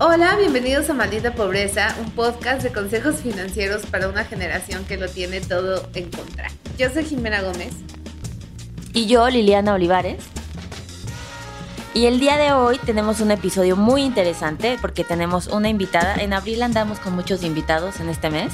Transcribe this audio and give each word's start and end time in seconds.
Hola, 0.00 0.36
bienvenidos 0.36 0.88
a 0.90 0.94
Maldita 0.94 1.34
Pobreza, 1.34 1.92
un 1.98 2.12
podcast 2.12 2.62
de 2.62 2.70
consejos 2.70 3.16
financieros 3.16 3.84
para 3.84 4.08
una 4.08 4.24
generación 4.24 4.84
que 4.84 4.96
lo 4.96 5.08
tiene 5.08 5.40
todo 5.40 5.88
en 5.92 6.08
contra. 6.08 6.52
Yo 6.78 6.88
soy 6.88 7.04
Jimena 7.04 7.42
Gómez. 7.42 7.72
Y 8.92 9.06
yo, 9.06 9.28
Liliana 9.28 9.74
Olivares. 9.74 10.22
Y 11.94 12.06
el 12.06 12.20
día 12.20 12.36
de 12.36 12.52
hoy 12.52 12.78
tenemos 12.86 13.20
un 13.20 13.32
episodio 13.32 13.74
muy 13.74 14.02
interesante 14.02 14.78
porque 14.80 15.02
tenemos 15.02 15.48
una 15.48 15.68
invitada. 15.68 16.14
En 16.14 16.32
abril 16.32 16.62
andamos 16.62 17.00
con 17.00 17.16
muchos 17.16 17.42
invitados 17.42 17.98
en 17.98 18.08
este 18.08 18.30
mes. 18.30 18.52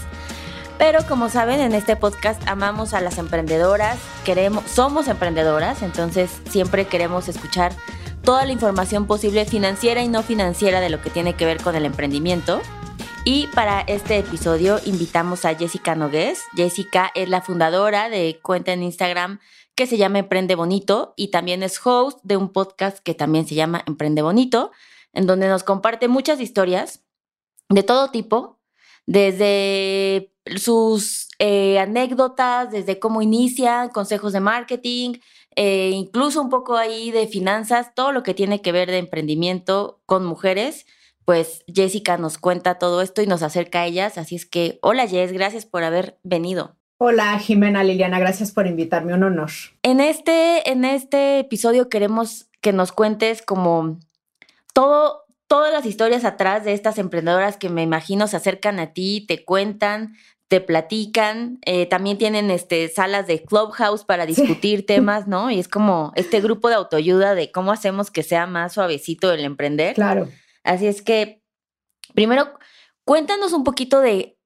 Pero 0.79 1.07
como 1.07 1.29
saben, 1.29 1.61
en 1.61 1.75
este 1.75 1.95
podcast 1.95 2.41
amamos 2.49 2.95
a 2.95 3.03
las 3.03 3.19
emprendedoras, 3.19 3.99
queremos, 4.25 4.65
somos 4.65 5.09
emprendedoras, 5.09 5.83
entonces 5.83 6.31
siempre 6.49 6.87
queremos 6.87 7.29
escuchar 7.29 7.75
toda 8.25 8.47
la 8.47 8.53
información 8.53 9.07
posible 9.07 9.45
financiera 9.45 10.03
y 10.03 10.09
no 10.09 10.23
financiera 10.23 10.81
de 10.81 10.89
lo 10.89 11.01
que 11.03 11.11
tiene 11.11 11.35
que 11.35 11.45
ver 11.45 11.63
con 11.63 11.77
el 11.77 11.85
emprendimiento. 11.85 12.61
Y 13.25 13.49
para 13.49 13.83
este 13.83 14.19
episodio 14.19 14.81
invitamos 14.87 15.45
a 15.45 15.55
Jessica 15.55 15.95
Nogués. 15.95 16.41
Jessica 16.57 17.11
es 17.15 17.29
la 17.29 17.43
fundadora 17.43 18.09
de 18.09 18.41
cuenta 18.43 18.73
en 18.73 18.83
Instagram 18.83 19.41
que 19.75 19.87
se 19.87 19.99
llama 19.99 20.21
Emprende 20.21 20.55
Bonito 20.55 21.13
y 21.17 21.29
también 21.29 21.63
es 21.63 21.79
host 21.85 22.19
de 22.23 22.37
un 22.37 22.51
podcast 22.51 22.99
que 22.99 23.15
también 23.15 23.47
se 23.47 23.55
llama 23.55 23.83
Emprende 23.87 24.23
Bonito, 24.23 24.73
en 25.13 25.27
donde 25.27 25.49
nos 25.49 25.63
comparte 25.63 26.09
muchas 26.09 26.41
historias 26.41 27.05
de 27.69 27.83
todo 27.83 28.11
tipo, 28.11 28.59
desde 29.07 30.33
sus 30.57 31.29
eh, 31.39 31.79
anécdotas, 31.79 32.71
desde 32.71 32.99
cómo 32.99 33.21
inicia, 33.21 33.91
consejos 33.93 34.33
de 34.33 34.41
marketing, 34.41 35.15
eh, 35.57 35.91
incluso 35.91 36.41
un 36.41 36.49
poco 36.49 36.77
ahí 36.77 37.11
de 37.11 37.27
finanzas, 37.27 37.95
todo 37.95 38.13
lo 38.13 38.23
que 38.23 38.35
tiene 38.35 38.61
que 38.63 38.73
ver 38.73 38.91
de 38.91 38.99
emprendimiento 38.99 40.01
con 40.07 40.25
mujeres. 40.25 40.87
Pues 41.25 41.65
Jessica 41.67 42.19
nos 42.19 42.39
cuenta 42.39 42.79
todo 42.79 43.01
esto 43.01 43.23
y 43.23 43.27
nos 43.27 43.43
acerca 43.43 43.83
a 43.83 43.87
ellas. 43.87 44.19
Así 44.19 44.37
es 44.37 44.47
que, 44.47 44.79
hola 44.83 45.07
Jess, 45.07 45.33
gracias 45.33 45.65
por 45.65 45.83
haber 45.83 46.19
venido. 46.23 46.77
Hola 46.99 47.39
Jimena 47.39 47.83
Liliana, 47.83 48.19
gracias 48.19 48.53
por 48.53 48.67
invitarme, 48.67 49.15
un 49.15 49.25
honor. 49.25 49.51
En 49.83 50.01
este, 50.01 50.71
en 50.71 50.85
este 50.85 51.41
episodio 51.41 51.89
queremos 51.89 52.47
que 52.61 52.73
nos 52.73 52.93
cuentes 52.93 53.43
como 53.43 53.99
todo, 54.73 55.25
todas 55.49 55.73
las 55.73 55.87
historias 55.87 56.25
atrás 56.25 56.65
de 56.65 56.73
estas 56.73 56.99
emprendedoras 56.99 57.57
que 57.57 57.69
me 57.69 57.83
imagino 57.83 58.27
se 58.27 58.37
acercan 58.37 58.79
a 58.79 58.93
ti, 58.93 59.25
te 59.27 59.45
cuentan, 59.45 60.15
te 60.55 60.61
platican, 60.61 61.59
eh, 61.67 61.87
también 61.87 62.17
tienen 62.17 62.49
este, 62.49 62.87
salas 62.89 63.27
de 63.27 63.43
clubhouse 63.43 64.05
para 64.05 64.25
discutir 64.25 64.87
temas, 64.87 65.27
¿no? 65.27 65.51
Y 65.51 65.59
es 65.59 65.67
como 65.67 66.13
este 66.15 66.41
grupo 66.41 66.69
de 66.69 66.77
autoayuda 66.77 67.35
de 67.35 67.51
cómo 67.51 67.73
hacemos 67.73 68.13
que 68.13 68.23
sea 68.23 68.47
más 68.47 68.75
suavecito 68.75 69.33
el 69.33 69.45
emprender. 69.45 69.97
Claro. 69.97 70.29
Así 70.63 70.87
es 70.87 71.03
que, 71.03 71.43
primero, 72.15 72.53
cuéntanos 73.05 73.53
un 73.53 73.65
poquito 73.65 74.01
de, 74.01 74.39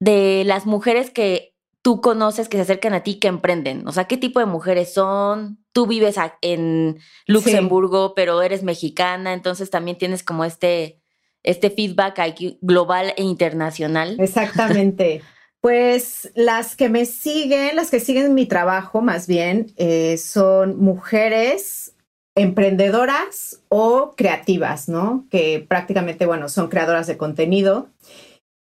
de 0.00 0.42
las 0.44 0.66
mujeres 0.66 1.10
que 1.10 1.54
tú 1.80 2.02
conoces 2.02 2.50
que 2.50 2.58
se 2.58 2.64
acercan 2.64 2.92
a 2.92 3.02
ti 3.02 3.14
que 3.14 3.28
emprenden? 3.28 3.88
O 3.88 3.92
sea, 3.92 4.04
¿qué 4.04 4.18
tipo 4.18 4.40
de 4.40 4.46
mujeres 4.46 4.92
son? 4.92 5.64
Tú 5.72 5.86
vives 5.86 6.16
en 6.42 6.98
Luxemburgo, 7.26 8.12
pero 8.14 8.42
eres 8.42 8.62
mexicana, 8.62 9.32
entonces 9.32 9.70
también 9.70 9.96
tienes 9.96 10.22
como 10.22 10.44
este, 10.44 11.00
este 11.42 11.70
feedback 11.70 12.20
global 12.60 13.14
e 13.16 13.22
internacional. 13.22 14.16
Exactamente. 14.20 15.22
Pues 15.64 16.30
las 16.34 16.76
que 16.76 16.90
me 16.90 17.06
siguen, 17.06 17.76
las 17.76 17.90
que 17.90 17.98
siguen 17.98 18.34
mi 18.34 18.44
trabajo 18.44 19.00
más 19.00 19.26
bien, 19.26 19.72
eh, 19.78 20.18
son 20.18 20.78
mujeres 20.78 21.94
emprendedoras 22.36 23.62
o 23.70 24.12
creativas, 24.14 24.90
¿no? 24.90 25.24
Que 25.30 25.64
prácticamente, 25.66 26.26
bueno, 26.26 26.50
son 26.50 26.68
creadoras 26.68 27.06
de 27.06 27.16
contenido. 27.16 27.88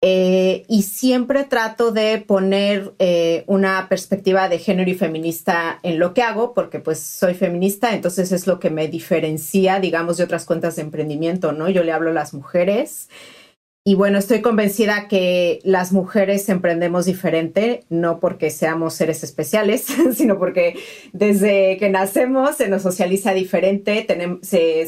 Eh, 0.02 0.64
y 0.70 0.84
siempre 0.84 1.44
trato 1.44 1.92
de 1.92 2.20
poner 2.20 2.94
eh, 3.00 3.44
una 3.48 3.90
perspectiva 3.90 4.48
de 4.48 4.60
género 4.60 4.90
y 4.90 4.96
feminista 4.96 5.82
en 5.84 6.00
lo 6.00 6.14
que 6.14 6.22
hago, 6.22 6.54
porque 6.54 6.80
pues 6.80 7.02
soy 7.02 7.34
feminista, 7.34 7.94
entonces 7.94 8.32
es 8.32 8.48
lo 8.48 8.62
que 8.62 8.70
me 8.70 8.88
diferencia, 8.88 9.82
digamos, 9.82 10.16
de 10.16 10.24
otras 10.24 10.46
cuentas 10.46 10.78
de 10.78 10.84
emprendimiento, 10.84 11.52
¿no? 11.52 11.68
Yo 11.68 11.84
le 11.84 11.92
hablo 11.92 12.12
a 12.12 12.14
las 12.14 12.34
mujeres 12.34 13.10
y 13.86 13.96
bueno, 13.96 14.18
estoy 14.18 14.42
convencida 14.42 15.10
que 15.10 15.60
las 15.66 15.92
mujeres 15.92 16.48
emprendemos 16.48 17.06
diferente, 17.06 17.84
no 17.90 18.22
porque 18.22 18.50
seamos 18.50 18.94
seres 18.94 19.26
especiales, 19.26 19.86
sino 20.16 20.40
porque 20.40 20.80
desde 21.12 21.76
que 21.76 21.90
nacemos 21.90 22.56
se 22.56 22.70
nos 22.70 22.82
socializa 22.82 23.34
diferente, 23.34 24.06
tenemos, 24.08 24.40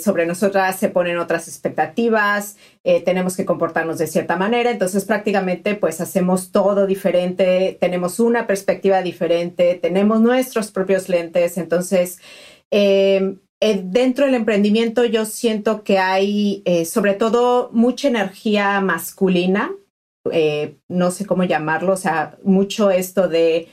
sobre 0.01 0.25
nosotras 0.25 0.79
se 0.79 0.87
ponen 0.87 1.17
otras 1.17 1.49
expectativas, 1.49 2.55
eh, 2.85 3.01
tenemos 3.01 3.35
que 3.35 3.43
comportarnos 3.43 3.97
de 3.97 4.07
cierta 4.07 4.37
manera, 4.37 4.71
entonces 4.71 5.03
prácticamente 5.03 5.75
pues 5.75 5.99
hacemos 5.99 6.53
todo 6.53 6.87
diferente, 6.87 7.77
tenemos 7.81 8.21
una 8.21 8.47
perspectiva 8.47 9.01
diferente, 9.01 9.75
tenemos 9.75 10.21
nuestros 10.21 10.71
propios 10.71 11.09
lentes, 11.09 11.57
entonces... 11.57 12.19
Eh, 12.71 13.35
eh, 13.65 13.81
dentro 13.83 14.27
del 14.27 14.35
emprendimiento 14.35 15.05
yo 15.05 15.25
siento 15.25 15.83
que 15.83 15.97
hay 15.97 16.61
eh, 16.65 16.85
sobre 16.85 17.15
todo 17.15 17.71
mucha 17.73 18.07
energía 18.07 18.79
masculina, 18.79 19.71
eh, 20.31 20.75
no 20.87 21.09
sé 21.09 21.25
cómo 21.25 21.45
llamarlo, 21.45 21.93
o 21.93 21.97
sea, 21.97 22.37
mucho 22.43 22.91
esto 22.91 23.27
de 23.27 23.69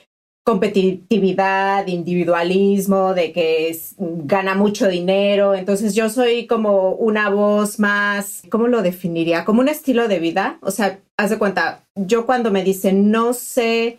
competitividad, 0.46 1.86
individualismo, 1.88 3.12
de 3.12 3.32
que 3.32 3.78
gana 3.98 4.54
mucho 4.54 4.88
dinero. 4.88 5.54
Entonces 5.54 5.94
yo 5.94 6.08
soy 6.08 6.46
como 6.46 6.92
una 6.92 7.28
voz 7.28 7.78
más, 7.78 8.44
¿cómo 8.50 8.68
lo 8.68 8.80
definiría? 8.80 9.44
Como 9.44 9.60
un 9.60 9.68
estilo 9.68 10.08
de 10.08 10.20
vida. 10.20 10.58
O 10.62 10.70
sea, 10.70 11.00
haz 11.18 11.28
de 11.28 11.38
cuenta, 11.38 11.84
yo 11.96 12.24
cuando 12.24 12.50
me 12.50 12.64
dicen 12.64 13.10
no 13.10 13.34
sé 13.34 13.98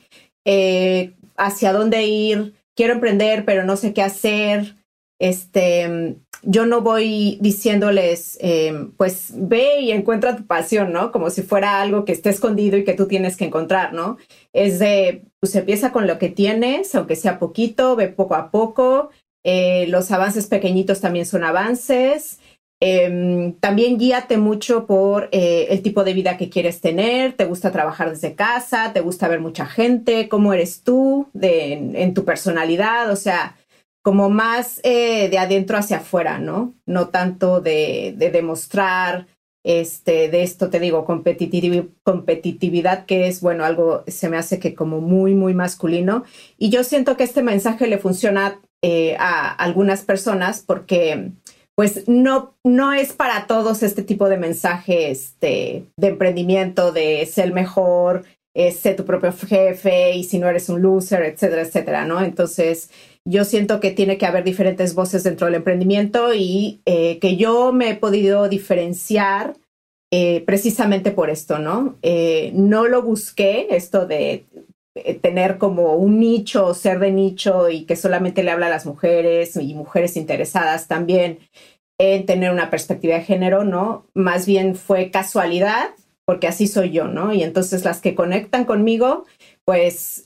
hacia 1.38 1.72
dónde 1.72 2.04
ir, 2.04 2.56
quiero 2.76 2.94
emprender, 2.94 3.46
pero 3.46 3.64
no 3.64 3.78
sé 3.78 3.94
qué 3.94 4.02
hacer 4.02 4.76
este, 5.20 6.18
yo 6.42 6.66
no 6.66 6.82
voy 6.82 7.38
diciéndoles, 7.42 8.38
em, 8.42 8.92
pues 8.92 9.32
ve 9.34 9.80
y 9.80 9.92
encuentra 9.92 10.36
tu 10.36 10.46
pasión, 10.46 10.92
¿no? 10.92 11.12
Como 11.12 11.30
si 11.30 11.42
fuera 11.42 11.82
algo 11.82 12.04
que 12.06 12.12
esté 12.12 12.30
escondido 12.30 12.78
y 12.78 12.84
que 12.84 12.94
tú 12.94 13.08
tienes 13.08 13.38
que 13.38 13.46
encontrar, 13.46 13.94
¿no? 13.94 14.18
Es 14.52 14.80
de, 14.80 15.24
pues 15.40 15.56
empieza 15.56 15.92
con 15.92 16.08
lo 16.08 16.20
que 16.20 16.30
tienes, 16.30 16.94
aunque 16.96 17.16
sea 17.16 17.40
poquito, 17.40 17.96
ve 17.96 18.10
poco 18.10 18.36
a 18.36 18.52
poco. 18.52 19.10
Eh, 19.46 19.88
los 19.88 20.12
avances 20.12 20.48
pequeñitos 20.48 21.02
también 21.02 21.26
son 21.26 21.44
avances. 21.44 22.40
Em, 22.82 23.54
también 23.54 23.98
guíate 23.98 24.36
mucho 24.36 24.86
por 24.86 25.30
eh, 25.32 25.68
el 25.70 25.82
tipo 25.82 26.04
de 26.04 26.14
vida 26.14 26.36
que 26.36 26.50
quieres 26.50 26.82
tener, 26.82 27.32
te 27.32 27.46
gusta 27.46 27.72
trabajar 27.72 28.10
desde 28.10 28.36
casa, 28.36 28.92
te 28.92 29.00
gusta 29.00 29.30
ver 29.30 29.40
mucha 29.40 29.66
gente, 29.66 30.28
cómo 30.28 30.52
eres 30.52 30.84
tú 30.84 31.30
en 31.42 32.14
tu 32.14 32.26
personalidad, 32.26 33.10
o 33.10 33.16
sea, 33.16 33.56
como 34.04 34.30
más 34.30 34.82
eh, 34.84 35.30
de 35.30 35.40
adentro 35.40 35.78
hacia 35.78 35.98
afuera, 35.98 36.38
¿no? 36.38 36.76
No 36.86 37.08
tanto 37.08 37.62
de, 37.62 38.16
demostrar, 38.18 39.28
este, 39.66 40.30
de 40.30 40.44
esto 40.44 40.70
te 40.70 40.82
digo, 40.82 41.06
competitividad, 41.06 43.06
que 43.06 43.28
es, 43.28 43.40
bueno, 43.40 43.64
algo 43.64 44.04
se 44.08 44.30
me 44.30 44.38
hace 44.38 44.60
que 44.60 44.76
como 44.76 45.00
muy, 45.00 45.34
muy 45.34 45.54
masculino. 45.54 46.26
Y 46.58 46.70
yo 46.70 46.84
siento 46.84 47.16
que 47.16 47.24
este 47.24 47.44
mensaje 47.44 47.88
le 47.88 47.98
funciona 47.98 48.60
eh, 48.84 49.16
a 49.18 49.54
algunas 49.54 50.04
personas 50.04 50.62
porque 50.62 51.32
pues 51.76 52.08
no, 52.08 52.56
no 52.64 52.94
es 52.94 53.14
para 53.14 53.48
todos 53.48 53.82
este 53.82 54.04
tipo 54.04 54.30
de 54.30 54.38
mensaje 54.38 55.10
este, 55.10 55.86
de 55.98 56.08
emprendimiento, 56.08 56.92
de 56.92 57.26
ser 57.26 57.54
mejor, 57.54 58.26
eh, 58.56 58.72
ser 58.72 58.96
tu 58.96 59.06
propio 59.06 59.32
jefe 59.32 60.14
y 60.16 60.24
si 60.24 60.38
no 60.40 60.48
eres 60.48 60.70
un 60.70 60.82
loser, 60.82 61.24
etcétera, 61.24 61.64
etcétera, 61.64 62.06
¿no? 62.06 62.22
Entonces, 62.22 62.90
yo 63.26 63.46
siento 63.46 63.80
que 63.80 63.92
tiene 63.92 64.18
que 64.18 64.26
haber 64.26 64.44
diferentes 64.44 64.96
voces 64.96 65.24
dentro 65.24 65.48
del 65.48 65.56
emprendimiento 65.56 66.34
y 66.34 66.82
eh, 66.86 67.20
que 67.20 67.38
yo 67.38 67.72
me 67.72 67.92
he 67.92 67.96
podido 67.96 68.50
diferenciar 68.50 69.56
eh, 70.12 70.44
precisamente 70.46 71.12
por 71.12 71.30
esto, 71.30 71.58
¿no? 71.58 71.98
Eh, 72.02 72.52
no 72.54 72.88
lo 72.88 73.02
busqué, 73.02 73.68
esto 73.72 74.06
de 74.06 74.46
tener 75.24 75.58
como 75.58 75.96
un 75.96 76.20
nicho, 76.20 76.76
ser 76.76 77.00
de 77.00 77.12
nicho 77.12 77.70
y 77.72 77.86
que 77.86 77.96
solamente 77.96 78.44
le 78.44 78.52
habla 78.52 78.68
a 78.68 78.70
las 78.70 78.86
mujeres 78.86 79.56
y 79.56 79.74
mujeres 79.74 80.16
interesadas 80.18 80.88
también 80.88 81.40
en 81.98 82.28
tener 82.28 82.52
una 82.52 82.70
perspectiva 82.70 83.16
de 83.16 83.24
género, 83.24 83.64
¿no? 83.64 84.06
Más 84.14 84.46
bien 84.46 84.76
fue 84.76 85.10
casualidad, 85.10 85.90
porque 86.26 86.48
así 86.48 86.68
soy 86.68 86.92
yo, 86.92 87.08
¿no? 87.08 87.34
Y 87.34 87.44
entonces 87.44 87.84
las 87.84 88.02
que 88.02 88.16
conectan 88.16 88.66
conmigo, 88.66 89.26
pues 89.66 90.24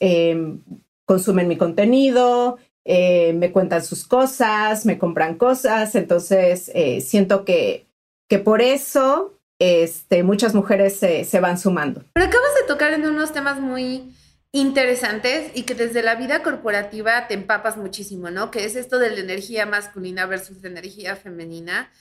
consumen 1.05 1.47
mi 1.47 1.57
contenido, 1.57 2.57
eh, 2.89 3.33
me 3.33 3.51
cuentan 3.51 3.83
sus 3.83 4.07
cosas, 4.07 4.85
me 4.85 4.97
compran 4.97 5.37
cosas, 5.37 5.93
entonces 5.95 6.71
eh, 6.73 7.01
siento 7.01 7.43
que, 7.43 7.85
que 8.29 8.39
por 8.39 8.61
eso 8.61 9.33
este, 9.59 10.23
muchas 10.23 10.55
mujeres 10.55 10.95
se, 10.95 11.25
se 11.25 11.41
van 11.41 11.57
sumando. 11.57 12.05
Pero 12.13 12.27
acabas 12.27 12.55
de 12.61 12.65
tocar 12.65 12.93
en 12.93 13.05
unos 13.05 13.33
temas 13.33 13.59
muy 13.59 14.13
interesantes 14.53 15.51
y 15.53 15.63
que 15.63 15.75
desde 15.75 16.01
la 16.01 16.15
vida 16.15 16.43
corporativa 16.43 17.27
te 17.27 17.33
empapas 17.33 17.75
muchísimo, 17.75 18.31
¿no? 18.31 18.51
Que 18.51 18.63
es 18.63 18.77
esto 18.77 18.99
de 18.99 19.09
la 19.09 19.19
energía 19.19 19.65
masculina 19.65 20.25
versus 20.25 20.61
la 20.61 20.69
energía 20.69 21.17
femenina 21.17 21.91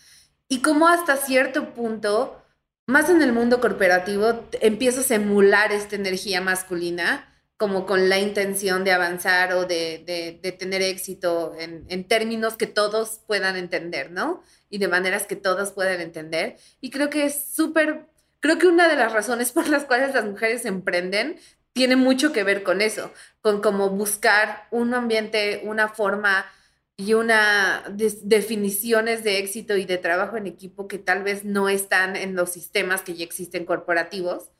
y 0.49 0.62
cómo 0.62 0.87
hasta 0.87 1.16
cierto 1.16 1.75
punto 1.75 2.40
más 2.87 3.11
en 3.11 3.21
el 3.21 3.33
mundo 3.33 3.61
corporativo, 3.61 4.49
empiezas 4.61 5.11
a 5.11 5.17
emular 5.17 5.73
esta 5.73 5.97
energía 5.97 6.41
masculina 6.41 7.33
como 7.56 7.87
con 7.87 8.09
la 8.09 8.19
intención 8.19 8.85
de 8.85 8.93
avanzar 8.93 9.55
o 9.55 9.65
de, 9.65 10.38
tener 10.59 10.83
éxito 10.83 11.55
en, 11.59 11.85
en, 11.88 12.05
términos 12.05 12.56
que 12.56 12.67
todos 12.67 13.21
puedan 13.27 13.56
entender, 13.56 14.11
¿no? 14.11 14.43
Y 14.69 14.79
de 14.79 14.88
maneras 14.88 15.25
que 15.25 15.37
todos 15.37 15.73
puedan 15.73 16.00
entender. 16.00 16.59
Y 16.81 16.91
creo 16.91 17.09
que 17.09 17.25
es 17.25 17.47
súper, 17.55 18.06
creo 18.41 18.59
que 18.59 18.67
una 18.67 18.88
de 18.88 18.97
las 18.97 19.12
razones 19.12 19.53
por 19.53 19.69
las 19.69 19.85
cuales 19.85 20.15
las 20.15 20.27
mujeres 20.27 20.67
emprenden 20.67 21.38
tiene 21.73 21.97
mucho 21.97 22.33
que 22.33 22.44
ver 22.44 22.62
con 22.62 22.81
eso, 22.81 23.11
con 23.41 23.61
como 23.61 23.91
buscar 23.91 24.67
un 24.71 24.94
ambiente, 24.94 25.62
una 25.65 25.88
forma 25.88 26.47
y 26.96 27.12
una 27.14 27.82
definiciones 28.22 29.22
de 29.22 29.38
éxito 29.38 29.76
y 29.76 29.84
de 29.84 29.98
trabajo 29.98 30.37
en 30.37 30.46
equipo 30.46 30.88
que 30.88 30.98
tal 30.98 31.22
vez 31.22 31.44
no 31.44 31.69
están 31.69 32.16
en 32.16 32.34
los 32.34 32.50
sistemas 32.50 33.02
que 33.02 33.14
ya 33.14 33.25
existen 33.25 33.66
corporativos. 33.66 34.50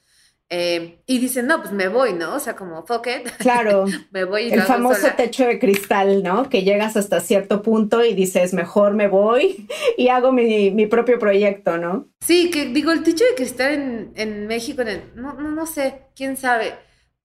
Eh, 0.49 1.01
y 1.07 1.19
dicen, 1.19 1.49
no, 1.49 1.61
pues 1.61 1.73
me 1.73 1.89
voy, 1.89 2.13
¿no? 2.13 2.37
O 2.37 2.39
sea, 2.39 2.55
como, 2.55 2.87
fuck 2.87 3.09
it. 3.09 3.29
Claro. 3.39 3.87
me 4.13 4.23
voy. 4.23 4.53
El 4.53 4.63
famoso 4.63 5.09
techo 5.17 5.45
de 5.45 5.59
cristal, 5.59 6.23
¿no? 6.23 6.49
Que 6.49 6.63
llegas 6.63 6.97
hasta 6.97 7.19
cierto 7.21 7.63
punto 7.63 8.05
y 8.05 8.15
dices, 8.15 8.53
mejor 8.53 8.93
me 8.93 9.09
voy 9.09 9.67
y 9.97 10.09
hago 10.09 10.31
mi, 10.31 10.71
mi 10.71 10.87
propio 10.87 11.19
proyecto, 11.19 11.79
¿no? 11.79 12.09
Sí, 12.21 12.51
que 12.51 12.67
digo, 12.67 12.93
el 12.93 13.03
techo 13.03 13.25
de 13.25 13.35
cristal 13.35 13.73
en, 13.73 14.13
en 14.15 14.47
México, 14.47 14.83
en 14.83 15.11
no, 15.17 15.33
no, 15.33 15.51
no 15.51 15.67
sé, 15.67 16.03
quién 16.15 16.37
sabe 16.37 16.75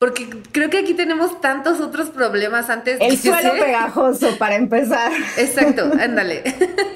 porque 0.02 0.28
creo 0.52 0.72
que 0.72 0.80
aquí 0.80 0.96
tenemos 0.96 1.42
tantos 1.42 1.80
otros 1.80 2.10
problemas 2.10 2.72
antes. 2.72 2.98
El 3.00 3.20
suelo 3.20 3.54
pegajoso, 3.54 4.36
para 4.40 4.56
empezar. 4.56 5.12
Exacto, 5.38 5.92
ándale. 6.00 6.42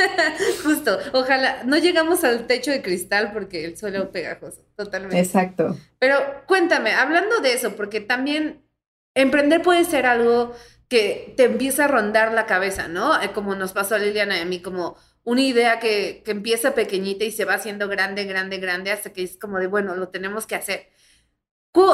Justo. 0.63 0.98
Ojalá 1.13 1.62
no 1.66 1.78
llegamos 1.78 2.24
al 2.24 2.48
techo 2.48 2.72
de 2.72 2.81
cristal 2.81 3.31
porque 3.31 3.63
el 3.63 3.78
suelo 3.78 4.12
pegajoso, 4.12 4.66
totalmente. 4.75 5.19
Exacto. 5.19 5.78
Pero 6.00 6.18
cuéntame, 6.48 6.94
hablando 6.94 7.42
de 7.42 7.54
eso, 7.54 7.75
porque 7.75 8.02
también 8.02 8.66
emprender 9.13 9.62
puede 9.62 9.86
ser 9.86 10.07
algo 10.07 10.56
que 10.88 11.36
te 11.38 11.44
empieza 11.44 11.86
a 11.86 11.88
rondar 11.88 12.34
la 12.34 12.48
cabeza, 12.48 12.88
¿no? 12.88 13.22
Eh, 13.22 13.30
como 13.36 13.54
nos 13.54 13.74
pasó 13.74 13.94
a 13.94 14.00
Liliana 14.00 14.40
y 14.40 14.42
a 14.42 14.46
mí, 14.46 14.63
como 14.63 14.98
una 15.24 15.42
idea 15.42 15.80
que, 15.80 16.24
que 16.25 16.31
empieza 16.31 16.74
pequeñita 16.74 17.24
y 17.24 17.30
se 17.30 17.46
va 17.46 17.54
haciendo 17.54 17.88
grande, 17.88 18.24
grande, 18.24 18.57
grande, 18.57 18.92
hasta 18.92 19.13
que 19.13 19.22
es 19.22 19.38
como 19.38 19.60
de, 19.60 19.68
bueno, 19.68 19.94
lo 19.96 20.07
tenemos 20.10 20.48
que 20.48 20.56
hacer. 20.56 20.94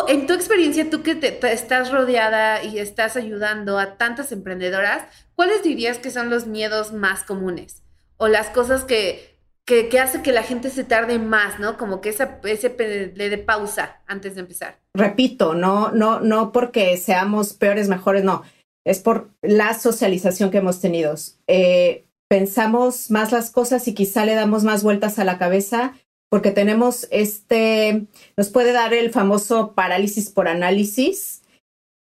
En 0.08 0.28
tu 0.28 0.34
experiencia, 0.34 0.90
tú 0.90 1.02
que 1.02 1.16
te, 1.16 1.40
estás 1.52 1.92
rodeada 1.92 2.64
y 2.64 2.78
estás 2.78 3.16
ayudando 3.16 3.80
a 3.80 3.98
tantas 3.98 4.32
emprendedoras, 4.32 5.04
¿cuáles 5.36 5.64
dirías 5.64 5.98
que 5.98 6.12
son 6.12 6.30
los 6.30 6.46
miedos 6.46 6.94
más 6.94 7.24
comunes? 7.24 7.82
O 8.18 8.28
las 8.28 8.50
cosas 8.50 8.84
que, 8.84 9.38
que, 9.66 9.90
que 9.90 10.00
que 10.24 10.32
la 10.32 10.44
gente 10.44 10.70
se 10.70 10.84
tarde 10.84 11.18
más, 11.18 11.60
¿no? 11.60 11.78
Como 11.78 12.00
que 12.00 12.10
esa, 12.10 12.40
ese 12.44 12.76
le 13.16 13.30
dé 13.30 13.38
pausa 13.40 14.02
antes 14.06 14.36
de 14.36 14.42
empezar. 14.42 14.78
Repito, 14.94 15.56
no, 15.56 15.92
no, 15.92 16.20
no 16.20 16.52
porque 16.52 16.96
seamos 16.98 17.54
peores, 17.54 17.88
mejores, 17.88 18.24
no. 18.24 18.44
Es 18.86 19.00
por 19.00 19.32
la 19.42 19.74
socialización 19.74 20.52
que 20.52 20.60
hemos 20.60 20.80
tenido. 20.80 21.16
Eh, 21.48 22.06
pensamos 22.28 23.10
más 23.10 23.32
las 23.32 23.50
cosas 23.50 23.88
y 23.88 23.96
quizá 23.96 24.26
le 24.26 24.36
damos 24.36 24.64
más 24.64 24.84
vueltas 24.84 25.18
a 25.18 25.24
la 25.24 25.40
cabeza 25.40 25.94
porque 26.32 26.52
tenemos 26.52 27.10
este, 27.12 28.06
nos 28.38 28.48
puede 28.48 28.72
dar 28.72 28.94
el 28.94 29.12
famoso 29.12 29.74
parálisis 29.74 30.30
por 30.30 30.48
análisis. 30.48 31.42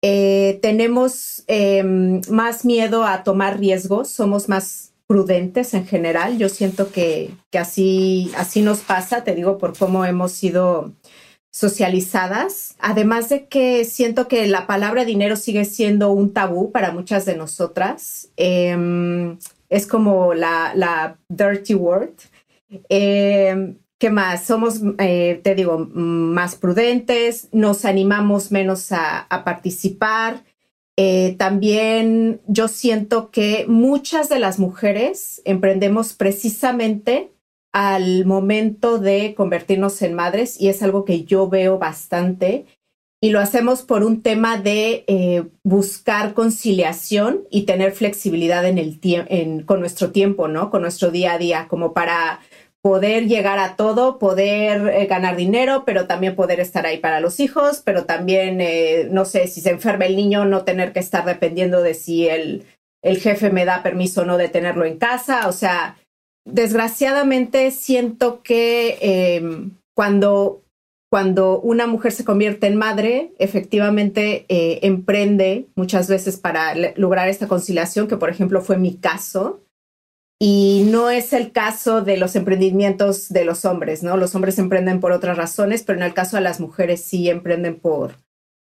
Eh, 0.02 0.58
tenemos 0.60 1.42
em, 1.46 2.20
más 2.28 2.66
miedo 2.66 3.04
a 3.04 3.24
tomar 3.24 3.58
riesgos, 3.58 4.10
somos 4.10 4.46
más 4.46 4.92
prudentes 5.06 5.72
en 5.72 5.86
general. 5.86 6.36
Yo 6.36 6.50
siento 6.50 6.92
que, 6.92 7.30
que 7.50 7.58
así, 7.58 8.30
así 8.36 8.60
nos 8.60 8.80
pasa, 8.80 9.24
te 9.24 9.34
digo, 9.34 9.56
por 9.56 9.76
cómo 9.76 10.04
hemos 10.04 10.32
sido 10.32 10.92
socializadas. 11.50 12.76
Además 12.78 13.30
de 13.30 13.46
que 13.46 13.86
siento 13.86 14.28
que 14.28 14.46
la 14.48 14.66
palabra 14.66 15.06
dinero 15.06 15.34
sigue 15.34 15.64
siendo 15.64 16.12
un 16.12 16.34
tabú 16.34 16.72
para 16.72 16.92
muchas 16.92 17.24
de 17.24 17.36
nosotras. 17.36 18.28
Em, 18.36 19.38
es 19.70 19.86
como 19.86 20.34
la, 20.34 20.72
la 20.74 21.16
dirty 21.30 21.74
word. 21.74 22.12
Eh, 22.90 23.76
¿Qué 24.00 24.08
más? 24.08 24.46
Somos, 24.46 24.80
eh, 24.96 25.42
te 25.44 25.54
digo, 25.54 25.76
más 25.92 26.56
prudentes, 26.56 27.50
nos 27.52 27.84
animamos 27.84 28.50
menos 28.50 28.92
a, 28.92 29.28
participar. 29.44 30.42
Eh, 30.96 31.36
también 31.38 32.40
yo 32.46 32.68
siento 32.68 33.30
que 33.30 33.66
muchas 33.68 34.30
de 34.30 34.38
las 34.38 34.58
mujeres 34.58 35.42
emprendemos 35.44 36.14
precisamente 36.14 37.30
al 37.74 38.24
momento 38.24 38.98
de 38.98 39.34
convertirnos 39.34 40.00
en 40.00 40.14
madres 40.14 40.58
y 40.58 40.70
es 40.70 40.82
algo 40.82 41.04
que 41.04 41.24
yo 41.24 41.50
veo 41.50 41.78
bastante 41.78 42.64
y 43.20 43.28
lo 43.28 43.38
hacemos 43.38 43.82
por 43.82 44.02
un 44.02 44.22
tema 44.22 44.56
de 44.56 45.04
eh, 45.08 45.44
buscar 45.62 46.32
conciliación 46.32 47.42
y 47.50 47.64
tener 47.64 47.92
flexibilidad 47.92 48.64
en 48.64 48.78
el 48.78 49.66
con 49.66 49.80
nuestro 49.80 50.10
tiempo, 50.10 50.48
¿no? 50.48 50.70
Con 50.70 50.80
nuestro 50.80 51.10
día 51.10 51.34
a 51.34 51.38
día, 51.38 51.68
como 51.68 51.92
para 51.92 52.40
poder 52.82 53.26
llegar 53.26 53.58
a 53.58 53.76
todo, 53.76 54.18
poder 54.18 54.88
eh, 54.88 55.06
ganar 55.06 55.36
dinero, 55.36 55.84
pero 55.84 56.06
también 56.06 56.34
poder 56.34 56.60
estar 56.60 56.86
ahí 56.86 56.98
para 56.98 57.20
los 57.20 57.38
hijos, 57.40 57.82
pero 57.84 58.04
también, 58.04 58.60
eh, 58.60 59.08
no 59.10 59.24
sé, 59.24 59.46
si 59.48 59.60
se 59.60 59.70
enferma 59.70 60.06
el 60.06 60.16
niño, 60.16 60.44
no 60.46 60.64
tener 60.64 60.92
que 60.92 61.00
estar 61.00 61.24
dependiendo 61.24 61.82
de 61.82 61.94
si 61.94 62.26
el, 62.28 62.64
el 63.02 63.18
jefe 63.18 63.50
me 63.50 63.66
da 63.66 63.82
permiso 63.82 64.22
o 64.22 64.24
no 64.24 64.38
de 64.38 64.48
tenerlo 64.48 64.86
en 64.86 64.98
casa. 64.98 65.46
O 65.48 65.52
sea, 65.52 65.98
desgraciadamente 66.46 67.70
siento 67.70 68.42
que 68.42 68.98
em, 69.00 69.72
cuando, 69.94 70.62
cuando 71.10 71.60
una 71.60 71.86
mujer 71.86 72.12
se 72.12 72.24
convierte 72.24 72.66
en 72.66 72.76
madre, 72.76 73.32
efectivamente 73.38 74.46
eh, 74.48 74.80
emprende 74.82 75.66
muchas 75.76 76.08
veces 76.08 76.38
para 76.38 76.74
lograr 76.96 77.28
esta 77.28 77.46
conciliación, 77.46 78.08
que 78.08 78.16
por 78.16 78.30
ejemplo 78.30 78.62
fue 78.62 78.78
mi 78.78 78.94
caso 78.94 79.60
y 80.42 80.86
no 80.90 81.10
es 81.10 81.34
el 81.34 81.52
caso 81.52 82.00
de 82.00 82.16
los 82.16 82.34
emprendimientos 82.34 83.28
de 83.28 83.44
los 83.44 83.66
hombres, 83.66 84.02
¿no? 84.02 84.16
Los 84.16 84.34
hombres 84.34 84.58
emprenden 84.58 84.98
por 84.98 85.12
otras 85.12 85.36
razones, 85.36 85.82
pero 85.82 85.98
en 85.98 86.06
el 86.06 86.14
caso 86.14 86.36
de 86.36 86.42
las 86.42 86.60
mujeres 86.60 87.04
sí 87.04 87.28
emprenden 87.28 87.78
por, 87.78 88.14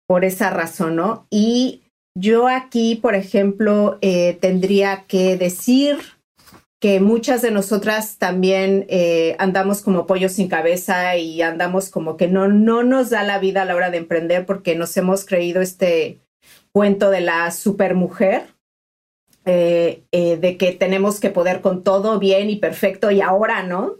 por 0.05 0.25
esa 0.25 0.49
razón, 0.49 0.97
¿no? 0.97 1.25
Y 1.29 1.83
yo 2.15 2.49
aquí, 2.49 2.95
por 2.95 3.15
ejemplo, 3.15 3.97
eh, 4.01 4.37
tendría 4.41 5.05
que 5.07 5.37
decir 5.37 5.97
que 6.81 6.99
muchas 6.99 7.41
de 7.41 7.51
nosotras 7.51 8.17
también 8.17 8.85
eh, 8.89 9.37
andamos 9.39 9.81
como 9.81 10.05
pollo 10.05 10.27
sin 10.27 10.49
cabeza 10.49 11.15
y 11.15 11.41
andamos 11.41 11.89
como 11.89 12.17
que 12.17 12.27
no, 12.27 12.49
no 12.49 12.83
nos 12.83 13.09
da 13.09 13.23
la 13.23 13.39
vida 13.39 13.61
a 13.61 13.65
la 13.65 13.75
hora 13.75 13.89
de 13.89 13.99
emprender 13.99 14.45
porque 14.45 14.75
nos 14.75 14.97
hemos 14.97 15.23
creído 15.23 15.61
este 15.61 16.19
cuento 16.73 17.09
de 17.09 17.21
la 17.21 17.49
supermujer 17.51 18.52
eh, 19.45 20.03
eh, 20.11 20.37
de 20.37 20.57
que 20.57 20.71
tenemos 20.71 21.19
que 21.19 21.29
poder 21.29 21.61
con 21.61 21.83
todo 21.83 22.19
bien 22.19 22.49
y 22.49 22.55
perfecto 22.57 23.11
y 23.11 23.21
ahora 23.21 23.63
no. 23.63 23.95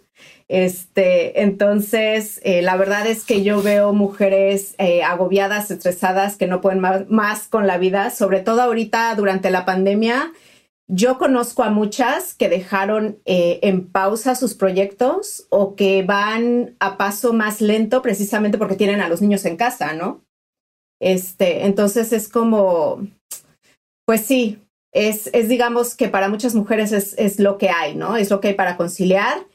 Este, 0.48 1.42
entonces, 1.42 2.40
eh, 2.44 2.62
la 2.62 2.76
verdad 2.76 3.08
es 3.08 3.26
que 3.26 3.44
yo 3.44 3.62
veo 3.62 3.94
mujeres 3.94 4.76
agobiadas, 5.06 5.72
estresadas, 5.72 6.38
que 6.38 6.48
no 6.48 6.62
pueden 6.62 6.80
más, 6.80 7.48
con 7.48 7.66
la 7.66 7.78
vida, 7.78 8.10
sobre 8.10 8.42
todo 8.42 8.62
ahorita 8.62 9.14
durante 9.16 9.50
la 9.50 9.66
pandemia. 9.66 10.32
Yo 10.88 11.18
conozco 11.18 11.64
a 11.64 11.70
muchas 11.70 12.36
que 12.36 12.50
dejaron 12.50 13.20
en 13.26 13.88
pausa 13.88 14.36
sus 14.36 14.54
proyectos 14.54 15.48
o 15.50 15.76
que 15.76 16.04
van 16.04 16.76
a 16.80 16.98
paso 16.98 17.34
más 17.34 17.62
lento 17.62 18.02
precisamente 18.02 18.58
porque 18.58 18.76
tienen 18.76 19.02
a 19.02 19.10
los 19.10 19.22
niños 19.22 19.46
en 19.46 19.56
casa, 19.56 19.94
¿no? 19.94 20.22
Este, 21.04 21.66
entonces 21.66 22.14
es 22.14 22.30
como, 22.30 23.06
pues 24.06 24.22
sí, 24.22 24.63
es, 24.94 25.32
digamos 25.50 25.96
que 25.96 26.08
para 26.08 26.30
muchas 26.30 26.56
mujeres 26.56 26.92
es, 26.92 27.40
lo 27.40 27.58
que 27.58 27.70
hay, 27.70 27.96
¿no? 27.96 28.16
Es 28.16 28.30
lo 28.30 28.40
que 28.40 28.50
hay 28.50 28.54
para 28.54 28.78
conciliar. 28.78 29.46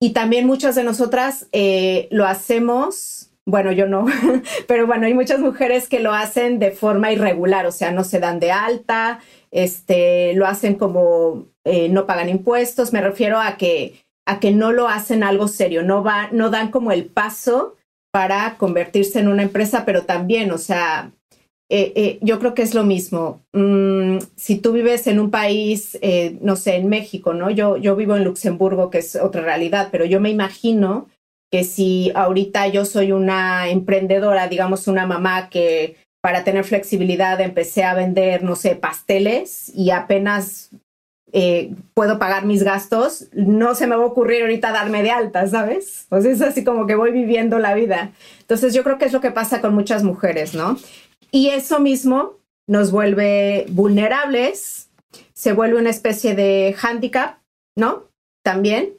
Y 0.00 0.10
también 0.10 0.46
muchas 0.46 0.74
de 0.74 0.84
nosotras 0.84 1.48
eh, 1.52 2.08
lo 2.10 2.26
hacemos, 2.26 3.30
bueno, 3.46 3.72
yo 3.72 3.86
no, 3.86 4.06
pero 4.68 4.86
bueno, 4.86 5.06
hay 5.06 5.14
muchas 5.14 5.40
mujeres 5.40 5.88
que 5.88 6.00
lo 6.00 6.12
hacen 6.12 6.58
de 6.58 6.70
forma 6.70 7.12
irregular, 7.12 7.66
o 7.66 7.72
sea, 7.72 7.90
no 7.90 8.04
se 8.04 8.20
dan 8.20 8.40
de 8.40 8.52
alta, 8.52 9.20
este, 9.50 10.34
lo 10.34 10.46
hacen 10.46 10.74
como 10.74 11.46
eh, 11.64 11.88
no 11.88 12.06
pagan 12.06 12.28
impuestos, 12.28 12.92
me 12.92 13.00
refiero 13.00 13.40
a 13.40 13.56
que, 13.56 14.04
a 14.26 14.40
que 14.40 14.50
no 14.52 14.72
lo 14.72 14.88
hacen 14.88 15.22
algo 15.22 15.48
serio, 15.48 15.82
no, 15.82 16.04
va, 16.04 16.28
no 16.32 16.50
dan 16.50 16.70
como 16.70 16.92
el 16.92 17.06
paso 17.06 17.76
para 18.12 18.56
convertirse 18.58 19.18
en 19.18 19.28
una 19.28 19.42
empresa, 19.42 19.84
pero 19.84 20.02
también, 20.02 20.52
o 20.52 20.58
sea, 20.58 21.10
eh, 21.76 21.92
eh, 21.96 22.18
yo 22.20 22.38
creo 22.38 22.54
que 22.54 22.62
es 22.62 22.72
lo 22.72 22.84
mismo. 22.84 23.40
Mm, 23.52 24.18
si 24.36 24.58
tú 24.58 24.70
vives 24.70 25.08
en 25.08 25.18
un 25.18 25.32
país, 25.32 25.98
eh, 26.02 26.38
no 26.40 26.54
sé, 26.54 26.76
en 26.76 26.88
México, 26.88 27.34
¿no? 27.34 27.50
Yo, 27.50 27.76
yo 27.78 27.96
vivo 27.96 28.14
en 28.14 28.22
Luxemburgo, 28.22 28.90
que 28.90 28.98
es 28.98 29.16
otra 29.16 29.42
realidad, 29.42 29.88
pero 29.90 30.04
yo 30.04 30.20
me 30.20 30.30
imagino 30.30 31.08
que 31.50 31.64
si 31.64 32.12
ahorita 32.14 32.68
yo 32.68 32.84
soy 32.84 33.10
una 33.10 33.70
emprendedora, 33.70 34.46
digamos 34.46 34.86
una 34.86 35.04
mamá 35.04 35.48
que 35.50 35.96
para 36.22 36.44
tener 36.44 36.62
flexibilidad 36.62 37.40
empecé 37.40 37.82
a 37.82 37.94
vender, 37.94 38.44
no 38.44 38.54
sé, 38.54 38.76
pasteles 38.76 39.72
y 39.74 39.90
apenas 39.90 40.70
puedo 41.94 42.20
pagar 42.20 42.44
mis 42.44 42.62
gastos, 42.62 43.26
no 43.32 43.74
se 43.74 43.88
me 43.88 43.96
va 43.96 44.04
a 44.04 44.06
ocurrir 44.06 44.42
ahorita 44.42 44.70
darme 44.70 45.02
de 45.02 45.10
alta, 45.10 45.48
¿sabes? 45.48 46.06
Pues 46.08 46.24
es 46.24 46.40
así 46.40 46.62
como 46.62 46.86
que 46.86 46.94
voy 46.94 47.10
viviendo 47.10 47.58
la 47.58 47.74
vida. 47.74 48.12
Entonces 48.38 48.72
yo 48.72 48.84
creo 48.84 48.98
que 48.98 49.06
es 49.06 49.12
lo 49.12 49.20
que 49.20 49.32
pasa 49.32 49.60
con 49.60 49.74
muchas 49.74 50.04
mujeres, 50.04 50.54
¿no? 50.54 50.76
Y 51.34 51.48
eso 51.48 51.80
mismo 51.80 52.38
nos 52.68 52.92
vuelve 52.92 53.66
vulnerables, 53.68 54.88
se 55.32 55.52
vuelve 55.52 55.80
una 55.80 55.90
especie 55.90 56.36
de 56.36 56.76
handicap, 56.80 57.40
¿no? 57.76 58.04
También. 58.44 58.92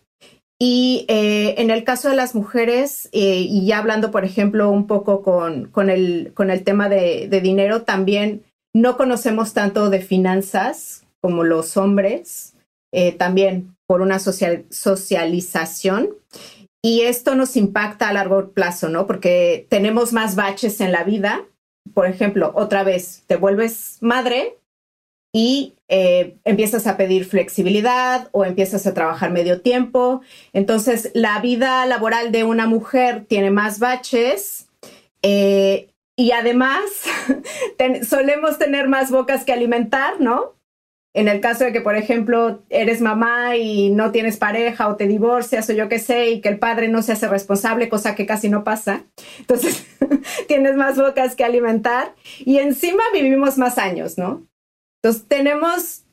Y 0.59 1.05
eh, 1.07 1.55
en 1.59 1.69
el 1.69 1.85
caso 1.85 2.09
de 2.09 2.17
las 2.17 2.35
mujeres, 2.35 3.07
eh, 3.13 3.39
y 3.39 3.65
ya 3.65 3.77
hablando, 3.77 4.11
por 4.11 4.25
ejemplo, 4.25 4.69
un 4.69 4.85
poco 4.85 5.21
con, 5.21 5.67
con, 5.67 5.89
el, 5.89 6.33
con 6.33 6.51
el 6.51 6.65
tema 6.65 6.89
de, 6.89 7.29
de 7.29 7.39
dinero, 7.39 7.83
también 7.83 8.43
no 8.73 8.97
conocemos 8.97 9.53
tanto 9.53 9.89
de 9.89 10.01
finanzas 10.01 11.05
como 11.21 11.45
los 11.45 11.77
hombres, 11.77 12.53
eh, 12.93 13.13
también 13.13 13.77
por 13.87 14.01
una 14.01 14.19
social, 14.19 14.65
socialización. 14.69 16.09
Y 16.83 17.03
esto 17.03 17.33
nos 17.35 17.55
impacta 17.55 18.09
a 18.09 18.13
largo 18.13 18.49
plazo, 18.49 18.89
¿no? 18.89 19.07
Porque 19.07 19.67
tenemos 19.69 20.11
más 20.11 20.35
baches 20.35 20.81
en 20.81 20.91
la 20.91 21.05
vida. 21.05 21.45
Por 21.93 22.07
ejemplo, 22.07 22.51
otra 22.55 22.83
vez, 22.83 23.23
te 23.27 23.35
vuelves 23.35 23.97
madre 24.01 24.57
y 25.31 25.73
eh, 25.87 26.37
empiezas 26.45 26.87
a 26.87 26.97
pedir 26.97 27.25
flexibilidad 27.25 28.29
o 28.31 28.45
empiezas 28.45 28.87
a 28.87 28.93
trabajar 28.93 29.31
medio 29.31 29.61
tiempo. 29.61 30.21
Entonces, 30.53 31.11
la 31.13 31.39
vida 31.41 31.85
laboral 31.85 32.31
de 32.31 32.43
una 32.43 32.67
mujer 32.67 33.25
tiene 33.27 33.51
más 33.51 33.79
baches. 33.79 34.67
Eh, 35.21 35.89
y 36.15 36.31
además, 36.31 36.83
solemos 38.07 38.57
tener 38.57 38.87
más 38.87 39.11
bocas 39.11 39.43
que 39.43 39.53
alimentar, 39.53 40.21
¿no? 40.21 40.54
En 41.15 41.29
el 41.29 41.39
caso 41.39 41.63
de 41.63 41.71
que, 41.71 41.79
por 41.79 41.95
ejemplo, 41.95 42.61
eres 42.69 42.99
mamá 42.99 43.55
y 43.55 43.89
no 43.89 44.11
tienes 44.11 44.35
pareja 44.35 44.89
o 44.89 44.97
te 44.97 45.07
divorcias 45.07 45.69
o 45.69 45.73
yo 45.73 45.87
qué 45.87 45.97
sé, 45.97 46.29
y 46.29 46.41
que 46.41 46.49
el 46.49 46.59
padre 46.59 46.89
no 46.89 47.01
se 47.01 47.13
hace 47.13 47.29
responsable, 47.29 47.87
cosa 47.87 48.15
que 48.15 48.25
casi 48.25 48.49
no 48.49 48.65
pasa. 48.65 49.05
Entonces, 49.39 49.87
tienes 50.49 50.75
más 50.75 50.97
bocas 50.97 51.37
que 51.37 51.45
alimentar 51.45 52.13
y 52.39 52.57
encima 52.57 53.01
vivimos 53.13 53.57
más 53.57 53.77
años, 53.77 54.17
¿no? 54.17 54.45
Entonces, 55.01 55.25
tenemos 55.29 56.04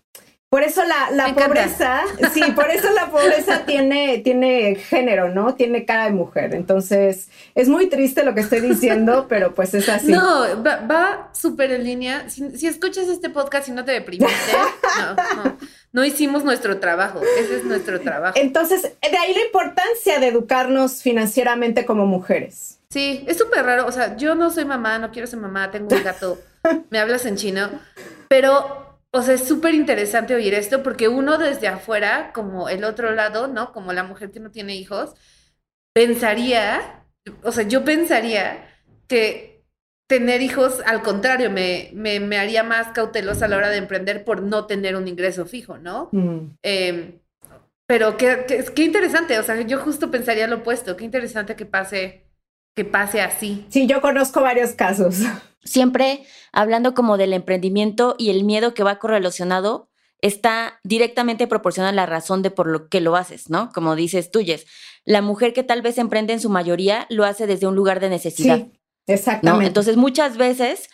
por 0.52 0.62
eso 0.62 0.85
la, 0.85 1.11
la 1.12 1.35
pobreza, 1.35 2.02
sí, 2.35 2.42
por 2.54 2.71
eso 2.71 2.90
la 2.90 3.11
pobreza 3.11 3.64
tiene, 3.66 4.18
tiene 4.18 4.75
género, 4.75 5.30
¿no? 5.30 5.54
Tiene 5.54 5.87
cara 5.87 6.04
de 6.04 6.11
mujer. 6.11 6.54
Entonces, 6.54 7.30
es 7.54 7.71
muy 7.71 7.87
triste 7.87 8.23
lo 8.23 8.35
que 8.35 8.42
estoy 8.42 8.61
diciendo, 8.61 9.25
pero 9.30 9.54
pues 9.54 9.73
es 9.73 9.88
así. 9.88 10.12
No, 10.12 10.62
va, 10.62 11.30
súper 11.32 11.73
en 11.73 11.85
línea. 11.85 12.28
Si, 12.28 12.66
escuchas 12.66 13.09
este 13.09 13.30
podcast 13.30 13.68
y 13.68 13.73
no 13.73 13.87
te 13.87 13.92
deprimiste, 13.92 14.37
no, 14.99 15.42
no, 15.42 15.56
no 15.90 16.04
hicimos 16.04 16.44
nuestro 16.44 16.78
trabajo. 16.80 17.23
Ese 17.38 17.56
es 17.56 17.64
nuestro 17.64 18.02
trabajo. 18.02 18.35
Entonces, 18.37 18.82
de 18.82 19.16
ahí 19.16 19.32
la 19.32 19.47
importancia 19.47 20.21
de 20.21 20.28
educarnos 20.28 21.00
financieramente 21.00 21.87
como 21.87 22.04
mujeres. 22.04 22.78
Sí, 22.90 23.25
es 23.26 23.38
súper 23.38 23.64
raro. 23.64 23.87
O 23.87 23.92
sea, 23.92 24.18
yo 24.18 24.35
no 24.35 24.50
soy 24.50 24.66
mamá, 24.66 24.99
no 24.99 25.12
quiero 25.12 25.26
ser 25.26 25.38
mamá, 25.38 25.71
tengo 25.71 25.88
un 25.97 26.04
gato, 26.04 26.38
me 26.90 26.99
hablas 26.99 27.25
en 27.25 27.37
chino, 27.37 27.71
pero 28.28 28.91
o 29.12 29.23
sea, 29.23 29.35
es 29.35 29.47
súper 29.47 29.75
interesante 29.75 30.35
oír 30.35 30.54
esto 30.54 30.83
porque 30.83 31.09
uno 31.09 31.37
desde 31.37 31.69
afuera, 31.69 32.33
como 32.33 32.69
el 32.69 32.83
otro 32.85 33.12
lado, 33.12 33.47
¿no? 33.47 33.73
Como 33.73 33.92
la 33.92 34.04
mujer 34.04 34.31
que 34.31 34.40
no 34.40 34.50
tiene 34.50 34.75
hijos, 34.75 35.14
pensaría, 35.95 37.04
o 37.42 37.52
sea, 37.52 37.64
yo 37.64 37.85
pensaría 37.85 38.66
que 39.09 39.64
tener 40.09 40.40
hijos, 40.42 40.81
al 40.87 41.02
contrario, 41.02 41.50
me, 41.50 41.90
me, 41.95 42.38
haría 42.38 42.62
más 42.62 42.88
cautelosa 42.88 43.45
a 43.45 43.49
la 43.49 43.59
hora 43.59 43.69
de 43.71 43.78
emprender 43.78 44.25
por 44.25 44.42
no 44.42 44.66
tener 44.66 44.97
un 44.97 45.09
ingreso 45.09 45.47
fijo, 45.47 45.78
¿no? 45.78 46.09
Mm. 46.12 46.57
Em, 46.62 47.19
pero 47.87 48.16
qué, 48.16 48.47
qué, 48.75 48.85
interesante, 48.85 49.38
o 49.38 49.42
sea, 49.42 49.61
yo 49.61 49.78
justo 49.78 50.11
pensaría 50.11 50.47
lo 50.47 50.57
opuesto, 50.57 50.97
qué 50.97 51.04
interesante 51.04 51.54
que 51.54 51.66
pase, 51.66 52.26
que 52.75 52.87
pase 52.87 53.21
así. 53.21 53.66
Sí, 53.69 53.87
yo 53.87 54.00
conozco 54.00 54.40
varios 54.40 54.73
casos. 54.73 55.21
Siempre 55.64 56.25
hablando 56.52 56.95
como 56.95 57.16
del 57.16 57.33
emprendimiento 57.33 58.16
y 58.19 58.31
el 58.31 58.45
miedo 58.45 58.75
que 58.75 58.83
va 58.83 58.99
correlacionado 58.99 59.88
está 60.21 60.81
directamente 60.85 61.47
proporcional 61.47 61.95
a 61.95 62.02
la 62.02 62.07
razón 62.07 62.42
de 62.42 62.50
por 62.50 62.69
lo 62.69 62.88
que 62.88 63.00
lo 63.00 63.16
haces, 63.16 63.50
¿no? 63.50 63.71
Como 63.75 63.97
dices 63.97 64.31
tú, 64.31 64.40
La 65.04 65.21
mujer 65.21 65.52
que 65.52 65.64
tal 65.64 65.83
vez 65.83 65.99
emprende 65.99 66.33
en 66.33 66.40
su 66.40 66.49
mayoría 66.49 67.07
lo 67.11 67.25
hace 67.25 67.47
desde 67.47 67.66
un 67.66 67.75
lugar 67.75 68.00
de 68.00 68.09
necesidad. 68.09 68.59
Sí, 68.59 68.73
exactamente. 69.09 69.66
Entonces, 69.66 69.97
muchas 69.97 70.37
veces 70.37 70.88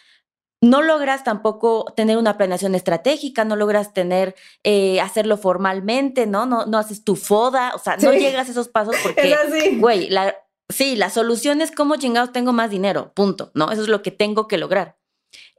no 0.60 0.82
logras 0.82 1.24
tampoco 1.24 1.92
tener 1.94 2.16
una 2.16 2.36
planeación 2.36 2.74
estratégica, 2.74 3.44
no 3.44 3.54
logras 3.54 3.92
tener, 3.92 4.34
eh, 4.64 5.00
hacerlo 5.00 5.36
formalmente, 5.36 6.26
¿no? 6.26 6.46
¿no? 6.46 6.66
No 6.66 6.78
haces 6.78 7.04
tu 7.04 7.14
foda, 7.14 7.72
o 7.74 7.78
sea, 7.78 7.96
no 7.98 8.12
llegas 8.12 8.48
a 8.48 8.50
esos 8.50 8.68
pasos 8.68 8.96
porque, 9.02 9.36
güey, 9.78 10.08
la, 10.08 10.34
Sí, 10.70 10.96
la 10.96 11.10
solución 11.10 11.62
es 11.62 11.70
cómo 11.70 11.96
chingados 11.96 12.32
tengo 12.32 12.52
más 12.52 12.70
dinero, 12.70 13.12
punto, 13.14 13.50
¿no? 13.54 13.70
Eso 13.72 13.82
es 13.82 13.88
lo 13.88 14.02
que 14.02 14.10
tengo 14.10 14.48
que 14.48 14.58
lograr. 14.58 14.98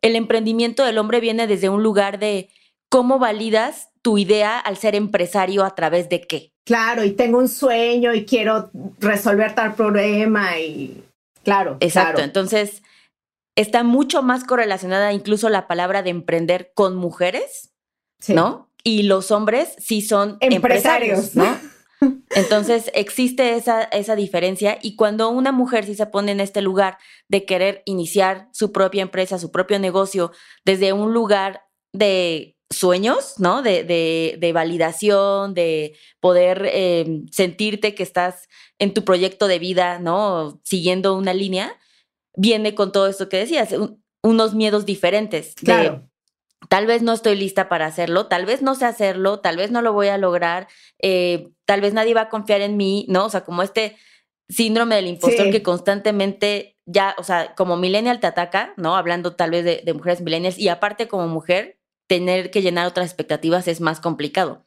El 0.01 0.16
emprendimiento 0.16 0.84
del 0.86 0.98
hombre 0.98 1.20
viene 1.20 1.48
desde 1.48 1.70
un 1.70 1.84
lugar 1.84 2.20
de 2.20 2.50
cómo 2.89 3.20
validas 3.20 3.89
tu 4.01 4.18
idea 4.18 4.60
al 4.60 4.78
ser 4.78 4.96
empresario 4.96 5.63
a 5.63 5.75
través 5.75 6.10
de 6.10 6.22
qué. 6.22 6.54
Claro, 6.66 7.04
y 7.04 7.12
tengo 7.12 7.39
un 7.39 7.50
sueño 7.50 8.13
y 8.13 8.25
quiero 8.25 8.70
resolver 9.00 9.56
tal 9.56 9.75
problema 9.75 10.60
y 10.60 11.04
claro. 11.44 11.78
Exacto, 11.80 12.22
entonces 12.22 12.84
está 13.56 13.84
mucho 13.84 14.22
más 14.22 14.44
correlacionada 14.44 15.12
incluso 15.12 15.50
la 15.50 15.68
palabra 15.68 16.04
de 16.04 16.12
emprender 16.12 16.72
con 16.75 16.96
mujeres, 16.96 17.74
¿no? 18.28 18.70
Y 18.84 19.04
los 19.04 19.32
hombres 19.32 19.75
sí 19.80 20.01
son 20.01 20.38
empresarios, 20.39 21.36
empresarios 21.36 21.36
¿no? 21.36 21.69
Entonces 22.29 22.91
existe 22.94 23.56
esa, 23.56 23.84
esa 23.84 24.15
diferencia 24.15 24.77
y 24.82 24.96
cuando 24.96 25.29
una 25.29 25.51
mujer 25.51 25.86
sí 25.86 25.96
se 25.96 26.06
pone 26.06 26.32
en 26.32 26.39
este 26.39 26.62
lugar 26.62 26.98
de 27.27 27.46
querer 27.46 27.82
iniciar 27.86 28.48
su 28.53 28.72
propia 28.72 29.01
empresa, 29.01 29.39
su 29.39 29.51
propio 29.51 29.79
negocio, 29.79 30.32
desde 30.63 30.94
un 30.94 31.13
lugar 31.13 31.63
de 31.94 32.56
sueños, 32.70 33.36
¿no? 33.39 33.62
De, 33.62 33.84
de, 33.84 34.53
validación, 34.53 35.53
de 35.53 35.98
poder 36.20 36.70
eh, 36.72 37.24
sentirte 37.32 37.96
que 37.96 38.03
estás 38.03 38.48
en 38.77 38.94
tu 38.94 39.03
proyecto 39.03 39.48
de 39.48 39.60
vida, 39.60 40.00
¿no? 40.00 40.62
Siguiendo 40.63 41.18
una 41.18 41.34
línea, 41.34 41.75
viene 42.36 42.75
con 42.75 42.91
todo 42.91 43.08
esto 43.08 43.27
que 43.27 43.38
decías, 43.38 43.74
unos 44.22 44.53
miedos 44.53 44.86
diferentes. 44.86 45.56
Claro 45.56 46.09
tal 46.68 46.86
vez 46.86 47.01
no 47.01 47.13
estoy 47.13 47.36
lista 47.36 47.70
para 47.70 47.86
hacerlo, 47.86 48.28
tal 48.28 48.46
vez 48.46 48.62
no 48.62 48.75
sé 48.75 48.86
hacerlo, 48.86 49.39
tal 49.39 49.58
vez 49.58 49.72
no 49.72 49.82
lo 49.82 49.94
voy 49.94 50.10
a 50.10 50.18
lograr, 50.18 50.68
eh, 51.01 51.51
tal 51.66 51.82
vez 51.82 51.94
nadie 51.94 52.13
va 52.13 52.22
a 52.22 52.30
confiar 52.30 52.62
en 52.62 52.75
mí, 52.75 53.06
¿no? 53.08 53.25
O 53.25 53.30
sea, 53.30 53.46
como 53.46 53.63
este 53.63 53.96
síndrome 54.50 54.96
del 54.96 55.08
impostor 55.08 55.51
que 55.51 55.63
constantemente 55.63 56.78
ya, 56.86 57.16
o 57.18 57.24
sea, 57.24 57.54
como 57.56 57.78
millennial 57.78 58.20
te 58.20 58.28
ataca, 58.28 58.74
¿no? 58.75 58.96
Hablando 58.96 59.36
tal 59.36 59.51
vez 59.51 59.63
de, 59.63 59.94
mujeres 59.94 60.22
millennials 60.22 60.58
y 60.58 60.70
aparte 60.70 61.08
como 61.08 61.28
mujer, 61.28 61.80
tener 62.08 62.50
que 62.50 62.63
llenar 62.63 62.88
otras 62.88 63.06
expectativas 63.06 63.68
es 63.68 63.80
más 63.80 64.00
complicado. 64.00 64.66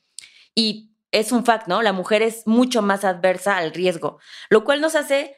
Y 0.54 0.94
es 1.10 1.32
un 1.32 1.44
fact, 1.44 1.66
¿no? 1.66 1.82
La 1.82 1.92
mujer 1.92 2.22
es 2.22 2.46
mucho 2.46 2.80
más 2.80 3.04
adversa 3.04 3.56
al 3.56 3.72
riesgo, 3.72 4.18
lo 4.48 4.64
cual 4.64 4.80
nos 4.80 4.94
hace 4.94 5.36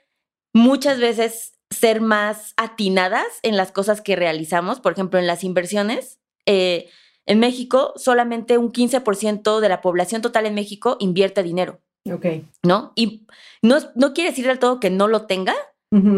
muchas 0.52 1.00
veces 1.00 1.54
ser 1.70 2.00
más 2.00 2.52
atinadas 2.56 3.26
en 3.42 3.56
las 3.56 3.72
cosas 3.72 4.02
que 4.02 4.14
realizamos, 4.14 4.80
por 4.80 4.92
ejemplo, 4.92 5.18
en 5.18 5.26
las 5.26 5.42
inversiones, 5.42 6.20
eh, 6.46 6.88
en 7.26 7.40
México 7.40 7.94
solamente 7.96 8.58
un 8.58 8.72
15% 8.72 9.60
de 9.60 9.68
la 9.68 9.80
población 9.80 10.22
total 10.22 10.46
en 10.46 10.54
México 10.54 10.96
invierte 11.00 11.42
dinero. 11.42 11.80
Ok. 12.10 12.26
¿No? 12.62 12.92
Y 12.94 13.26
no, 13.62 13.78
no 13.94 14.12
quiere 14.12 14.30
decir 14.30 14.46
del 14.46 14.58
todo 14.58 14.80
que 14.80 14.90
no 14.90 15.08
lo 15.08 15.26
tenga, 15.26 15.54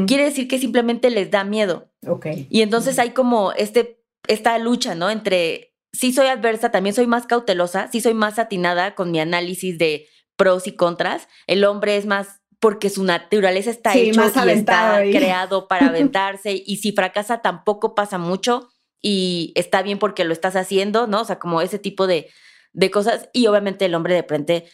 quiere 0.06 0.24
decir 0.24 0.48
que 0.48 0.58
simplemente 0.58 1.10
les 1.10 1.30
da 1.30 1.44
miedo. 1.44 1.90
Ok. 2.06 2.26
Y 2.48 2.62
entonces 2.62 2.98
hay 2.98 3.10
como 3.10 3.52
este, 3.52 4.02
esta 4.26 4.58
lucha, 4.58 4.94
¿no? 4.94 5.10
Entre 5.10 5.74
si 5.92 6.14
soy 6.14 6.28
adversa, 6.28 6.70
también 6.70 6.94
soy 6.94 7.06
más 7.06 7.26
cautelosa, 7.26 7.90
si 7.92 8.00
soy 8.00 8.14
más 8.14 8.38
atinada 8.38 8.94
con 8.94 9.10
mi 9.10 9.20
análisis 9.20 9.76
de 9.76 10.08
pros 10.36 10.66
y 10.66 10.72
contras. 10.72 11.28
El 11.46 11.62
hombre 11.64 11.98
es 11.98 12.06
más 12.06 12.40
porque 12.58 12.88
su 12.88 13.04
naturaleza 13.04 13.70
está 13.70 13.94
hecho 13.94 14.22
y 14.24 14.50
está 14.50 15.02
creado 15.10 15.68
para 15.68 15.86
aventarse 15.90 16.62
y 16.64 16.76
si 16.78 16.92
fracasa 16.92 17.42
tampoco 17.42 17.94
pasa 17.94 18.16
mucho 18.16 18.70
y 19.02 19.52
está 19.54 19.82
bien 19.82 19.98
porque 19.98 20.24
lo 20.24 20.32
estás 20.32 20.56
haciendo, 20.56 21.06
¿no? 21.06 21.22
O 21.22 21.24
sea, 21.24 21.38
como 21.38 21.60
ese 21.60 21.78
tipo 21.78 22.06
de, 22.06 22.28
de 22.72 22.90
cosas. 22.90 23.28
Y 23.32 23.46
obviamente 23.46 23.84
el 23.84 23.94
hombre 23.94 24.14
de 24.14 24.22
frente 24.22 24.64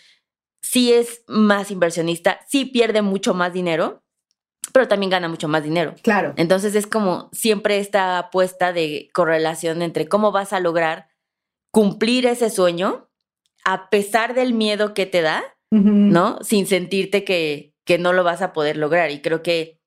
sí 0.63 0.93
es 0.93 1.25
más 1.27 1.71
inversionista, 1.71 2.41
sí 2.49 2.65
pierde 2.65 3.03
mucho 3.03 3.35
más 3.35 3.53
dinero, 3.53 4.03
pero 4.73 4.89
también 4.89 5.11
gana 5.11 5.29
mucho 5.29 5.49
más 5.49 5.65
dinero. 5.65 5.95
Claro. 6.03 6.35
Entonces 6.37 6.75
es 6.75 6.87
como 6.87 7.29
siempre 7.33 7.79
esta 7.79 8.19
apuesta 8.19 8.73
de 8.73 9.11
correlación 9.13 9.83
entre 9.83 10.09
cómo 10.09 10.33
vas 10.33 10.53
a 10.53 10.61
lograr 10.61 11.09
cumplir 11.73 12.27
ese 12.27 12.49
sueño 12.51 13.09
a 13.65 13.91
pesar 13.91 14.35
del 14.35 14.55
miedo 14.55 14.95
que 14.95 15.07
te 15.07 15.23
da, 15.23 15.43
¿no? 15.71 16.39
Sin 16.43 16.67
sentirte 16.67 17.25
que, 17.25 17.75
que, 17.87 17.97
no 17.97 18.13
lo 18.13 18.25
vas 18.25 18.43
a 18.43 18.53
poder 18.53 18.77
lograr. 18.77 19.11
Y 19.11 19.23
creo 19.23 19.43
que 19.43 19.81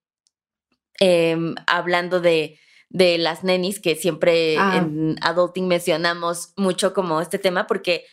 em, 1.00 1.54
hablando 1.68 2.22
de, 2.22 2.60
de 2.96 3.18
las 3.18 3.44
nenis, 3.44 3.82
que 3.82 3.96
siempre 3.96 4.58
ah. 4.58 4.78
en 4.78 5.18
Adulting 5.22 5.68
mencionamos 5.68 6.54
mucho 6.56 6.94
como 6.94 7.20
este 7.20 7.38
tema, 7.38 7.68
porque 7.68 8.06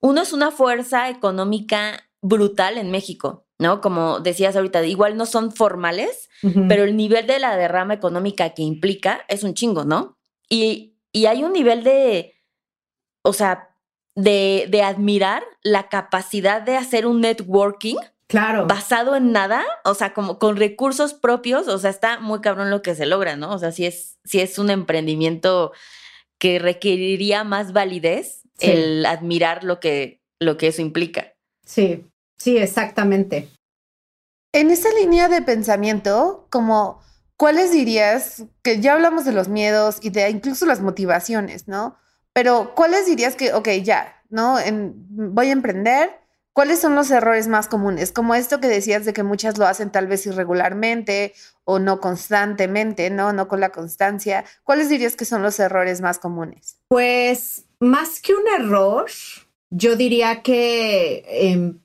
uno 0.00 0.22
es 0.22 0.32
una 0.32 0.50
fuerza 0.50 1.10
económica 1.10 2.08
brutal 2.22 2.78
en 2.78 2.90
México, 2.90 3.46
¿no? 3.58 3.82
Como 3.82 4.20
decías 4.20 4.56
ahorita, 4.56 4.82
igual 4.86 5.18
no 5.18 5.26
son 5.26 5.52
formales, 5.52 6.30
pero 6.68 6.84
el 6.84 6.96
nivel 6.96 7.26
de 7.26 7.38
la 7.38 7.54
derrama 7.54 7.92
económica 7.92 8.48
que 8.54 8.62
implica 8.62 9.26
es 9.28 9.44
un 9.44 9.52
chingo, 9.52 9.84
¿no? 9.84 10.18
Y, 10.48 10.96
y 11.12 11.26
hay 11.26 11.44
un 11.44 11.52
nivel 11.52 11.84
de, 11.84 12.34
o 13.22 13.34
sea, 13.34 13.76
de, 14.14 14.68
de 14.70 14.82
admirar 14.82 15.42
la 15.62 15.90
capacidad 15.90 16.62
de 16.62 16.78
hacer 16.78 17.06
un 17.06 17.20
networking 17.20 17.96
Claro. 18.30 18.66
basado 18.68 19.16
en 19.16 19.32
nada, 19.32 19.64
o 19.84 19.94
sea, 19.94 20.14
como 20.14 20.38
con 20.38 20.56
recursos 20.56 21.14
propios, 21.14 21.66
o 21.66 21.78
sea, 21.78 21.90
está 21.90 22.20
muy 22.20 22.40
cabrón 22.40 22.70
lo 22.70 22.80
que 22.80 22.94
se 22.94 23.04
logra, 23.04 23.34
¿no? 23.34 23.52
O 23.52 23.58
sea, 23.58 23.72
si 23.72 23.86
es, 23.86 24.18
si 24.24 24.40
es 24.40 24.56
un 24.56 24.70
emprendimiento 24.70 25.72
que 26.38 26.60
requeriría 26.60 27.42
más 27.42 27.72
validez 27.72 28.42
el 28.60 29.04
admirar 29.04 29.64
lo 29.64 29.80
que, 29.80 30.22
lo 30.38 30.56
que 30.56 30.68
eso 30.68 30.80
implica. 30.80 31.34
Sí, 31.66 32.06
sí, 32.38 32.56
exactamente. 32.56 33.48
En 34.52 34.70
esa 34.70 34.90
línea 34.94 35.28
de 35.28 35.42
pensamiento, 35.42 36.46
como, 36.50 37.00
¿cuáles 37.36 37.72
dirías 37.72 38.44
que 38.62 38.80
ya 38.80 38.94
hablamos 38.94 39.24
de 39.24 39.32
los 39.32 39.48
miedos 39.48 39.98
y 40.02 40.10
de 40.10 40.30
incluso 40.30 40.66
las 40.66 40.80
motivaciones, 40.80 41.66
¿no? 41.66 41.96
Pero, 42.32 42.76
¿cuáles 42.76 43.06
dirías 43.06 43.34
que, 43.34 43.52
ok, 43.52 43.68
ya, 43.82 44.22
¿no? 44.28 44.56
voy 45.10 45.48
a 45.48 45.52
emprender, 45.52 46.20
¿Cuáles 46.52 46.80
son 46.80 46.96
los 46.96 47.10
errores 47.10 47.46
más 47.46 47.68
comunes? 47.68 48.10
Como 48.10 48.34
esto 48.34 48.60
que 48.60 48.66
decías 48.66 49.04
de 49.04 49.12
que 49.12 49.22
muchas 49.22 49.56
lo 49.56 49.66
hacen 49.66 49.90
tal 49.90 50.08
vez 50.08 50.26
irregularmente 50.26 51.32
o 51.64 51.78
no 51.78 52.00
constantemente, 52.00 53.08
¿no? 53.10 53.32
No 53.32 53.46
con 53.46 53.60
la 53.60 53.70
constancia. 53.70 54.44
¿Cuáles 54.64 54.88
dirías 54.88 55.14
que 55.14 55.24
son 55.24 55.42
los 55.42 55.60
errores 55.60 56.00
más 56.00 56.18
comunes? 56.18 56.78
Pues 56.88 57.66
más 57.78 58.20
que 58.20 58.34
un 58.34 58.42
error, 58.58 59.06
yo 59.70 59.94
diría 59.94 60.42
que 60.42 61.24
em, 61.28 61.78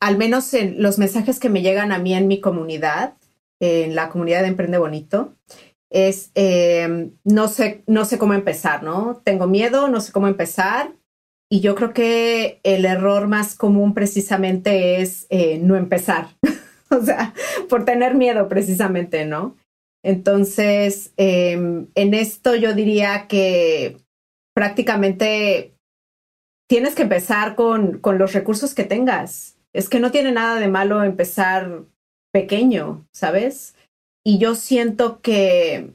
al 0.00 0.18
menos 0.18 0.52
en 0.54 0.82
los 0.82 0.98
mensajes 0.98 1.38
que 1.38 1.48
me 1.48 1.62
llegan 1.62 1.92
a 1.92 1.98
mí 1.98 2.12
en 2.12 2.26
mi 2.26 2.40
comunidad, 2.40 3.14
en 3.60 3.94
la 3.94 4.08
comunidad 4.08 4.42
de 4.42 4.48
Emprende 4.48 4.78
Bonito, 4.78 5.36
es 5.88 6.32
em, 6.34 7.12
no 7.22 7.46
sé, 7.46 7.84
no 7.86 8.04
sé 8.04 8.18
cómo 8.18 8.34
empezar, 8.34 8.82
¿no? 8.82 9.20
Tengo 9.24 9.46
miedo, 9.46 9.86
no 9.86 10.00
sé 10.00 10.10
cómo 10.10 10.26
empezar 10.26 10.94
y 11.52 11.60
yo 11.60 11.74
creo 11.74 11.92
que 11.92 12.60
el 12.62 12.84
error 12.84 13.26
más 13.26 13.56
común 13.56 13.92
precisamente 13.92 15.00
es 15.02 15.26
eh, 15.30 15.58
no 15.58 15.76
empezar, 15.76 16.28
o 16.90 17.02
sea, 17.02 17.34
por 17.68 17.84
tener 17.84 18.14
miedo 18.14 18.48
precisamente, 18.48 19.24
¿no? 19.26 19.56
Entonces, 20.02 21.12
em, 21.16 21.88
en 21.94 22.14
esto 22.14 22.54
yo 22.54 22.72
diría 22.72 23.26
que 23.26 23.98
prácticamente 24.54 25.74
tienes 26.68 26.94
que 26.94 27.02
empezar 27.02 27.56
con, 27.56 27.98
con 27.98 28.16
los 28.16 28.32
recursos 28.32 28.74
que 28.74 28.84
tengas. 28.84 29.56
Es 29.74 29.88
que 29.88 30.00
no 30.00 30.10
tiene 30.10 30.32
nada 30.32 30.58
de 30.58 30.68
malo 30.68 31.02
empezar 31.02 31.82
pequeño, 32.32 33.04
¿sabes? 33.12 33.74
Y 34.24 34.38
yo 34.38 34.54
siento 34.54 35.20
que, 35.20 35.90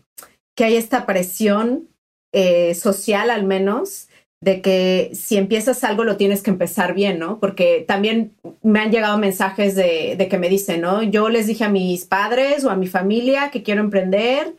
que 0.55 0.65
hay 0.65 0.75
esta 0.75 1.05
presión 1.05 1.87
eh, 2.33 2.75
social 2.75 3.29
al 3.29 3.45
menos 3.45 4.04
de 4.41 4.61
que 4.61 5.11
si 5.13 5.37
empiezas 5.37 5.83
algo 5.83 6.03
lo 6.03 6.17
tienes 6.17 6.43
que 6.43 6.51
empezar 6.51 6.93
bien, 6.93 7.19
¿no? 7.19 7.39
Porque 7.39 7.83
también 7.87 8.35
me 8.61 8.79
han 8.79 8.91
llegado 8.91 9.17
mensajes 9.17 9.75
de, 9.75 10.27
que 10.29 10.37
me 10.37 10.49
dicen, 10.49 10.81
¿no? 10.81 11.03
Yo 11.03 11.29
les 11.29 11.47
dije 11.47 11.63
a 11.63 11.69
mis 11.69 12.05
padres 12.05 12.63
o 12.63 12.69
a 12.69 12.75
mi 12.75 12.87
familia 12.87 13.49
que 13.51 13.63
quiero 13.63 13.81
emprender 13.81 14.55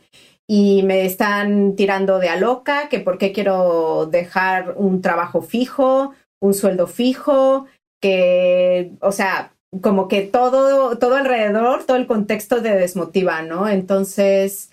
y 0.47 0.83
me 0.83 1.05
están 1.05 1.75
tirando 1.75 2.19
de 2.19 2.29
a 2.29 2.37
loca, 2.37 2.89
que 2.89 2.99
por 2.99 3.17
qué 3.17 3.31
quiero 3.31 4.07
dejar 4.07 4.73
un 4.77 5.01
trabajo 5.01 5.41
fijo, 5.41 6.13
un 6.41 6.53
sueldo 6.53 6.87
fijo, 6.87 7.67
que, 8.01 8.91
o 9.01 9.11
sea, 9.11 9.53
como 9.81 10.07
que 10.07 10.21
todo, 10.21 10.97
todo 10.97 11.15
alrededor, 11.15 11.85
todo 11.85 11.97
el 11.97 12.07
contexto 12.07 12.61
te 12.61 12.75
desmotiva, 12.75 13.41
¿no? 13.41 13.67
Entonces, 13.67 14.71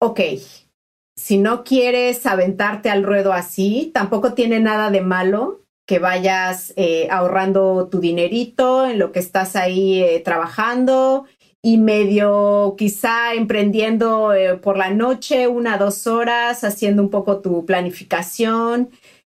ok, 0.00 0.20
si 1.20 1.36
no 1.36 1.64
quieres 1.64 2.24
aventarte 2.24 2.88
al 2.88 3.02
ruedo 3.02 3.34
así, 3.34 3.90
tampoco 3.92 4.32
tiene 4.32 4.58
nada 4.58 4.90
de 4.90 5.02
malo 5.02 5.60
que 5.86 5.98
vayas 5.98 6.72
eh, 6.76 7.08
ahorrando 7.10 7.88
tu 7.90 8.00
dinerito 8.00 8.86
en 8.86 8.98
lo 8.98 9.12
que 9.12 9.18
estás 9.18 9.54
ahí 9.54 10.02
eh, 10.02 10.20
trabajando 10.20 11.26
y 11.62 11.76
medio 11.76 12.74
quizá 12.78 13.34
emprendiendo 13.34 14.32
eh, 14.32 14.56
por 14.56 14.78
la 14.78 14.94
noche 14.94 15.46
una, 15.46 15.76
dos 15.76 16.06
horas, 16.06 16.64
haciendo 16.64 17.02
un 17.02 17.10
poco 17.10 17.40
tu 17.40 17.66
planificación. 17.66 18.88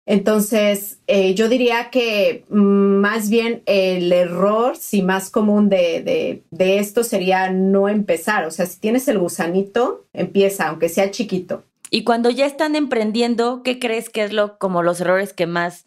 Entonces, 0.06 1.00
yo 1.36 1.50
diría 1.50 1.90
que 1.90 2.46
mm, 2.50 2.56
más 2.56 3.30
bien 3.30 3.64
el 3.66 4.12
error, 4.12 4.78
si 4.78 5.02
más 5.02 5.32
común 5.32 5.68
de, 5.68 6.44
de 6.52 6.80
esto 6.80 7.04
sería 7.04 7.50
no 7.50 7.90
empezar. 7.90 8.46
O 8.46 8.52
sea, 8.52 8.68
si 8.68 8.80
tienes 8.80 9.08
el 9.08 9.18
gusanito, 9.18 10.06
empieza, 10.14 10.68
aunque 10.68 10.90
sea 10.90 11.10
chiquito. 11.10 11.64
Y 11.94 12.06
cuando 12.06 12.30
ya 12.30 12.46
están 12.46 12.76
emprendiendo, 12.76 13.64
¿qué 13.64 13.78
crees 13.78 14.10
que 14.10 14.24
es 14.24 14.32
lo 14.32 14.58
como 14.58 14.82
los 14.82 15.02
errores 15.02 15.34
que 15.34 15.46
más 15.46 15.86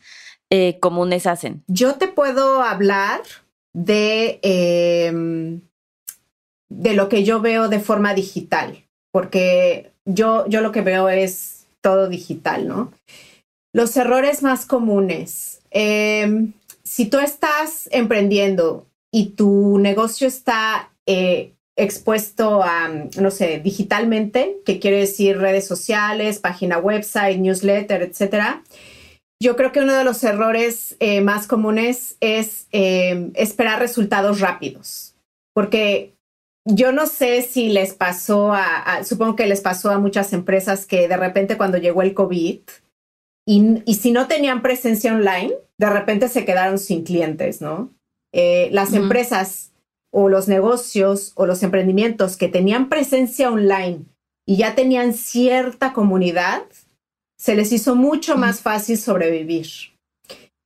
eh, 0.50 0.78
comunes 0.78 1.26
hacen? 1.26 1.64
Yo 1.66 1.94
te 1.94 2.08
puedo 2.08 2.62
hablar 2.62 3.22
de, 3.72 4.38
em, 4.42 5.62
de 6.68 6.92
lo 6.92 7.08
que 7.08 7.24
yo 7.24 7.40
veo 7.40 7.68
de 7.68 7.80
forma 7.80 8.12
digital, 8.12 8.84
porque 9.12 9.92
yo, 10.04 10.46
yo 10.46 10.60
lo 10.60 10.72
que 10.72 10.82
veo 10.82 11.08
es 11.08 11.66
todo 11.80 12.08
digital, 12.08 12.68
¿no? 12.68 12.92
Los 13.72 13.96
errores 13.96 14.42
más 14.42 14.66
comunes. 14.66 15.62
Em, 15.70 16.52
si 16.82 17.06
tú 17.06 17.18
estás 17.18 17.88
emprendiendo 17.90 18.86
y 19.10 19.30
tu 19.30 19.78
negocio 19.78 20.28
está 20.28 20.90
eh, 21.06 21.53
expuesto 21.76 22.62
a, 22.62 22.88
no 22.88 23.30
sé, 23.30 23.58
digitalmente, 23.58 24.58
que 24.64 24.78
quiere 24.78 24.98
decir 24.98 25.38
redes 25.38 25.66
sociales, 25.66 26.38
página 26.38 26.78
website, 26.78 27.38
newsletter, 27.38 28.02
etcétera. 28.02 28.62
Yo 29.42 29.56
creo 29.56 29.72
que 29.72 29.80
uno 29.80 29.94
de 29.94 30.04
los 30.04 30.22
errores 30.22 30.96
eh, 31.00 31.20
más 31.20 31.46
comunes 31.46 32.16
es 32.20 32.68
eh, 32.72 33.30
esperar 33.34 33.80
resultados 33.80 34.40
rápidos, 34.40 35.16
porque 35.52 36.14
yo 36.66 36.92
no 36.92 37.06
sé 37.06 37.42
si 37.42 37.68
les 37.68 37.92
pasó 37.92 38.52
a, 38.54 39.04
supongo 39.04 39.36
que 39.36 39.46
les 39.46 39.60
pasó 39.60 39.90
a 39.90 39.98
muchas 39.98 40.32
empresas 40.32 40.86
que 40.86 41.08
de 41.08 41.16
repente 41.16 41.58
cuando 41.58 41.76
llegó 41.76 42.00
el 42.00 42.14
COVID 42.14 42.60
y, 43.46 43.82
y 43.84 43.94
si 43.96 44.12
no 44.12 44.28
tenían 44.28 44.62
presencia 44.62 45.12
online, 45.12 45.52
de 45.78 45.90
repente 45.90 46.28
se 46.28 46.46
quedaron 46.46 46.78
sin 46.78 47.04
clientes, 47.04 47.60
¿no? 47.60 47.90
Eh, 48.32 48.68
las 48.72 48.94
empresas 48.94 49.73
o 50.16 50.28
los 50.28 50.46
negocios 50.46 51.32
o 51.34 51.44
los 51.44 51.64
emprendimientos 51.64 52.36
que 52.36 52.48
tenían 52.48 52.88
presencia 52.88 53.50
online 53.50 54.04
y 54.46 54.56
ya 54.56 54.76
tenían 54.76 55.12
cierta 55.12 55.92
comunidad, 55.92 56.62
se 57.36 57.56
les 57.56 57.72
hizo 57.72 57.96
mucho 57.96 58.36
más 58.36 58.60
fácil 58.60 58.96
sobrevivir. 58.96 59.66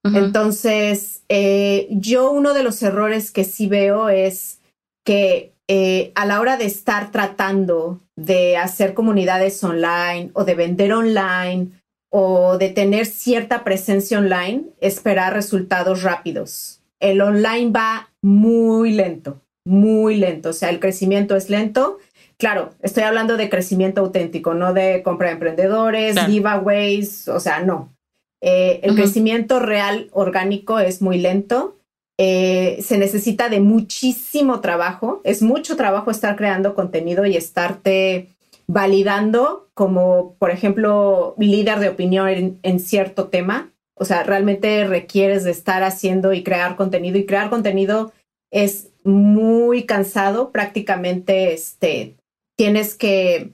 Entonces, 0.05 1.23
eh, 1.31 1.89
yo 1.91 2.31
uno 2.31 2.53
de 2.53 2.63
los 2.63 2.83
errores 2.83 3.31
que 3.31 3.45
sí 3.45 3.67
veo 3.67 4.11
es 4.11 4.61
que 5.05 5.55
eh, 5.67 6.13
a 6.15 6.27
la 6.27 6.41
hora 6.41 6.59
de 6.59 6.67
estar 6.67 7.11
tratando 7.11 8.01
de 8.17 8.59
hacer 8.59 8.93
comunidades 8.93 9.65
online 9.65 10.31
o 10.35 10.45
de 10.45 10.55
vender 10.55 10.93
online 10.93 11.71
o 12.11 12.59
de 12.59 12.69
tener 12.69 13.07
cierta 13.07 13.65
presencia 13.65 14.19
online, 14.19 14.65
esperar 14.81 15.33
resultados 15.33 16.03
rápidos. 16.03 16.81
El 17.01 17.21
online 17.23 17.71
va 17.71 18.08
muy 18.23 18.93
lento, 18.93 19.41
muy 19.65 20.17
lento, 20.17 20.51
o 20.51 20.53
sea, 20.53 20.71
el 20.71 20.81
crecimiento 20.81 21.37
es 21.37 21.51
lento. 21.51 21.99
Claro, 22.37 22.71
estoy 22.83 23.03
hablando 23.03 23.37
de 23.37 23.51
crecimiento 23.51 24.01
auténtico, 24.01 24.55
no 24.55 24.73
de 24.73 25.03
compra 25.03 25.29
de 25.29 25.35
emprendedores, 25.35 26.17
giveaways, 26.27 27.29
o 27.29 27.41
sea, 27.41 27.61
no. 27.61 27.93
Eh, 28.41 28.81
el 28.85 28.95
crecimiento 28.95 29.59
real 29.59 30.09
orgánico 30.13 30.79
es 30.79 31.03
muy 31.03 31.19
lento. 31.19 31.77
Eh, 32.17 32.79
se 32.83 32.99
necesita 32.99 33.49
de 33.49 33.61
muchísimo 33.61 34.61
trabajo. 34.61 35.21
Es 35.25 35.43
mucho 35.43 35.77
trabajo 35.77 36.13
estar 36.13 36.37
creando 36.37 36.75
contenido 36.75 37.27
y 37.27 37.37
estarte 37.37 38.29
validando 38.69 39.69
como, 39.75 40.37
por 40.39 40.51
ejemplo, 40.51 41.35
líder 41.39 41.81
de 41.81 41.89
opinión 41.89 42.59
en 42.63 42.81
cierto 42.81 43.29
tema. 43.29 43.73
O 43.99 44.05
sea, 44.05 44.23
realmente 44.23 44.85
requieres 44.87 45.45
de 45.45 45.51
estar 45.51 45.83
haciendo 45.83 46.33
y 46.33 46.43
crear 46.43 46.77
contenido 46.77 47.19
y 47.19 47.27
crear 47.27 47.51
contenido 47.51 48.13
es 48.51 48.89
muy 49.05 49.85
cansado, 49.85 50.51
prácticamente 50.51 51.53
este, 51.53 52.15
tienes 52.57 52.95
que, 52.95 53.53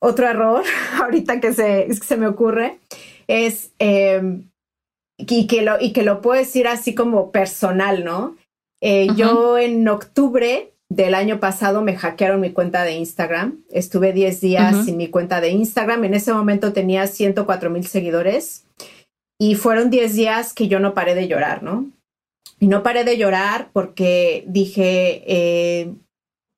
otro 0.00 0.28
error 0.28 0.64
ahorita 1.02 1.40
que 1.40 1.52
se, 1.52 1.92
se 1.94 2.16
me 2.16 2.26
ocurre 2.26 2.78
es, 3.26 3.70
em, 3.78 4.50
y, 5.16 5.46
que 5.46 5.62
lo, 5.62 5.80
y 5.80 5.92
que 5.92 6.02
lo 6.02 6.20
puedo 6.20 6.38
decir 6.38 6.68
así 6.68 6.94
como 6.94 7.30
personal, 7.30 8.04
¿no? 8.04 8.36
Eh, 8.82 9.08
yo 9.16 9.56
en 9.56 9.88
octubre 9.88 10.72
del 10.90 11.14
año 11.14 11.40
pasado 11.40 11.80
me 11.82 11.96
hackearon 11.96 12.40
mi 12.40 12.52
cuenta 12.52 12.82
de 12.82 12.92
Instagram. 12.92 13.64
Estuve 13.70 14.12
10 14.12 14.40
días 14.40 14.84
sin 14.84 14.98
mi 14.98 15.08
cuenta 15.08 15.40
de 15.40 15.48
Instagram. 15.50 16.04
En 16.04 16.14
ese 16.14 16.34
momento 16.34 16.74
tenía 16.74 17.06
104 17.06 17.70
mil 17.70 17.86
seguidores. 17.86 18.63
Y 19.38 19.54
fueron 19.54 19.90
10 19.90 20.14
días 20.14 20.52
que 20.52 20.68
yo 20.68 20.78
no 20.78 20.94
paré 20.94 21.14
de 21.14 21.28
llorar, 21.28 21.62
¿no? 21.62 21.90
Y 22.60 22.66
no 22.66 22.82
paré 22.82 23.04
de 23.04 23.18
llorar 23.18 23.68
porque 23.72 24.44
dije, 24.46 25.22
eh, 25.26 25.92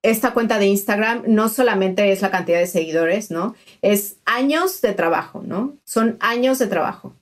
esta 0.02 0.32
cuenta 0.32 0.58
de 0.58 0.66
Instagram 0.66 1.24
no 1.26 1.48
solamente 1.48 2.12
es 2.12 2.22
la 2.22 2.30
cantidad 2.30 2.58
de 2.58 2.66
seguidores, 2.66 3.30
¿no? 3.30 3.54
Es 3.82 4.16
años 4.24 4.80
de 4.80 4.92
trabajo, 4.92 5.42
¿no? 5.44 5.76
Son 5.84 6.16
años 6.20 6.58
de 6.58 6.66
trabajo. 6.66 7.14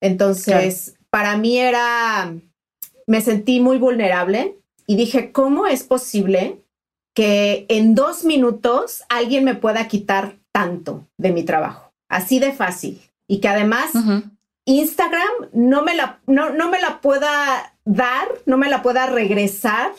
Entonces, 0.00 0.94
para 1.10 1.36
mí 1.36 1.58
era, 1.58 2.32
me 3.06 3.20
sentí 3.20 3.60
muy 3.60 3.78
vulnerable 3.78 4.56
y 4.86 4.96
dije, 4.96 5.32
¿cómo 5.32 5.66
es 5.66 5.82
posible 5.82 6.62
que 7.14 7.66
en 7.68 7.94
dos 7.94 8.24
minutos 8.24 9.02
alguien 9.08 9.44
me 9.44 9.54
pueda 9.54 9.88
quitar 9.88 10.38
tanto 10.52 11.06
de 11.18 11.32
mi 11.32 11.42
trabajo? 11.42 11.92
Así 12.08 12.38
de 12.38 12.52
fácil. 12.52 13.00
Y 13.28 13.40
que 13.40 13.48
además 13.48 13.90
Instagram 14.66 15.50
no 15.52 15.82
me, 15.82 15.94
la, 15.94 16.20
no, 16.26 16.50
no 16.50 16.70
me 16.70 16.80
la 16.80 17.00
pueda 17.00 17.74
dar, 17.84 18.28
no 18.46 18.56
me 18.56 18.68
la 18.68 18.82
pueda 18.82 19.06
regresar 19.06 19.92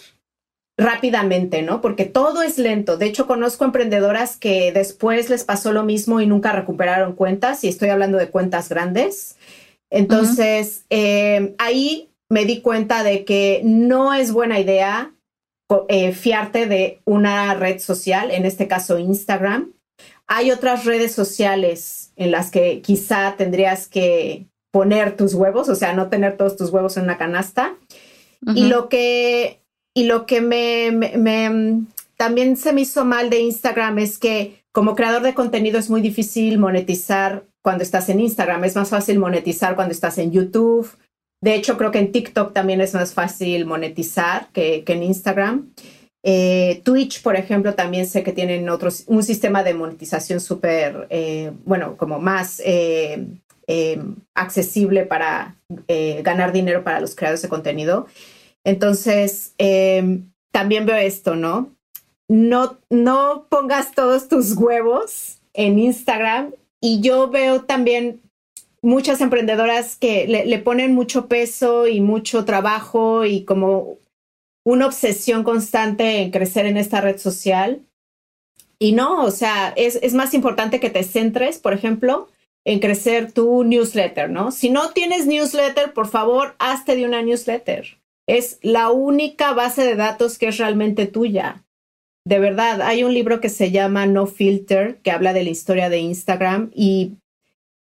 rápidamente, 0.78 1.62
¿no? 1.62 1.82
Porque 1.82 2.06
todo 2.06 2.42
es 2.42 2.58
lento. 2.58 2.98
De 2.98 3.06
hecho, 3.06 3.28
conozco 3.28 3.66
emprendedoras 3.66 4.38
que 4.38 4.72
después 4.72 5.30
les 5.30 5.44
pasó 5.44 5.72
lo 5.72 5.84
mismo 5.84 6.22
y 6.22 6.26
nunca 6.26 6.52
recuperaron 6.52 7.14
cuentas, 7.14 7.64
y 7.64 7.68
estoy 7.68 7.90
hablando 7.90 8.18
de 8.18 8.30
cuentas 8.30 8.70
grandes. 8.70 9.38
Entonces, 9.90 10.86
eh, 10.90 11.54
ahí 11.58 12.10
me 12.30 12.46
di 12.46 12.62
cuenta 12.62 13.04
de 13.04 13.26
que 13.26 13.62
no 13.64 14.14
es 14.14 14.32
buena 14.32 14.60
idea 14.60 15.14
eh, 15.90 16.14
fiarte 16.14 16.66
de 16.66 17.02
una 17.06 17.54
red 17.54 17.80
social, 17.80 18.32
en 18.32 18.46
este 18.46 18.68
caso 18.68 18.98
Instagram. 18.98 19.74
Hay 20.28 20.52
otras 20.52 20.86
redes 20.86 21.14
sociales 21.14 22.14
en 22.16 22.32
las 22.32 22.52
que 22.52 22.82
quizá 22.82 23.36
tendrías 23.38 23.88
que 23.88 24.48
poner 24.72 25.16
tus 25.16 25.34
huevos, 25.34 25.70
o 25.70 25.76
sea, 25.76 25.94
no 25.94 26.08
tener 26.08 26.38
todos 26.38 26.56
tus 26.56 26.70
huevos 26.70 26.98
en 26.98 27.04
una 27.04 27.18
canasta. 27.18 27.76
Y 28.56 28.68
lo 28.68 28.90
que 28.90 29.60
y 29.94 30.06
lo 30.06 30.26
que 30.26 30.42
me, 30.42 30.92
me, 30.92 31.84
también 32.18 32.56
se 32.56 32.74
me 32.74 32.82
hizo 32.82 33.06
mal 33.06 33.30
de 33.30 33.42
Instagram 33.42 34.00
es 34.00 34.18
que 34.18 34.64
como 34.72 34.96
creador 34.96 35.22
de 35.22 35.34
contenido 35.34 35.78
es 35.78 35.90
muy 35.90 36.02
difícil 36.02 36.58
monetizar 36.58 37.44
cuando 37.62 37.84
estás 37.84 38.10
en 38.10 38.20
Instagram, 38.20 38.64
es 38.64 38.76
más 38.76 38.90
fácil 38.90 39.20
monetizar 39.20 39.76
cuando 39.76 39.92
estás 39.92 40.18
en 40.18 40.32
YouTube. 40.32 40.90
De 41.44 41.56
hecho, 41.56 41.78
creo 41.78 41.92
que 41.92 42.00
en 42.00 42.12
TikTok 42.12 42.54
también 42.54 42.82
es 42.82 42.94
más 42.94 43.14
fácil 43.14 43.66
monetizar 43.66 44.48
que, 44.54 44.84
que 44.84 44.94
en 44.94 45.04
Instagram. 45.04 45.72
Eh, 46.24 46.82
Twitch, 46.84 47.22
por 47.22 47.36
ejemplo, 47.36 47.74
también 47.74 48.06
sé 48.06 48.24
que 48.24 48.32
tienen 48.32 48.70
otros, 48.70 49.04
un 49.08 49.24
sistema 49.24 49.64
de 49.64 49.74
monetización 49.74 50.40
súper, 50.40 51.08
eh, 51.10 51.52
bueno, 51.66 51.98
como 51.98 52.20
más 52.20 52.62
eh, 52.64 53.26
accesible 54.34 55.06
para 55.06 55.56
ganar 56.24 56.52
dinero 56.52 56.84
para 56.84 57.00
los 57.00 57.16
creadores 57.16 57.42
de 57.42 57.50
contenido. 57.50 58.08
Entonces, 58.64 59.54
em, 59.58 60.32
también 60.52 60.86
veo 60.86 60.98
esto, 60.98 61.36
¿no? 61.36 61.72
¿no? 62.32 62.78
No 62.90 63.48
pongas 63.50 63.94
todos 63.94 64.30
tus 64.30 64.54
huevos 64.54 65.42
en 65.54 65.80
Instagram 65.80 66.54
y 66.80 67.02
yo 67.02 67.30
veo 67.30 67.64
también 67.64 68.22
muchas 68.82 69.20
emprendedoras 69.20 69.98
que 69.98 70.28
le, 70.28 70.60
ponen 70.60 70.96
mucho 70.96 71.28
peso 71.28 71.88
y 71.88 72.00
mucho 72.00 72.46
trabajo 72.46 73.26
y 73.26 73.44
como 73.44 73.98
una 74.64 74.88
obsesión 74.88 75.44
constante 75.44 76.22
en 76.22 76.32
crecer 76.32 76.66
en 76.66 76.78
esta 76.78 77.02
red 77.02 77.20
social. 77.20 77.82
Y 78.80 78.94
no, 78.94 79.26
o 79.26 79.32
sea, 79.32 79.74
es, 79.76 80.00
es, 80.02 80.14
más 80.14 80.34
importante 80.34 80.80
que 80.80 80.90
te 80.90 81.04
centres, 81.04 81.60
por 81.60 81.74
ejemplo, 81.74 82.30
en 82.66 82.80
crecer 82.80 83.32
tu 83.32 83.64
newsletter, 83.64 84.30
¿no? 84.30 84.52
Si 84.52 84.70
no 84.70 84.92
tienes 84.92 85.26
newsletter, 85.26 85.94
por 85.94 86.08
favor, 86.08 86.56
hazte 86.60 86.96
de 86.96 87.06
una 87.06 87.22
newsletter. 87.22 87.98
Es 88.28 88.60
la 88.62 88.92
única 88.92 89.54
base 89.54 89.84
de 89.84 89.96
datos 89.96 90.38
que 90.38 90.48
es 90.48 90.58
realmente 90.58 91.08
tuya. 91.08 91.64
De 92.26 92.40
verdad, 92.40 92.82
hay 92.84 93.04
un 93.04 93.14
libro 93.14 93.42
que 93.42 93.50
se 93.50 93.72
llama 93.72 94.06
No 94.06 94.28
Filter, 94.28 95.00
que 95.02 95.12
habla 95.12 95.34
de 95.34 95.44
la 95.44 95.50
historia 95.50 95.90
de 95.90 96.00
Instagram 96.00 96.72
y 96.76 97.14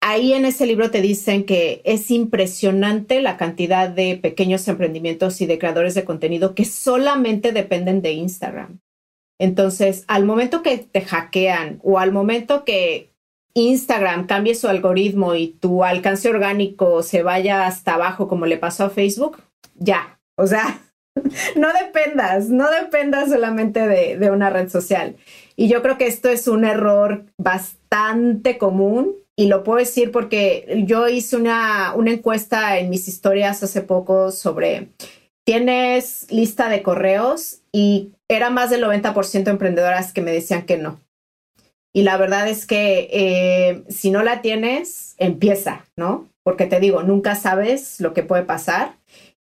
ahí 0.00 0.32
en 0.32 0.44
ese 0.44 0.66
libro 0.66 0.90
te 0.90 1.02
dicen 1.02 1.44
que 1.44 1.82
es 1.84 2.10
impresionante 2.10 3.20
la 3.20 3.36
cantidad 3.36 3.88
de 3.88 4.16
pequeños 4.16 4.66
emprendimientos 4.68 5.40
y 5.40 5.46
de 5.46 5.58
creadores 5.58 5.94
de 5.94 6.04
contenido 6.04 6.54
que 6.54 6.64
solamente 6.64 7.52
dependen 7.52 8.02
de 8.02 8.12
Instagram. 8.12 8.80
Entonces, 9.38 10.04
al 10.06 10.24
momento 10.24 10.62
que 10.62 10.78
te 10.78 11.00
hackean 11.00 11.80
o 11.82 11.98
al 11.98 12.12
momento 12.12 12.64
que 12.64 13.09
Instagram 13.54 14.26
cambie 14.26 14.54
su 14.54 14.68
algoritmo 14.68 15.34
y 15.34 15.48
tu 15.48 15.84
alcance 15.84 16.28
orgánico 16.28 17.02
se 17.02 17.22
vaya 17.22 17.66
hasta 17.66 17.94
abajo 17.94 18.28
como 18.28 18.46
le 18.46 18.56
pasó 18.56 18.84
a 18.84 18.90
Facebook, 18.90 19.38
ya, 19.74 20.20
o 20.36 20.46
sea, 20.46 20.80
no 21.56 21.68
dependas, 21.72 22.48
no 22.48 22.70
dependas 22.70 23.30
solamente 23.30 23.86
de, 23.86 24.30
una 24.30 24.50
red 24.50 24.68
social. 24.68 25.16
Y 25.56 25.68
yo 25.68 25.82
creo 25.82 25.98
que 25.98 26.06
esto 26.06 26.28
es 26.28 26.48
un 26.48 26.64
error 26.64 27.26
bastante 27.38 28.58
común 28.58 29.16
y 29.36 29.46
lo 29.46 29.64
puedo 29.64 29.78
decir 29.78 30.10
porque 30.12 30.84
yo 30.86 31.08
hice 31.08 31.36
una, 31.36 31.94
una 31.94 32.12
encuesta 32.12 32.78
en 32.78 32.90
mis 32.90 33.08
historias 33.08 33.62
hace 33.62 33.82
poco 33.82 34.30
sobre, 34.32 34.88
¿tienes 35.44 36.30
lista 36.30 36.68
de 36.68 36.82
correos? 36.82 37.62
Y 37.72 38.12
era 38.28 38.50
más 38.50 38.70
del 38.70 38.84
90% 38.84 39.48
emprendedoras 39.48 40.12
que 40.12 40.22
me 40.22 40.32
decían 40.32 40.62
que 40.62 40.78
no. 40.78 41.00
Y 41.92 42.02
la 42.02 42.16
verdad 42.16 42.48
es 42.48 42.66
que 42.66 43.08
eh, 43.12 43.82
si 43.88 44.10
no 44.10 44.22
la 44.22 44.42
tienes, 44.42 45.14
empieza, 45.18 45.84
¿no? 45.96 46.28
Porque 46.44 46.66
te 46.66 46.80
digo, 46.80 47.02
nunca 47.02 47.34
sabes 47.34 48.00
lo 48.00 48.14
que 48.14 48.22
puede 48.22 48.44
pasar 48.44 48.94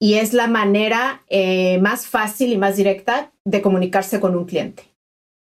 y 0.01 0.15
es 0.15 0.35
la 0.35 0.49
manera 0.49 1.23
eh, 1.29 1.79
más 1.79 2.07
fácil 2.07 2.53
y 2.53 2.59
más 2.59 2.77
directa 2.77 3.33
de 3.45 3.63
comunicarse 3.63 4.21
con 4.21 4.37
un 4.37 4.45
cliente. 4.45 4.85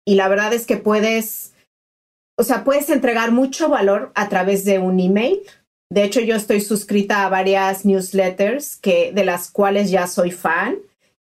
Y 0.06 0.16
la 0.16 0.28
verdad 0.28 0.54
es 0.54 0.66
que 0.66 0.78
puedes, 0.78 1.54
o 2.38 2.44
sea, 2.44 2.64
puedes 2.64 2.90
entregar 2.90 3.32
mucho 3.32 3.70
valor 3.70 4.12
a 4.16 4.30
través 4.30 4.66
de 4.66 4.80
un 4.80 5.00
email. 5.00 5.40
De 5.90 6.04
hecho, 6.04 6.20
yo 6.20 6.36
estoy 6.36 6.60
suscrita 6.60 7.26
a 7.26 7.30
varias 7.30 7.86
newsletters 7.86 8.78
que, 8.78 9.12
de 9.14 9.24
las 9.24 9.52
cuales 9.52 9.92
ya 9.92 10.08
soy 10.08 10.32
fan, 10.32 10.78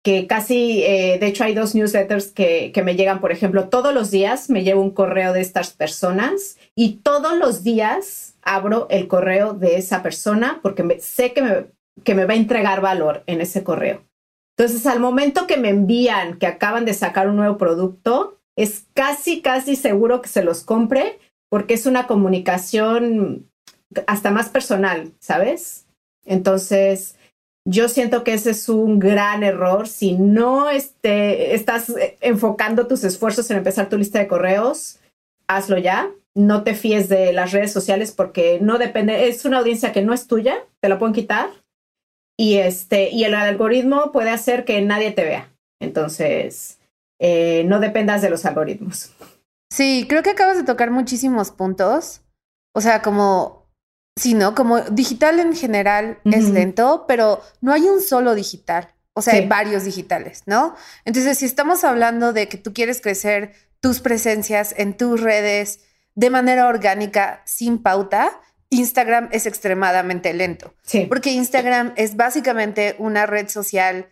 que 0.05 0.27
casi, 0.27 0.83
eh, 0.85 1.19
de 1.19 1.27
hecho, 1.27 1.45
hay 1.45 1.55
dos 1.55 1.75
newsletters 1.75 2.29
que, 2.29 2.71
que 2.73 2.83
me 2.83 2.95
llegan, 2.95 3.21
por 3.21 3.33
ejemplo, 3.33 3.69
todos 3.69 3.93
los 3.93 4.11
días 4.11 4.49
me 4.49 4.65
llevo 4.65 4.81
un 4.81 4.93
correo 4.93 5.33
de 5.33 5.41
estas 5.41 5.73
personas 5.73 6.57
y 6.75 6.97
todos 7.03 7.37
los 7.37 7.63
días 7.65 8.37
abro 8.43 8.87
el 8.91 9.09
correo 9.09 9.55
de 9.55 9.77
esa 9.77 10.03
persona 10.03 10.61
porque 10.63 10.99
sé 11.01 11.33
que 11.33 11.43
me, 11.43 11.67
que 12.05 12.15
me 12.15 12.25
va 12.25 12.35
a 12.35 12.37
entregar 12.37 12.81
valor 12.81 13.23
en 13.27 13.41
ese 13.41 13.65
correo. 13.65 14.05
Entonces, 14.57 14.87
al 14.87 15.01
momento 15.01 15.47
que 15.47 15.57
me 15.57 15.69
envían 15.69 16.39
que 16.39 16.47
acaban 16.47 16.85
de 16.85 16.95
sacar 16.95 17.29
un 17.29 17.37
nuevo 17.37 17.59
producto, 17.59 18.39
es 18.57 18.87
casi, 18.93 19.41
casi 19.41 19.77
seguro 19.77 20.21
que 20.21 20.29
se 20.29 20.43
los 20.43 20.65
compre 20.65 21.19
porque 21.49 21.75
es 21.75 21.87
una 21.87 22.07
comunicación 22.07 23.49
hasta 24.07 24.31
más 24.31 24.49
personal, 24.49 25.13
¿sabes? 25.21 25.87
Entonces, 26.25 27.15
yo 27.69 27.89
siento 27.91 28.25
que 28.25 28.33
ese 28.33 28.53
es 28.53 28.69
un 28.71 28.99
gran 28.99 29.43
error. 29.43 29.89
Si 29.89 30.13
no 30.13 30.71
este, 30.71 31.55
estás 31.55 31.93
enfocando 32.21 32.87
tus 32.87 33.05
esfuerzos 33.05 33.51
en 33.51 33.59
empezar 33.59 33.91
tu 33.91 33.99
lista 33.99 34.19
de 34.19 34.27
correos, 34.27 34.99
hazlo 35.47 35.77
ya. 35.77 36.11
No 36.35 36.63
te 36.63 36.75
fíes 36.75 37.11
de 37.11 37.33
las 37.35 37.53
redes 37.53 37.73
sociales 37.73 38.13
porque 38.13 38.59
no 38.63 38.79
depende, 38.79 39.29
es 39.29 39.45
una 39.45 39.59
audiencia 39.59 39.93
que 39.93 40.03
no 40.03 40.15
es 40.15 40.27
tuya, 40.27 40.57
te 40.81 40.89
la 40.89 40.99
pueden 40.99 41.15
quitar 41.15 41.51
y, 42.39 42.57
este, 42.57 43.11
y 43.11 43.25
el 43.25 43.35
algoritmo 43.35 44.13
puede 44.13 44.31
hacer 44.31 44.65
que 44.65 44.81
nadie 44.81 45.11
te 45.11 45.25
vea. 45.25 45.53
Entonces, 45.81 46.79
eh, 47.21 47.65
no 47.67 47.81
dependas 47.81 48.23
de 48.23 48.31
los 48.31 48.47
algoritmos. 48.47 49.13
Sí, 49.71 50.07
creo 50.09 50.23
que 50.23 50.31
acabas 50.31 50.57
de 50.57 50.65
tocar 50.65 50.91
muchísimos 50.91 51.51
puntos. 51.51 52.23
O 52.75 52.81
sea, 52.81 53.03
como, 53.03 53.58
sí, 54.19 54.35
¿no? 54.35 54.55
Como 54.55 54.81
digital 54.81 55.41
en 55.41 55.55
general 55.55 56.19
es 56.25 56.51
lento, 56.51 57.05
pero 57.07 57.43
no 57.61 57.73
hay 57.73 57.83
un 57.83 58.01
solo 58.01 58.35
digital. 58.35 58.95
O 59.15 59.23
sea, 59.23 59.35
hay 59.35 59.47
varios 59.47 59.85
digitales, 59.85 60.43
¿no? 60.47 60.77
Entonces, 61.05 61.39
si 61.39 61.45
estamos 61.45 61.83
hablando 61.83 62.33
de 62.33 62.49
que 62.49 62.57
tú 62.57 62.73
quieres 62.73 63.01
crecer 63.01 63.53
tus 63.81 64.01
presencias 64.01 64.75
en 64.77 64.97
tus 64.97 65.21
redes 65.21 65.81
de 66.15 66.31
manera 66.31 66.67
orgánica, 66.67 67.43
sin 67.45 67.83
pauta, 67.83 68.41
Instagram 68.71 69.29
es 69.33 69.47
extremadamente 69.47 70.33
lento. 70.35 70.75
Sí. 70.83 71.07
Porque 71.09 71.31
Instagram 71.31 71.93
es 71.97 72.17
básicamente 72.17 72.95
una 72.99 73.27
red 73.27 73.49
social 73.49 74.09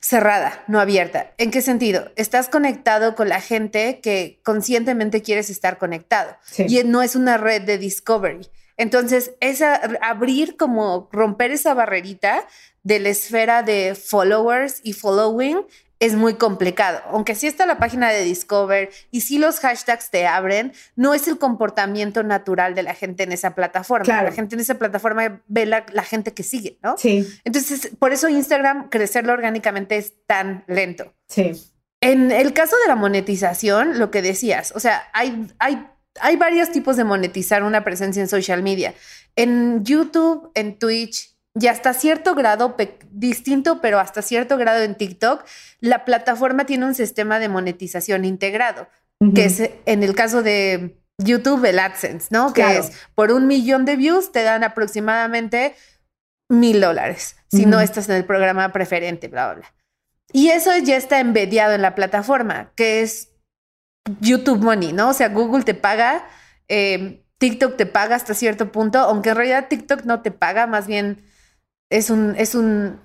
cerrada, 0.00 0.64
no 0.66 0.80
abierta. 0.80 1.32
¿En 1.36 1.50
qué 1.50 1.60
sentido? 1.60 2.10
Estás 2.16 2.48
conectado 2.48 3.14
con 3.14 3.28
la 3.28 3.40
gente 3.40 4.00
que 4.00 4.40
conscientemente 4.44 5.22
quieres 5.22 5.50
estar 5.50 5.78
conectado. 5.78 6.36
Y 6.56 6.82
no 6.84 7.02
es 7.02 7.16
una 7.16 7.36
red 7.36 7.62
de 7.62 7.78
discovery. 7.78 8.48
Entonces, 8.80 9.32
es 9.40 9.62
abrir 10.00 10.56
como 10.56 11.10
romper 11.12 11.50
esa 11.50 11.74
barrerita 11.74 12.46
de 12.82 12.98
la 12.98 13.10
esfera 13.10 13.62
de 13.62 13.94
followers 13.94 14.80
y 14.82 14.94
following 14.94 15.66
es 15.98 16.14
muy 16.14 16.36
complicado. 16.36 17.02
Aunque 17.10 17.34
sí 17.34 17.46
está 17.46 17.66
la 17.66 17.78
página 17.78 18.08
de 18.08 18.24
Discover 18.24 18.88
y 19.10 19.20
sí 19.20 19.36
los 19.36 19.60
hashtags 19.60 20.10
te 20.10 20.26
abren, 20.26 20.72
no 20.96 21.12
es 21.12 21.28
el 21.28 21.36
comportamiento 21.36 22.22
natural 22.22 22.74
de 22.74 22.82
la 22.82 22.94
gente 22.94 23.22
en 23.22 23.32
esa 23.32 23.54
plataforma. 23.54 24.22
La 24.22 24.32
gente 24.32 24.54
en 24.54 24.62
esa 24.62 24.78
plataforma 24.78 25.42
ve 25.46 25.66
la, 25.66 25.84
gente 26.02 26.32
que 26.32 26.42
sigue, 26.42 26.78
¿no? 26.82 26.96
Sí. 26.96 27.28
Entonces, 27.44 27.90
por 27.98 28.14
eso 28.14 28.30
Instagram 28.30 28.88
crecerlo 28.88 29.34
orgánicamente 29.34 29.98
es 29.98 30.14
tan 30.26 30.64
lento. 30.68 31.14
Sí. 31.28 31.52
En 32.00 32.32
el 32.32 32.54
caso 32.54 32.76
de 32.78 32.88
la 32.88 32.96
monetización, 32.96 33.98
lo 33.98 34.10
que 34.10 34.22
decías, 34.22 34.72
o 34.74 34.80
sea, 34.80 35.10
hay, 35.12 35.48
hay, 35.58 35.86
hay 36.20 36.36
varios 36.36 36.72
tipos 36.72 36.96
de 36.96 37.04
monetizar 37.04 37.62
una 37.62 37.84
presencia 37.84 38.20
en 38.20 38.28
social 38.28 38.62
media. 38.62 38.94
En 39.36 39.84
YouTube, 39.84 40.50
en 40.54 40.78
Twitch, 40.78 41.36
y 41.54 41.66
hasta 41.66 41.94
cierto 41.94 42.34
grado 42.34 42.76
distinto, 43.10 43.80
pero 43.80 43.98
hasta 43.98 44.22
cierto 44.22 44.56
grado 44.56 44.82
en 44.82 44.94
TikTok, 44.94 45.44
la 45.80 46.04
plataforma 46.04 46.64
tiene 46.64 46.86
un 46.86 46.94
sistema 46.94 47.38
de 47.38 47.48
monetización 47.48 48.24
integrado, 48.24 48.88
que 49.34 49.44
es 49.46 49.70
en 49.84 50.02
el 50.02 50.14
caso 50.14 50.42
de 50.42 50.96
YouTube 51.18 51.64
el 51.64 51.78
AdSense, 51.78 52.28
¿no? 52.30 52.52
Que 52.52 52.78
es 52.78 52.92
por 53.14 53.32
un 53.32 53.46
millón 53.46 53.84
de 53.84 53.96
views 53.96 54.32
te 54.32 54.42
dan 54.42 54.62
aproximadamente 54.62 55.74
mil 56.48 56.80
dólares, 56.80 57.36
si 57.48 57.66
no 57.66 57.80
estás 57.80 58.08
en 58.08 58.16
el 58.16 58.24
programa 58.24 58.72
preferente, 58.72 59.28
bla, 59.28 59.46
bla, 59.46 59.54
bla. 59.56 59.74
Y 60.32 60.50
eso 60.50 60.76
ya 60.78 60.96
está 60.96 61.18
embediado 61.18 61.74
en 61.74 61.82
la 61.82 61.96
plataforma, 61.96 62.72
que 62.76 63.02
es 63.02 63.29
YouTube 64.20 64.62
Money, 64.62 64.92
¿no? 64.92 65.10
O 65.10 65.12
sea, 65.12 65.28
Google 65.28 65.64
te 65.64 65.74
paga, 65.74 66.26
eh, 66.68 67.24
TikTok 67.38 67.76
te 67.76 67.86
paga 67.86 68.16
hasta 68.16 68.34
cierto 68.34 68.72
punto, 68.72 68.98
aunque 68.98 69.30
en 69.30 69.36
realidad 69.36 69.68
TikTok 69.68 70.04
no 70.04 70.22
te 70.22 70.30
paga, 70.30 70.66
más 70.66 70.86
bien 70.86 71.22
es 71.90 72.10
un, 72.10 72.34
es 72.36 72.54
un, 72.54 73.00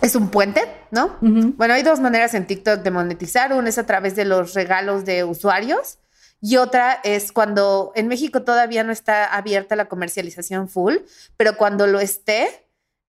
es 0.00 0.14
un 0.16 0.30
puente, 0.30 0.62
¿no? 0.90 1.18
Bueno, 1.20 1.74
hay 1.74 1.82
dos 1.82 2.00
maneras 2.00 2.34
en 2.34 2.46
TikTok 2.46 2.82
de 2.82 2.90
monetizar. 2.90 3.52
Una 3.52 3.68
es 3.68 3.78
a 3.78 3.86
través 3.86 4.16
de 4.16 4.24
los 4.24 4.54
regalos 4.54 5.04
de 5.04 5.24
usuarios 5.24 5.98
y 6.40 6.56
otra 6.56 6.98
es 7.04 7.30
cuando 7.30 7.92
en 7.94 8.08
México 8.08 8.42
todavía 8.42 8.82
no 8.84 8.92
está 8.92 9.26
abierta 9.26 9.76
la 9.76 9.88
comercialización 9.88 10.68
full, 10.68 10.96
pero 11.36 11.56
cuando 11.56 11.86
lo 11.86 12.00
esté, 12.00 12.66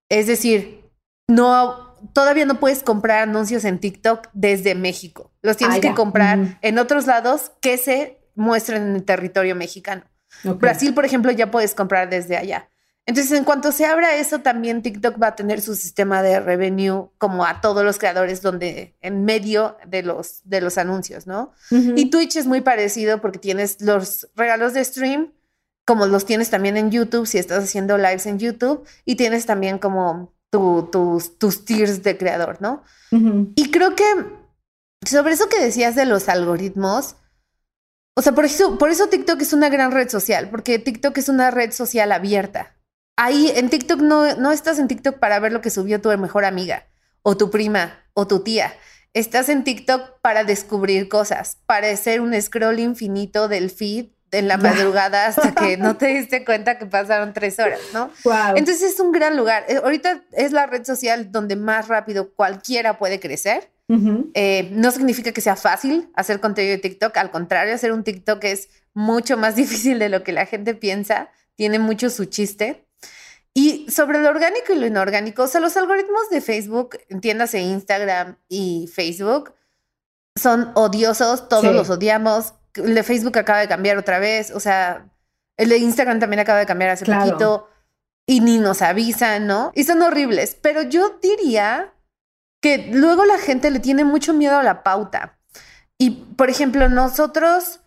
es 0.10 0.28
decir, 0.28 0.84
no 1.28 1.96
todavía 2.14 2.46
no 2.46 2.60
puedes 2.60 2.84
comprar 2.84 3.24
anuncios 3.24 3.66
en 3.66 3.80
TikTok 3.80 4.28
desde 4.34 4.76
México. 4.76 5.33
Los 5.44 5.58
tienes 5.58 5.78
ah, 5.78 5.82
que 5.82 5.94
comprar 5.94 6.58
en 6.62 6.80
otros 6.80 7.06
lados 7.06 7.52
que 7.62 7.78
se 7.78 8.18
muestren 8.34 8.82
en 8.82 8.96
el 8.96 9.04
territorio 9.04 9.56
mexicano. 9.56 10.04
Brasil, 10.44 10.94
por 10.94 11.06
ejemplo, 11.06 11.32
ya 11.32 11.52
puedes 11.52 11.76
comprar 11.76 12.10
desde 12.10 12.38
allá. 12.38 12.70
Entonces, 13.06 13.38
en 13.38 13.44
cuanto 13.44 13.74
se 13.74 13.86
abra 13.86 14.16
eso, 14.16 14.40
también 14.40 14.82
TikTok 14.82 15.22
va 15.22 15.28
a 15.28 15.36
tener 15.36 15.62
su 15.62 15.76
sistema 15.76 16.22
de 16.22 16.40
revenue 16.40 17.10
como 17.18 17.46
a 17.46 17.60
todos 17.60 17.84
los 17.84 18.00
creadores 18.00 18.42
donde 18.42 18.96
en 19.02 19.26
medio 19.26 19.78
de 19.86 20.04
los, 20.04 20.40
de 20.46 20.62
los 20.62 20.78
anuncios, 20.78 21.28
¿no? 21.28 21.52
Y 21.70 22.10
Twitch 22.10 22.38
es 22.38 22.48
muy 22.48 22.62
parecido 22.62 23.20
porque 23.20 23.40
tienes 23.40 23.82
los 23.82 24.30
regalos 24.36 24.74
de 24.74 24.86
stream, 24.86 25.34
como 25.86 26.06
los 26.06 26.26
tienes 26.26 26.50
también 26.50 26.78
en 26.78 26.92
YouTube, 26.92 27.28
si 27.28 27.38
estás 27.38 27.66
haciendo 27.66 27.98
lives 27.98 28.26
en 28.26 28.40
YouTube, 28.40 28.88
y 29.04 29.16
tienes 29.16 29.46
también 29.46 29.80
como 29.80 30.34
tus, 30.50 31.38
tus 31.38 31.66
tiers 31.66 32.04
de 32.04 32.18
creador, 32.18 32.62
¿no? 32.62 32.84
Y 33.56 33.70
creo 33.70 33.96
que 33.96 34.06
sobre 35.06 35.34
eso 35.34 35.50
que 35.50 35.62
decías 35.62 35.96
de 35.96 36.06
los 36.06 36.30
algoritmos, 36.30 37.16
o 38.16 38.22
sea, 38.22 38.34
por 38.34 38.46
eso, 38.46 38.78
por 38.78 38.90
eso 38.90 39.08
TikTok 39.08 39.42
es 39.42 39.54
una 39.54 39.70
gran 39.70 39.92
red 39.92 40.10
social, 40.10 40.50
porque 40.50 40.80
TikTok 40.80 41.18
es 41.18 41.30
una 41.30 41.52
red 41.52 41.72
social 41.72 42.12
abierta 42.12 42.76
ahí 43.16 43.52
en 43.56 43.70
TikTok 43.70 44.02
no, 44.02 44.36
no 44.36 44.52
estás 44.52 44.80
en 44.80 44.88
TikTok 44.88 45.20
para 45.20 45.40
ver 45.40 45.52
lo 45.52 45.62
que 45.62 45.70
subió 45.70 46.02
tu 46.02 46.16
mejor 46.18 46.46
amiga 46.46 46.88
o 47.22 47.38
tu 47.38 47.50
prima 47.50 48.04
o 48.14 48.28
tu 48.28 48.44
tía. 48.44 48.74
Estás 49.14 49.50
en 49.50 49.64
TikTok 49.64 50.20
para 50.22 50.44
descubrir 50.44 51.08
cosas, 51.08 51.58
para 51.68 51.90
hacer 51.90 52.20
un 52.20 52.40
scroll 52.42 52.80
infinito 52.80 53.48
del 53.48 53.70
feed 53.70 54.08
en 54.32 54.48
la 54.48 54.58
madrugada 54.58 55.28
hasta 55.28 55.54
que 55.54 55.78
no 55.78 55.98
te 55.98 56.08
diste 56.08 56.44
cuenta 56.44 56.80
que 56.80 56.88
pasaron 56.88 57.34
tres 57.34 57.60
horas, 57.60 57.80
¿no? 57.94 58.10
Entonces 58.56 58.94
es 58.94 59.00
un 59.00 59.12
gran 59.12 59.38
lugar. 59.38 59.66
Eh, 59.68 59.80
ahorita 59.84 60.24
es 60.32 60.52
la 60.52 60.66
red 60.66 60.84
social 60.84 61.32
donde 61.32 61.56
más 61.56 61.88
rápido 61.88 62.34
cualquiera 62.34 62.98
puede 62.98 63.20
crecer. 63.20 63.72
Eh, 63.90 64.70
no 64.72 64.92
significa 64.92 65.32
que 65.34 65.42
sea 65.42 65.56
fácil 65.56 66.10
hacer 66.16 66.40
contenido 66.40 66.74
de 66.74 66.82
TikTok, 66.82 67.16
al 67.18 67.32
contrario, 67.32 67.76
hacer 67.76 67.92
un 67.92 68.04
TikTok 68.04 68.44
es 68.46 68.70
mucho 68.94 69.38
más 69.38 69.56
difícil 69.58 70.00
de 70.00 70.10
lo 70.10 70.24
que 70.24 70.32
la 70.32 70.46
gente 70.46 70.74
piensa, 70.74 71.30
tiene 71.56 71.80
mucho 71.80 72.10
su 72.10 72.26
chiste. 72.26 72.86
Y 73.56 73.86
sobre 73.92 74.20
lo 74.20 74.30
orgánico 74.30 74.74
y 74.74 74.80
lo 74.80 74.88
inorgánico, 74.88 75.44
o 75.44 75.48
sea, 75.48 75.62
los 75.62 75.78
algoritmos 75.78 76.30
de 76.32 76.42
Facebook, 76.42 76.98
entiéndase 77.10 77.60
Instagram 77.60 78.38
y 78.50 78.90
Facebook, 78.92 79.54
son 80.36 80.72
odiosos, 80.74 81.48
todos 81.50 81.74
los 81.76 81.90
odiamos. 81.92 82.56
El 82.74 82.96
de 82.96 83.04
Facebook 83.04 83.38
acaba 83.38 83.60
de 83.60 83.68
cambiar 83.68 84.00
otra 84.00 84.18
vez, 84.18 84.50
o 84.50 84.60
sea, 84.60 85.08
el 85.58 85.70
de 85.70 85.78
Instagram 85.78 86.20
también 86.20 86.40
acaba 86.40 86.58
de 86.58 86.66
cambiar 86.66 86.90
hace 86.90 87.06
poquito 87.06 87.70
y 88.26 88.40
ni 88.40 88.58
nos 88.58 88.82
avisan, 88.82 89.46
¿no? 89.46 89.72
Y 89.76 89.84
son 89.84 90.02
horribles, 90.02 90.58
pero 90.60 90.82
yo 90.82 91.20
diría 91.22 91.94
que 92.64 92.90
luego 92.94 93.26
la 93.26 93.38
gente 93.38 93.70
le 93.70 93.80
tiene 93.80 94.06
mucho 94.06 94.34
miedo 94.34 94.58
a 94.58 94.64
la 94.64 94.84
pauta. 94.84 95.38
Y, 95.98 96.12
por 96.38 96.50
ejemplo, 96.50 96.88
nosotros 96.88 97.82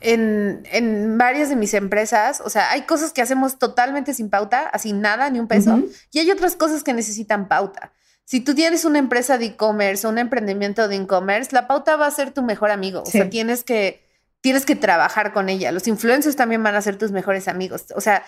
en, 0.00 0.62
en, 0.70 1.18
varias 1.18 1.48
de 1.48 1.56
mis 1.56 1.74
empresas, 1.74 2.40
o 2.40 2.48
sea, 2.48 2.70
hay 2.70 2.82
cosas 2.82 3.12
que 3.12 3.20
hacemos 3.20 3.58
totalmente 3.58 4.14
sin 4.14 4.30
pauta, 4.30 4.68
así 4.68 4.92
nada, 4.92 5.28
ni 5.30 5.40
un 5.40 5.48
peso, 5.48 5.82
y 6.12 6.20
hay 6.20 6.30
otras 6.30 6.54
cosas 6.54 6.84
que 6.84 6.94
necesitan 6.94 7.48
pauta. 7.48 7.92
Si 8.24 8.38
tú 8.38 8.54
tienes 8.54 8.84
una 8.84 9.00
empresa 9.00 9.36
de 9.36 9.46
e-commerce 9.46 10.06
o 10.06 10.10
un 10.10 10.18
emprendimiento 10.18 10.86
de 10.86 10.94
e-commerce, 10.94 11.50
la 11.52 11.66
pauta 11.66 11.96
va 11.96 12.06
a 12.06 12.10
ser 12.12 12.30
tu 12.30 12.42
mejor 12.42 12.70
amigo. 12.70 13.02
O 13.02 13.06
sea, 13.06 13.28
tienes 13.28 13.64
que, 13.64 14.06
tienes 14.40 14.64
que 14.64 14.76
trabajar 14.76 15.32
con 15.32 15.48
ella. 15.48 15.72
Los 15.72 15.88
influencers 15.88 16.36
también 16.36 16.62
van 16.62 16.76
a 16.76 16.82
ser 16.82 16.96
tus 16.96 17.10
mejores 17.10 17.48
amigos. 17.48 17.86
O 17.96 18.00
sea, 18.00 18.22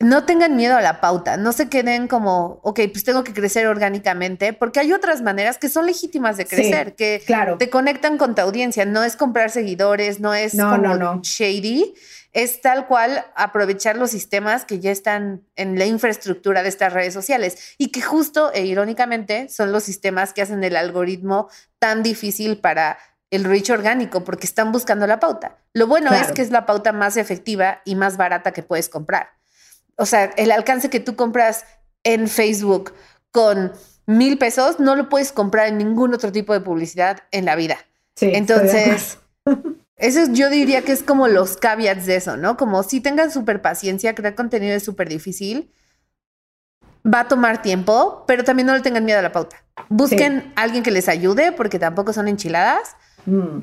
no 0.00 0.24
tengan 0.24 0.56
miedo 0.56 0.78
a 0.78 0.80
la 0.80 1.02
pauta, 1.02 1.36
no 1.36 1.52
se 1.52 1.68
queden 1.68 2.08
como, 2.08 2.58
ok, 2.62 2.80
pues 2.90 3.04
tengo 3.04 3.22
que 3.22 3.34
crecer 3.34 3.66
orgánicamente, 3.66 4.54
porque 4.54 4.80
hay 4.80 4.94
otras 4.94 5.20
maneras 5.20 5.58
que 5.58 5.68
son 5.68 5.84
legítimas 5.84 6.38
de 6.38 6.46
crecer, 6.46 6.94
que 6.94 7.22
te 7.58 7.68
conectan 7.68 8.16
con 8.16 8.34
tu 8.34 8.40
audiencia, 8.40 8.86
no 8.86 9.04
es 9.04 9.14
comprar 9.14 9.50
seguidores, 9.50 10.18
no 10.18 10.32
es 10.32 10.56
como 10.56 11.20
shady, 11.22 11.92
es 12.32 12.62
tal 12.62 12.86
cual 12.86 13.26
aprovechar 13.36 13.98
los 13.98 14.10
sistemas 14.10 14.64
que 14.64 14.80
ya 14.80 14.90
están 14.90 15.42
en 15.54 15.78
la 15.78 15.84
infraestructura 15.84 16.62
de 16.62 16.70
estas 16.70 16.94
redes 16.94 17.12
sociales 17.12 17.74
y 17.76 17.88
que 17.88 18.00
justo 18.00 18.50
e 18.54 18.64
irónicamente 18.64 19.50
son 19.50 19.70
los 19.70 19.82
sistemas 19.82 20.32
que 20.32 20.40
hacen 20.40 20.64
el 20.64 20.76
algoritmo 20.76 21.50
tan 21.78 22.02
difícil 22.02 22.58
para 22.58 22.96
el 23.30 23.44
reach 23.44 23.68
orgánico 23.68 24.24
porque 24.24 24.46
están 24.46 24.72
buscando 24.72 25.06
la 25.06 25.20
pauta. 25.20 25.58
Lo 25.74 25.86
bueno 25.86 26.10
es 26.14 26.32
que 26.32 26.40
es 26.40 26.50
la 26.50 26.64
pauta 26.64 26.92
más 26.92 27.18
efectiva 27.18 27.82
y 27.84 27.96
más 27.96 28.16
barata 28.16 28.52
que 28.52 28.62
puedes 28.62 28.88
comprar 28.88 29.39
o 30.00 30.06
sea, 30.06 30.24
el 30.38 30.50
alcance 30.50 30.88
que 30.88 30.98
tú 30.98 31.14
compras 31.14 31.66
en 32.04 32.26
Facebook 32.26 32.94
con 33.32 33.72
mil 34.06 34.38
pesos 34.38 34.80
no 34.80 34.96
lo 34.96 35.10
puedes 35.10 35.30
comprar 35.30 35.68
en 35.68 35.76
ningún 35.76 36.14
otro 36.14 36.32
tipo 36.32 36.54
de 36.54 36.60
publicidad 36.60 37.24
en 37.32 37.44
la 37.44 37.54
vida. 37.54 37.76
Sí, 38.16 38.30
Entonces, 38.32 39.18
eso 39.96 40.32
yo 40.32 40.48
diría 40.48 40.82
que 40.82 40.92
es 40.92 41.02
como 41.02 41.28
los 41.28 41.58
caveats 41.58 42.06
de 42.06 42.16
eso, 42.16 42.38
¿no? 42.38 42.56
Como 42.56 42.82
si 42.82 43.02
tengan 43.02 43.30
súper 43.30 43.60
paciencia, 43.60 44.14
crear 44.14 44.34
contenido 44.34 44.74
es 44.74 44.82
súper 44.82 45.10
difícil. 45.10 45.70
Va 47.06 47.20
a 47.20 47.28
tomar 47.28 47.60
tiempo, 47.60 48.24
pero 48.26 48.42
también 48.42 48.66
no 48.66 48.74
le 48.74 48.80
tengan 48.80 49.04
miedo 49.04 49.18
a 49.18 49.22
la 49.22 49.32
pauta. 49.32 49.62
Busquen 49.90 50.50
a 50.56 50.62
alguien 50.62 50.82
que 50.82 50.90
les 50.90 51.10
ayude, 51.10 51.52
porque 51.52 51.78
tampoco 51.78 52.14
son 52.14 52.26
enchiladas. 52.26 52.96
Mm. 53.26 53.60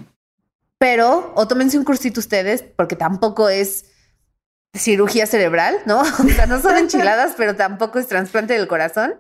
Pero, 0.77 1.33
o 1.35 1.47
tómense 1.47 1.79
un 1.79 1.83
cursito 1.83 2.19
ustedes, 2.19 2.61
porque 2.61 2.95
tampoco 2.95 3.49
es 3.49 3.85
cirugía 4.77 5.25
cerebral, 5.25 5.77
¿no? 5.85 6.01
O 6.19 6.29
sea, 6.29 6.45
no 6.45 6.61
son 6.61 6.77
enchiladas, 6.77 7.33
pero 7.37 7.55
tampoco 7.55 7.99
es 7.99 8.07
trasplante 8.07 8.53
del 8.53 8.67
corazón. 8.67 9.15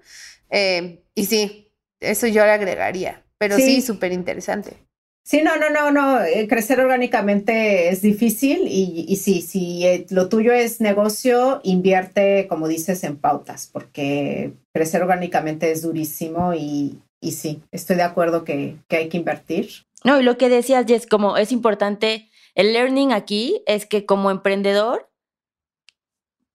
Eh, 0.49 1.03
y 1.15 1.25
sí, 1.25 1.71
eso 1.99 2.27
yo 2.27 2.45
le 2.45 2.51
agregaría, 2.51 3.23
pero 3.37 3.55
sí, 3.57 3.81
súper 3.81 4.11
interesante. 4.11 4.87
Sí, 5.27 5.41
no, 5.41 5.57
no, 5.57 5.69
no, 5.69 5.91
no. 5.91 6.23
Eh, 6.23 6.47
crecer 6.47 6.79
orgánicamente 6.79 7.89
es 7.89 8.01
difícil 8.01 8.61
y, 8.65 9.05
y 9.09 9.17
sí, 9.17 9.41
si 9.41 9.85
eh, 9.85 10.05
lo 10.09 10.29
tuyo 10.29 10.53
es 10.53 10.79
negocio, 10.79 11.59
invierte, 11.63 12.47
como 12.47 12.69
dices, 12.69 13.03
en 13.03 13.17
pautas, 13.17 13.69
porque 13.69 14.53
crecer 14.73 15.03
orgánicamente 15.03 15.69
es 15.69 15.81
durísimo 15.81 16.53
y, 16.53 17.01
y 17.19 17.33
sí, 17.33 17.61
estoy 17.71 17.97
de 17.97 18.03
acuerdo 18.03 18.45
que, 18.45 18.77
que 18.87 18.95
hay 18.95 19.09
que 19.09 19.17
invertir. 19.17 19.69
No, 20.05 20.17
y 20.17 20.23
lo 20.23 20.37
que 20.37 20.47
decías, 20.47 20.85
Jess, 20.87 21.05
como 21.07 21.35
es 21.35 21.51
importante, 21.51 22.29
el 22.55 22.71
learning 22.71 23.11
aquí 23.11 23.63
es 23.65 23.85
que 23.85 24.05
como 24.05 24.31
emprendedor 24.31 25.09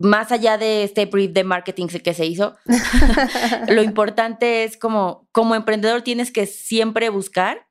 más 0.02 0.32
allá 0.32 0.58
de 0.58 0.84
este 0.84 1.06
brief 1.06 1.32
de 1.32 1.44
marketing 1.44 1.86
que 1.86 2.14
se 2.14 2.26
hizo, 2.26 2.56
lo 3.68 3.82
importante 3.82 4.64
es 4.64 4.76
como, 4.76 5.28
como 5.32 5.54
emprendedor 5.54 6.02
tienes 6.02 6.30
que 6.30 6.46
siempre 6.46 7.08
buscar 7.08 7.66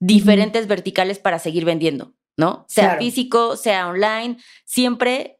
diferentes 0.00 0.66
verticales 0.66 1.18
para 1.18 1.38
seguir 1.38 1.64
vendiendo, 1.64 2.14
¿no? 2.36 2.64
Sea 2.68 2.96
físico, 2.98 3.56
sea 3.56 3.88
online, 3.88 4.38
siempre 4.64 5.38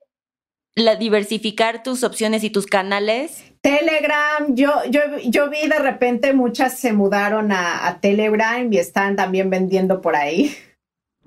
la, 0.74 0.96
diversificar 0.96 1.82
tus 1.82 2.02
opciones 2.02 2.44
y 2.44 2.50
tus 2.50 2.66
canales? 2.66 3.44
Telegram, 3.60 4.54
yo, 4.54 4.70
yo, 4.90 5.00
yo 5.24 5.48
vi 5.48 5.66
de 5.68 5.78
repente 5.78 6.32
muchas 6.32 6.78
se 6.78 6.92
mudaron 6.92 7.52
a, 7.52 7.98
Telegram 8.00 8.70
y 8.72 8.78
están 8.78 9.16
también 9.16 9.50
vendiendo 9.50 10.00
por 10.00 10.16
ahí. 10.16 10.54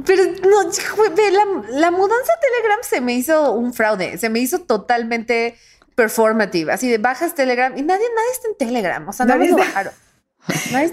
Pero 0.06 0.24
no, 0.26 0.64
la, 0.64 1.80
la, 1.80 1.92
mudanza 1.92 2.34
a 2.34 2.40
Telegram 2.40 2.80
se 2.82 3.02
me 3.02 3.14
hizo 3.14 3.54
un 3.54 3.74
fraude, 3.74 4.18
se 4.18 4.30
me 4.30 4.40
hizo 4.40 4.60
totalmente 4.60 5.56
performative, 5.96 6.72
así 6.72 6.88
de 6.88 7.00
bajas 7.00 7.34
Telegram 7.34 7.76
y 7.76 7.82
nadie, 7.82 8.06
nadie 8.16 8.32
está 8.32 8.48
en 8.48 8.58
Telegram, 8.58 9.10
o 9.10 9.14
sea, 9.14 9.26
nadie 9.26 9.50
lo 9.50 9.58
bajaron. 9.58 9.94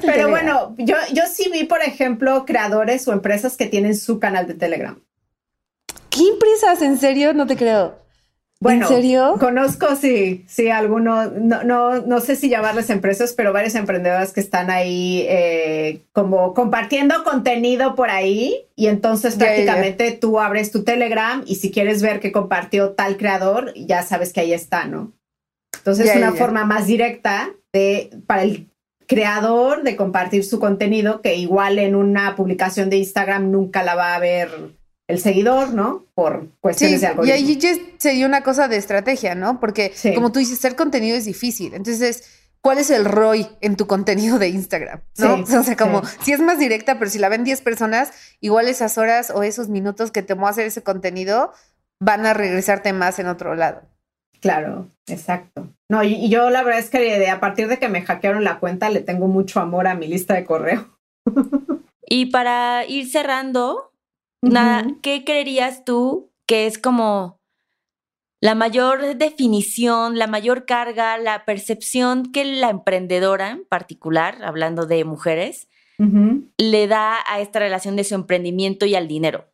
Pero 0.02 0.30
bueno, 0.30 0.74
yo, 0.78 0.96
yo 1.12 1.24
sí 1.32 1.50
vi, 1.52 1.64
por 1.64 1.82
ejemplo, 1.82 2.44
creadores 2.44 3.06
o 3.06 3.12
empresas 3.12 3.56
que 3.56 3.66
tienen 3.66 3.96
su 3.96 4.18
canal 4.18 4.46
de 4.46 4.54
Telegram. 4.54 4.98
¿Qué 6.10 6.26
empresas? 6.28 6.82
¿En 6.82 6.98
serio? 6.98 7.34
No 7.34 7.46
te 7.46 7.56
creo. 7.56 8.03
Bueno, 8.60 8.88
¿En 8.88 8.94
serio? 8.94 9.36
Conozco, 9.38 9.94
sí, 9.96 10.44
sí, 10.48 10.70
algunos, 10.70 11.32
no, 11.32 11.64
no, 11.64 12.00
no 12.00 12.20
sé 12.20 12.34
si 12.34 12.48
llamarles 12.48 12.88
empresas, 12.88 13.34
pero 13.34 13.52
varios 13.52 13.74
emprendedores 13.74 14.32
que 14.32 14.40
están 14.40 14.70
ahí 14.70 15.26
eh, 15.28 16.02
como 16.12 16.54
compartiendo 16.54 17.24
contenido 17.24 17.94
por 17.94 18.10
ahí 18.10 18.66
y 18.74 18.86
entonces 18.86 19.34
prácticamente 19.34 20.12
tú 20.12 20.40
abres 20.40 20.70
tu 20.70 20.82
Telegram 20.82 21.42
y 21.46 21.56
si 21.56 21.70
quieres 21.70 22.00
ver 22.00 22.20
qué 22.20 22.32
compartió 22.32 22.92
tal 22.92 23.16
creador, 23.16 23.74
ya 23.74 24.02
sabes 24.02 24.32
que 24.32 24.40
ahí 24.40 24.52
está, 24.52 24.86
¿no? 24.86 25.12
Entonces 25.76 26.08
es 26.08 26.16
una 26.16 26.32
forma 26.32 26.64
más 26.64 26.86
directa 26.86 27.50
de, 27.72 28.10
para 28.26 28.44
el 28.44 28.70
creador 29.06 29.82
de 29.82 29.96
compartir 29.96 30.44
su 30.44 30.58
contenido 30.58 31.20
que 31.20 31.34
igual 31.36 31.78
en 31.78 31.94
una 31.94 32.36
publicación 32.36 32.88
de 32.88 32.96
Instagram 32.96 33.50
nunca 33.50 33.82
la 33.82 33.94
va 33.94 34.14
a 34.14 34.18
ver 34.18 34.48
el 35.08 35.18
seguidor, 35.20 35.74
¿no? 35.74 36.06
Por 36.14 36.48
cuestiones 36.60 37.00
de 37.00 37.08
algoritmo. 37.08 37.36
Y 37.36 37.38
ahí 37.38 37.58
sería 37.98 38.26
una 38.26 38.42
cosa 38.42 38.68
de 38.68 38.76
estrategia, 38.76 39.34
¿no? 39.34 39.60
Porque 39.60 39.92
como 40.14 40.32
tú 40.32 40.38
dices, 40.38 40.58
hacer 40.58 40.76
contenido 40.76 41.16
es 41.16 41.24
difícil. 41.24 41.74
Entonces, 41.74 42.24
¿cuál 42.60 42.78
es 42.78 42.90
el 42.90 43.04
ROI 43.04 43.48
en 43.60 43.76
tu 43.76 43.86
contenido 43.86 44.38
de 44.38 44.48
Instagram? 44.48 45.00
¿no? 45.18 45.34
o 45.60 45.62
sea, 45.62 45.76
como 45.76 46.02
si 46.22 46.32
es 46.32 46.40
más 46.40 46.58
directa, 46.58 46.98
pero 46.98 47.10
si 47.10 47.18
la 47.18 47.28
ven 47.28 47.44
10 47.44 47.60
personas, 47.60 48.12
igual 48.40 48.68
esas 48.68 48.96
horas 48.96 49.30
o 49.34 49.42
esos 49.42 49.68
minutos 49.68 50.10
que 50.10 50.22
te 50.22 50.32
a 50.32 50.48
hacer 50.48 50.66
ese 50.66 50.82
contenido 50.82 51.52
van 52.00 52.26
a 52.26 52.34
regresarte 52.34 52.92
más 52.92 53.18
en 53.18 53.28
otro 53.28 53.54
lado. 53.54 53.82
Claro, 54.40 54.88
exacto. 55.06 55.70
No, 55.88 56.02
y, 56.02 56.28
yo 56.28 56.50
la 56.50 56.62
verdad 56.62 56.80
es 56.80 56.90
que 56.90 57.28
a 57.28 57.40
partir 57.40 57.68
de 57.68 57.78
que 57.78 57.88
me 57.88 58.02
hackearon 58.02 58.44
la 58.44 58.58
cuenta, 58.58 58.90
le 58.90 59.00
tengo 59.00 59.26
mucho 59.26 59.60
amor 59.60 59.86
a 59.86 59.94
mi 59.94 60.06
lista 60.06 60.34
de 60.34 60.44
correo. 60.44 60.98
y 62.06 62.26
para 62.26 62.84
ir 62.86 63.10
cerrando, 63.10 63.93
Nada, 64.50 64.86
¿qué 65.02 65.24
creerías 65.24 65.84
tú 65.84 66.32
que 66.46 66.66
es 66.66 66.78
como 66.78 67.40
la 68.40 68.54
mayor 68.54 69.16
definición, 69.16 70.18
la 70.18 70.26
mayor 70.26 70.66
carga, 70.66 71.16
la 71.16 71.44
percepción 71.44 72.30
que 72.30 72.44
la 72.44 72.68
emprendedora 72.68 73.50
en 73.50 73.64
particular, 73.64 74.44
hablando 74.44 74.86
de 74.86 75.04
mujeres, 75.04 75.68
le 76.58 76.86
da 76.86 77.18
a 77.26 77.40
esta 77.40 77.58
relación 77.58 77.96
de 77.96 78.04
su 78.04 78.14
emprendimiento 78.14 78.84
y 78.84 78.94
al 78.94 79.08
dinero? 79.08 79.50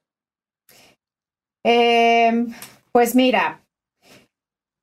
Em, 1.64 2.48
pues 2.92 3.14
mira, 3.14 3.64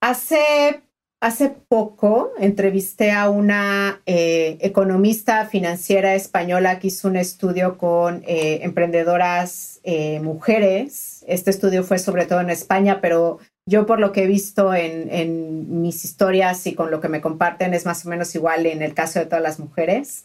hace 0.02 0.84
Hace 1.20 1.50
poco 1.50 2.32
entrevisté 2.38 3.12
a 3.12 3.32
una 3.32 4.04
eh, 4.06 4.60
economista 4.62 5.48
financiera 5.48 6.14
española 6.14 6.78
que 6.78 6.88
hizo 6.88 7.08
un 7.08 7.16
estudio 7.16 7.80
con 7.80 8.22
eh, 8.28 8.60
emprendedoras 8.62 9.80
eh, 9.82 10.20
mujeres. 10.20 11.26
Este 11.28 11.50
estudio 11.50 11.84
fue 11.84 11.98
sobre 11.98 12.28
todo 12.28 12.40
en 12.42 12.52
España, 12.52 13.02
pero 13.02 13.40
yo 13.66 13.88
por 13.88 14.00
lo 14.00 14.12
que 14.12 14.26
he 14.26 14.28
visto 14.28 14.76
en, 14.76 15.82
mis 15.82 16.06
historias 16.06 16.68
y 16.68 16.76
con 16.76 16.92
lo 16.92 17.02
que 17.02 17.10
me 17.10 17.20
comparten 17.20 17.74
es 17.74 17.88
más 17.88 18.06
o 18.06 18.10
menos 18.10 18.36
igual 18.36 18.68
en 18.68 18.84
el 18.84 18.94
caso 18.94 19.18
de 19.18 19.26
todas 19.26 19.42
las 19.42 19.60
mujeres. 19.60 20.24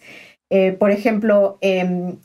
por 0.78 0.90
ejemplo, 0.90 1.56
em, 1.62 2.18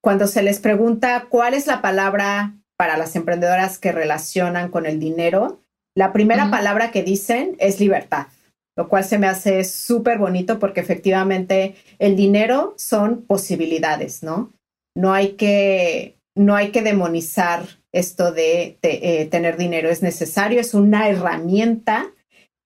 cuando 0.00 0.28
se 0.28 0.44
les 0.44 0.60
pregunta 0.60 1.26
cuál 1.28 1.54
es 1.54 1.66
la 1.66 1.82
palabra 1.82 2.54
para 2.76 2.96
las 2.96 3.16
emprendedoras 3.16 3.78
que 3.78 3.90
relacionan 3.90 4.70
con 4.70 4.86
el 4.86 5.00
dinero, 5.00 5.61
la 5.94 6.12
primera 6.12 6.50
palabra 6.50 6.90
que 6.90 7.02
dicen 7.02 7.56
es 7.58 7.80
libertad, 7.80 8.28
lo 8.76 8.88
cual 8.88 9.04
se 9.04 9.18
me 9.18 9.26
hace 9.26 9.64
súper 9.64 10.18
bonito 10.18 10.58
porque 10.58 10.80
efectivamente 10.80 11.74
el 11.98 12.16
dinero 12.16 12.74
son 12.78 13.22
posibilidades, 13.22 14.22
¿no? 14.22 14.52
No 14.96 15.12
hay 15.12 15.32
que, 15.32 16.16
no 16.36 16.56
hay 16.56 16.70
que 16.70 16.82
demonizar 16.82 17.64
esto 17.92 18.32
de, 18.32 18.78
eh, 18.82 19.26
tener 19.26 19.58
dinero, 19.58 19.90
es 19.90 20.02
necesario, 20.02 20.60
es 20.60 20.72
una 20.72 21.08
herramienta. 21.08 22.10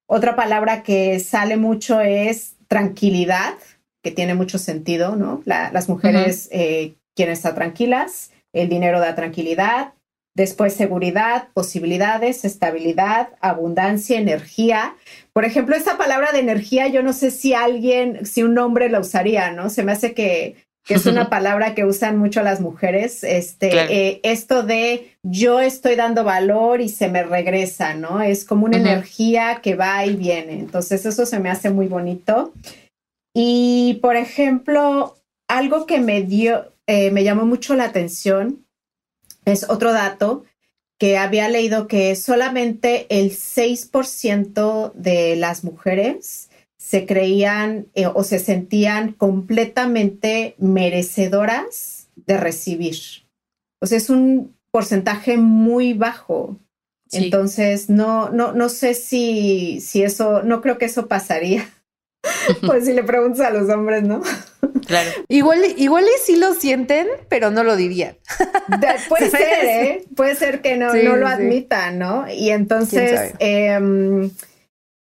Otra 0.09 0.37
palabra 0.37 0.85
que 0.85 1.19
sale 1.19 1.57
mucho 1.57 2.01
es 2.01 2.57
tranquilidad, 2.69 3.55
que 4.05 4.13
tiene 4.13 4.35
mucho 4.35 4.59
sentido, 4.59 5.17
¿no? 5.17 5.43
las 5.45 5.89
mujeres 5.89 6.49
eh, 6.53 6.95
quieren 7.17 7.33
estar 7.33 7.57
tranquilas, 7.57 8.31
el 8.55 8.69
dinero 8.69 9.01
da 9.01 9.17
tranquilidad, 9.17 9.95
Después 10.37 10.75
seguridad, 10.75 11.49
posibilidades, 11.55 12.45
estabilidad, 12.45 13.31
abundancia, 13.41 14.19
energía. 14.19 14.95
Por 15.33 15.47
ejemplo, 15.47 15.75
esta 15.75 15.97
palabra 15.97 16.31
de 16.31 16.41
energía, 16.41 16.89
yo 16.89 17.03
no 17.03 17.15
sé 17.15 17.31
si 17.31 17.55
alguien, 17.55 18.27
si 18.27 18.43
un 18.43 18.59
hombre 18.59 18.91
la 18.91 19.01
usaría, 19.01 19.51
¿no? 19.53 19.71
Se 19.71 19.83
me 19.83 19.93
hace 19.93 20.13
que, 20.13 20.57
es 20.89 21.07
una 21.07 21.31
palabra 21.31 21.75
que 21.75 21.87
usan 21.87 22.19
mucho 22.19 22.43
las 22.43 22.61
mujeres. 22.61 23.25
Este, 23.25 23.71
eh, 23.91 24.21
esto 24.25 24.63
de 24.63 25.17
yo 25.23 25.61
estoy 25.61 25.97
dando 25.97 26.23
valor 26.23 26.83
y 26.83 26.91
se 26.91 27.09
me 27.09 27.23
regresa, 27.23 27.95
¿no? 27.95 28.21
Es 28.21 28.45
como 28.45 28.67
una 28.67 28.77
energía 28.77 29.61
que 29.63 29.75
va 29.75 30.05
y 30.05 30.17
viene. 30.17 30.61
Entonces, 30.61 31.07
eso 31.07 31.25
se 31.25 31.41
me 31.41 31.49
hace 31.49 31.71
muy 31.71 31.87
bonito. 31.87 32.53
Y, 33.35 34.01
por 34.03 34.17
ejemplo, 34.17 35.17
algo 35.49 35.87
que 35.87 35.99
me 35.99 36.21
dio, 36.21 36.75
eh, 36.87 37.11
me 37.11 37.25
llamó 37.25 37.47
mucho 37.47 37.75
la 37.75 37.85
atención 37.85 38.66
es 39.47 39.71
otro 39.71 39.93
dato 39.93 40.45
que 40.99 41.17
había 41.17 41.49
leído 41.49 41.89
que 41.89 42.15
solamente 42.17 43.07
el 43.09 43.31
6% 43.31 44.93
de 44.95 45.37
las 45.37 45.65
mujeres 45.65 46.51
se 46.77 47.07
creían 47.07 47.87
eh, 47.95 48.07
o 48.07 48.23
se 48.23 48.39
sentían 48.39 49.13
completamente 49.13 50.55
merecedoras 50.59 52.09
de 52.15 52.37
recibir. 52.37 52.97
O 53.81 53.87
sea, 53.87 53.99
es 53.99 54.11
un 54.11 54.55
porcentaje 54.71 55.37
muy 55.37 55.93
bajo. 55.95 56.59
Entonces, 57.13 57.89
no, 57.89 58.31
no, 58.31 58.53
no 58.53 58.69
sé 58.69 58.95
si, 58.95 59.81
si 59.81 60.03
eso, 60.03 60.43
no 60.43 60.61
creo 60.61 60.79
que 60.79 60.87
eso 60.87 61.09
pasaría. 61.09 61.69
pues 62.67 62.85
si 62.85 62.93
le 62.93 63.05
preguntas 63.05 63.41
a 63.41 63.51
los 63.51 63.69
hombres, 63.71 64.03
¿no? 64.03 64.23
Claro. 64.87 65.11
Igual, 65.29 65.61
igual 65.77 66.05
y 66.05 66.21
sí 66.25 66.37
lo 66.37 66.55
sienten, 66.55 67.07
pero 67.29 67.51
no 67.51 67.65
lo 67.65 67.77
dirían. 67.77 68.17
puede 69.09 69.31
ser, 69.31 69.65
¿eh? 69.65 70.05
Puede 70.15 70.35
ser 70.37 70.61
que 70.61 70.77
no, 70.77 70.95
no 70.95 71.17
lo 71.17 71.27
admitan, 71.27 71.99
¿no? 71.99 72.31
Y 72.31 72.51
entonces, 72.51 73.33
em, 73.39 74.31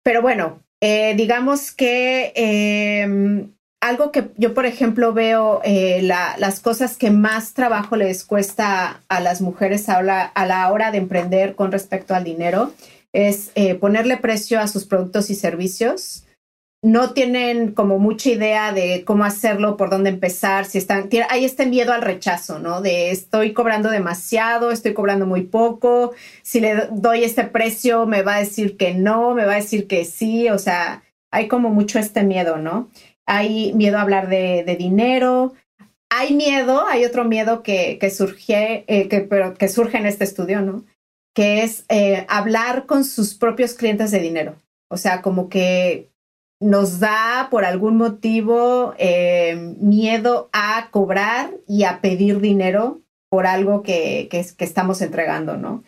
pero 0.04 0.22
bueno, 0.22 0.62
eh, 0.82 1.14
digamos 1.16 1.72
que 1.72 2.32
em, 2.36 3.52
algo 3.82 4.12
que 4.12 4.30
yo, 4.38 4.54
por 4.54 4.66
ejemplo, 4.66 5.14
veo 5.14 5.62
eh, 5.64 6.02
las 6.02 6.60
cosas 6.60 6.98
que 6.98 7.12
más 7.12 7.54
trabajo 7.54 7.96
les 7.96 8.24
cuesta 8.24 9.02
a 9.08 9.20
las 9.20 9.42
mujeres 9.42 9.90
a 9.90 10.02
la, 10.02 10.24
a 10.24 10.46
la 10.46 10.72
hora 10.72 10.92
de 10.92 10.98
emprender 10.98 11.56
con 11.56 11.72
respecto 11.72 12.16
al 12.16 12.24
dinero 12.24 12.74
es 13.14 13.52
eh, 13.56 13.76
ponerle 13.76 14.18
precio 14.18 14.60
a 14.60 14.68
sus 14.68 14.86
productos 14.86 15.30
y 15.30 15.36
servicios 15.36 16.25
no 16.86 17.14
tienen 17.14 17.72
como 17.72 17.98
mucha 17.98 18.30
idea 18.30 18.72
de 18.72 19.04
cómo 19.06 19.26
hacerlo, 19.26 19.76
por 19.76 19.90
dónde 19.90 20.12
empezar, 20.12 20.66
si 20.66 20.78
están, 20.78 21.10
hay 21.32 21.44
este 21.44 21.66
miedo 21.66 21.94
al 21.94 22.04
rechazo, 22.04 22.60
¿no? 22.60 22.80
De 22.80 23.10
estoy 23.10 23.54
cobrando 23.54 23.90
demasiado, 23.90 24.70
estoy 24.70 24.94
cobrando 24.94 25.26
muy 25.26 25.42
poco, 25.42 26.14
si 26.44 26.60
le 26.60 26.88
doy 26.92 27.24
este 27.24 27.44
precio 27.46 28.06
me 28.06 28.22
va 28.22 28.36
a 28.36 28.40
decir 28.40 28.78
que 28.78 28.94
no, 28.94 29.34
me 29.34 29.46
va 29.46 29.54
a 29.54 29.62
decir 29.64 29.88
que 29.88 30.06
sí, 30.06 30.48
o 30.50 30.60
sea, 30.60 31.02
hay 31.32 31.48
como 31.48 31.72
mucho 31.72 31.98
este 31.98 32.22
miedo, 32.22 32.58
¿no? 32.58 32.88
Hay 33.26 33.74
miedo 33.74 33.98
a 33.98 34.02
hablar 34.02 34.30
de, 34.30 34.76
dinero, 34.78 35.54
hay 36.12 36.36
miedo, 36.36 36.86
hay 36.86 37.04
otro 37.04 37.24
miedo 37.24 37.64
que, 37.64 37.98
que 38.00 38.12
surge, 38.12 38.86
eh, 38.86 39.08
que, 39.08 39.22
pero 39.22 39.56
que 39.56 39.70
surge 39.70 39.98
en 39.98 40.06
este 40.06 40.24
estudio, 40.24 40.62
¿no? 40.62 40.86
Que 41.34 41.64
es 41.64 41.84
eh, 41.90 42.28
hablar 42.30 42.86
con 42.86 43.04
sus 43.06 43.34
propios 43.34 43.74
clientes 43.74 44.12
de 44.12 44.20
dinero. 44.20 44.62
O 44.88 44.98
sea, 44.98 45.24
como 45.24 45.50
que 45.50 46.12
nos 46.66 47.00
da 47.00 47.48
por 47.52 47.64
algún 47.64 47.96
motivo 47.96 48.96
eh, 48.98 49.56
miedo 49.80 50.50
a 50.52 50.90
cobrar 50.90 51.52
y 51.68 51.84
a 51.84 52.02
pedir 52.02 52.40
dinero 52.40 53.02
por 53.30 53.46
algo 53.46 53.84
que, 53.84 54.28
que, 54.32 54.40
estamos 54.40 55.02
entregando, 55.04 55.58
¿no? 55.58 55.84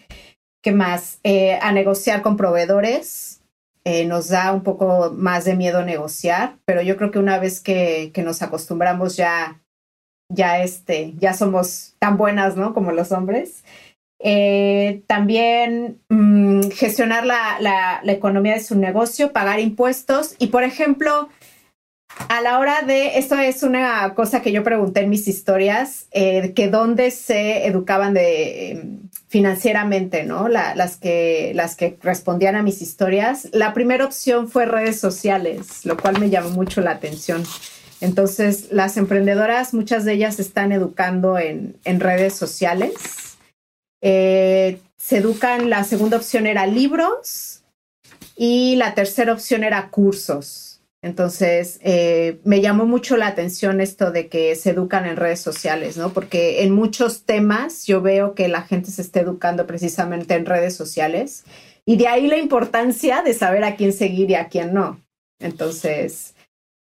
¿Qué 0.62 0.72
más? 0.72 1.20
Eh, 1.24 1.58
a 1.64 1.72
negociar 1.72 2.22
con 2.22 2.38
proveedores. 2.38 3.42
Eh, 3.86 4.06
nos 4.06 4.30
da 4.30 4.54
un 4.54 4.62
poco 4.62 5.12
más 5.16 5.46
de 5.46 5.56
miedo 5.56 5.84
negociar, 5.84 6.58
pero 6.66 6.84
yo 6.84 6.96
creo 6.96 7.10
que 7.10 7.20
una 7.20 7.40
vez 7.40 7.60
que, 7.60 8.12
que 8.14 8.22
nos 8.22 8.44
acostumbramos 8.44 9.16
ya, 9.16 9.60
ya, 10.30 10.62
este, 10.62 11.14
ya 11.18 11.34
somos 11.34 11.96
tan 11.98 12.18
buenas, 12.18 12.56
¿no? 12.56 12.76
Como 12.76 12.92
los 12.92 13.12
hombres. 13.12 13.64
Eh, 14.20 15.04
también 15.06 16.00
mm, 16.10 16.70
gestionar 16.72 17.26
la, 17.26 17.58
la, 17.60 18.12
economía 18.12 18.54
de 18.54 18.64
su 18.64 18.76
negocio, 18.76 19.32
pagar 19.32 19.60
impuestos 19.60 20.36
y, 20.40 20.48
por 20.48 20.64
ejemplo, 20.64 21.30
a 22.30 22.42
la 22.42 22.58
hora 22.58 22.82
de, 22.82 23.20
esto 23.20 23.38
es 23.38 23.62
una 23.62 24.16
cosa 24.16 24.42
que 24.42 24.52
yo 24.52 24.64
pregunté 24.64 25.02
en 25.02 25.10
mis 25.10 25.28
historias, 25.28 26.08
eh, 26.12 26.54
que 26.56 26.68
dónde 26.68 27.12
se 27.12 27.68
educaban 27.68 28.16
de, 28.16 28.72
em, 28.72 29.00
financieramente, 29.28 30.24
¿no? 30.24 30.48
las, 30.48 30.98
que, 30.98 31.52
las 31.54 31.76
que 31.76 31.98
respondían 32.02 32.56
a 32.56 32.64
mis 32.64 32.82
historias. 32.82 33.50
La 33.52 33.74
primera 33.74 34.06
opción 34.06 34.50
fue 34.50 34.66
redes 34.66 35.00
sociales, 35.00 35.86
lo 35.86 35.96
cual 35.96 36.20
me 36.20 36.30
llamó 36.32 36.50
mucho 36.50 36.82
la 36.82 36.92
atención. 36.92 37.44
Entonces, 38.02 38.68
las 38.72 38.98
emprendedoras, 38.98 39.74
muchas 39.74 40.06
de 40.06 40.14
ellas 40.14 40.40
están 40.40 40.72
educando 40.72 41.38
en, 41.38 41.76
en 41.84 42.00
redes 42.00 42.34
sociales 42.34 43.27
eh, 44.02 44.80
se 44.98 45.18
educan, 45.18 45.70
la 45.70 45.84
segunda 45.84 46.18
opción 46.18 46.48
era 46.48 46.66
libros 46.68 47.64
y 48.36 48.76
la 48.76 48.94
tercera 48.94 49.34
opción 49.34 49.64
era 49.64 49.90
cursos. 49.90 50.68
Entonces, 51.04 51.80
eh, 51.84 52.40
me 52.44 52.60
llamó 52.60 52.86
mucho 52.86 53.18
la 53.18 53.28
atención 53.28 53.82
esto 53.82 54.12
de 54.12 54.28
que 54.28 54.56
se 54.56 54.72
educan 54.72 55.06
en 55.06 55.16
redes 55.16 55.40
sociales, 55.40 55.96
¿no? 55.96 56.12
Porque 56.12 56.64
en 56.64 56.72
muchos 56.74 57.24
temas 57.24 57.86
yo 57.86 58.02
veo 58.02 58.34
que 58.34 58.48
la 58.48 58.64
gente 58.64 58.90
se 58.90 59.04
está 59.04 59.20
educando 59.20 59.68
precisamente 59.68 60.34
en 60.34 60.46
redes 60.46 60.76
sociales 60.76 61.44
y 61.86 61.98
de 61.98 62.08
ahí 62.08 62.28
la 62.28 62.38
importancia 62.38 63.22
de 63.22 63.34
saber 63.34 63.64
a 63.64 63.76
quién 63.76 63.94
seguir 63.94 64.30
y 64.32 64.36
a 64.36 64.50
quién 64.50 64.74
no. 64.74 65.00
Entonces, 65.40 66.34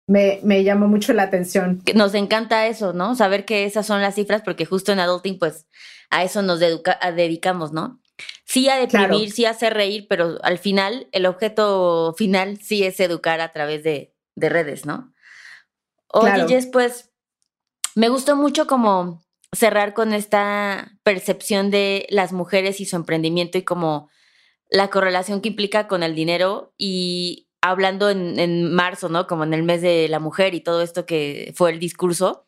me, 0.08 0.40
me, 0.44 0.64
llamó 0.64 0.88
mucho 0.88 1.12
la 1.14 1.24
atención. 1.24 1.82
Nos 1.96 2.14
encanta 2.14 2.68
eso, 2.68 2.94
¿no? 2.94 3.16
Saber 3.16 3.46
que 3.46 3.66
esas 3.66 3.88
son 3.88 4.02
las 4.02 4.16
cifras, 4.16 4.44
porque 4.44 4.66
justo 4.66 4.92
en 4.92 5.00
Adulting, 5.00 5.40
pues 5.40 5.66
a 6.14 6.24
eso 6.24 6.44
nos 6.44 6.60
dedicamos, 6.60 7.74
¿no? 7.74 8.00
Sí 8.46 8.70
a 8.70 8.76
deprimir, 8.76 9.32
sí 9.32 9.46
a 9.46 9.50
hacer 9.50 9.74
reír, 9.74 10.06
pero 10.08 10.38
al 10.44 10.60
final, 10.60 11.08
el 11.12 11.26
objeto 11.26 12.14
final 12.16 12.60
sí 12.62 12.84
es 12.84 13.00
educar 13.00 13.42
a 13.42 13.52
través 13.52 13.84
de, 13.84 14.14
redes, 14.36 14.86
¿no? 14.86 15.12
Oye, 16.10 16.46
Jess, 16.48 16.68
pues 16.68 17.12
me 17.96 18.10
gustó 18.10 18.36
mucho 18.36 18.68
como 18.68 19.24
cerrar 19.52 19.96
con 19.96 20.14
esta 20.14 20.92
percepción 21.02 21.72
de 21.72 22.06
las 22.10 22.32
mujeres 22.32 22.80
y 22.80 22.86
su 22.86 22.96
emprendimiento 22.96 23.58
y 23.58 23.64
como 23.64 24.10
la 24.70 24.90
correlación 24.92 25.42
que 25.42 25.50
implica 25.50 25.88
con 25.88 26.04
el 26.04 26.14
dinero 26.14 26.76
y 26.78 27.50
hablando 27.62 28.12
en, 28.12 28.40
en, 28.40 28.72
marzo, 28.72 29.10
¿no? 29.10 29.26
Como 29.26 29.46
en 29.46 29.54
el 29.56 29.64
mes 29.64 29.82
de 29.82 30.08
la 30.10 30.20
mujer 30.20 30.54
y 30.54 30.62
todo 30.62 30.84
esto 30.84 31.08
que 31.08 31.54
fue 31.56 31.72
el 31.72 31.80
discurso, 31.80 32.46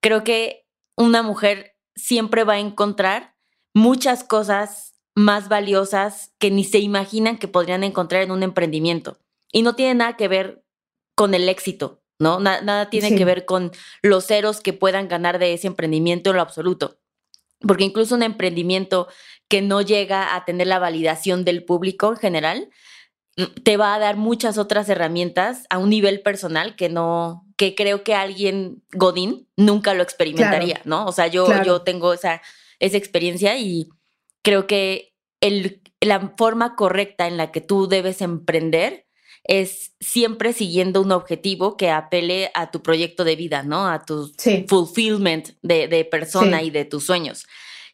creo 0.00 0.24
que 0.24 0.66
una 0.96 1.22
mujer 1.22 1.75
siempre 1.96 2.44
va 2.44 2.54
a 2.54 2.60
encontrar 2.60 3.34
muchas 3.74 4.22
cosas 4.22 4.94
más 5.14 5.48
valiosas 5.48 6.34
que 6.38 6.50
ni 6.50 6.62
se 6.62 6.78
imaginan 6.78 7.38
que 7.38 7.48
podrían 7.48 7.82
encontrar 7.82 8.22
en 8.22 8.30
un 8.30 8.42
emprendimiento. 8.42 9.18
Y 9.50 9.62
no 9.62 9.74
tiene 9.74 9.94
nada 9.94 10.16
que 10.16 10.28
ver 10.28 10.62
con 11.14 11.34
el 11.34 11.48
éxito, 11.48 12.02
¿no? 12.18 12.38
nada 12.38 12.90
tiene 12.90 13.16
que 13.16 13.24
ver 13.24 13.46
con 13.46 13.72
los 14.02 14.26
ceros 14.26 14.60
que 14.60 14.74
puedan 14.74 15.08
ganar 15.08 15.38
de 15.38 15.54
ese 15.54 15.66
emprendimiento 15.66 16.30
en 16.30 16.36
lo 16.36 16.42
absoluto. 16.42 16.98
Porque 17.60 17.84
incluso 17.84 18.14
un 18.14 18.22
emprendimiento 18.22 19.08
que 19.48 19.62
no 19.62 19.80
llega 19.80 20.36
a 20.36 20.44
tener 20.44 20.66
la 20.66 20.78
validación 20.78 21.44
del 21.44 21.64
público 21.64 22.10
en 22.10 22.16
general, 22.16 22.68
te 23.64 23.78
va 23.78 23.94
a 23.94 23.98
dar 23.98 24.16
muchas 24.16 24.58
otras 24.58 24.88
herramientas 24.90 25.66
a 25.70 25.78
un 25.78 25.88
nivel 25.88 26.20
personal 26.20 26.76
que 26.76 26.90
no, 26.90 27.45
que 27.56 27.74
creo 27.74 28.04
que 28.04 28.14
alguien 28.14 28.82
Godín 28.92 29.48
nunca 29.56 29.94
lo 29.94 30.02
experimentaría, 30.02 30.80
¿no? 30.84 31.06
O 31.06 31.12
sea, 31.12 31.26
yo, 31.26 31.48
yo 31.64 31.82
tengo 31.82 32.12
esa, 32.12 32.42
esa 32.78 32.96
experiencia 32.96 33.58
y 33.58 33.88
creo 34.42 34.66
que 34.66 35.14
el, 35.40 35.82
la 36.00 36.34
forma 36.36 36.76
correcta 36.76 37.26
en 37.26 37.36
la 37.36 37.52
que 37.52 37.60
tú 37.60 37.88
debes 37.88 38.20
emprender 38.20 39.06
es 39.44 39.94
siempre 40.00 40.52
siguiendo 40.52 41.00
un 41.00 41.12
objetivo 41.12 41.76
que 41.76 41.90
apele 41.90 42.50
a 42.54 42.70
tu 42.70 42.82
proyecto 42.82 43.24
de 43.24 43.36
vida, 43.36 43.62
¿no? 43.62 43.88
A 43.88 44.04
tu 44.04 44.32
fulfillment 44.68 45.50
de, 45.62 45.88
de 45.88 46.04
persona 46.04 46.62
y 46.62 46.70
de 46.70 46.84
tus 46.84 47.06
sueños. 47.06 47.46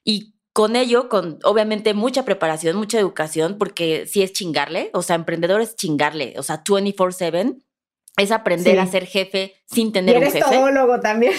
Y 0.03 0.35
con 0.53 0.77
ello, 0.77 1.09
con 1.09 1.39
obviamente 1.45 1.95
mucha 1.95 2.25
preparación, 2.25 2.77
mucha 2.77 2.99
educación, 2.99 3.57
porque 3.59 4.07
si 4.07 4.23
es 4.23 4.33
chingarle, 4.33 4.91
o 4.93 5.03
sea, 5.03 5.17
emprendedor 5.17 5.61
es 5.61 5.77
chingarle, 5.77 6.35
o 6.37 6.43
sea, 6.43 6.63
24/7 6.65 7.63
es 8.17 8.31
aprender 8.31 8.79
a 8.79 8.87
ser 8.87 9.07
jefe 9.07 9.55
sin 9.67 9.93
tener 9.93 10.19
un 10.19 10.25
jefe. 10.25 10.41
todólogo 10.41 11.01
también. 11.01 11.35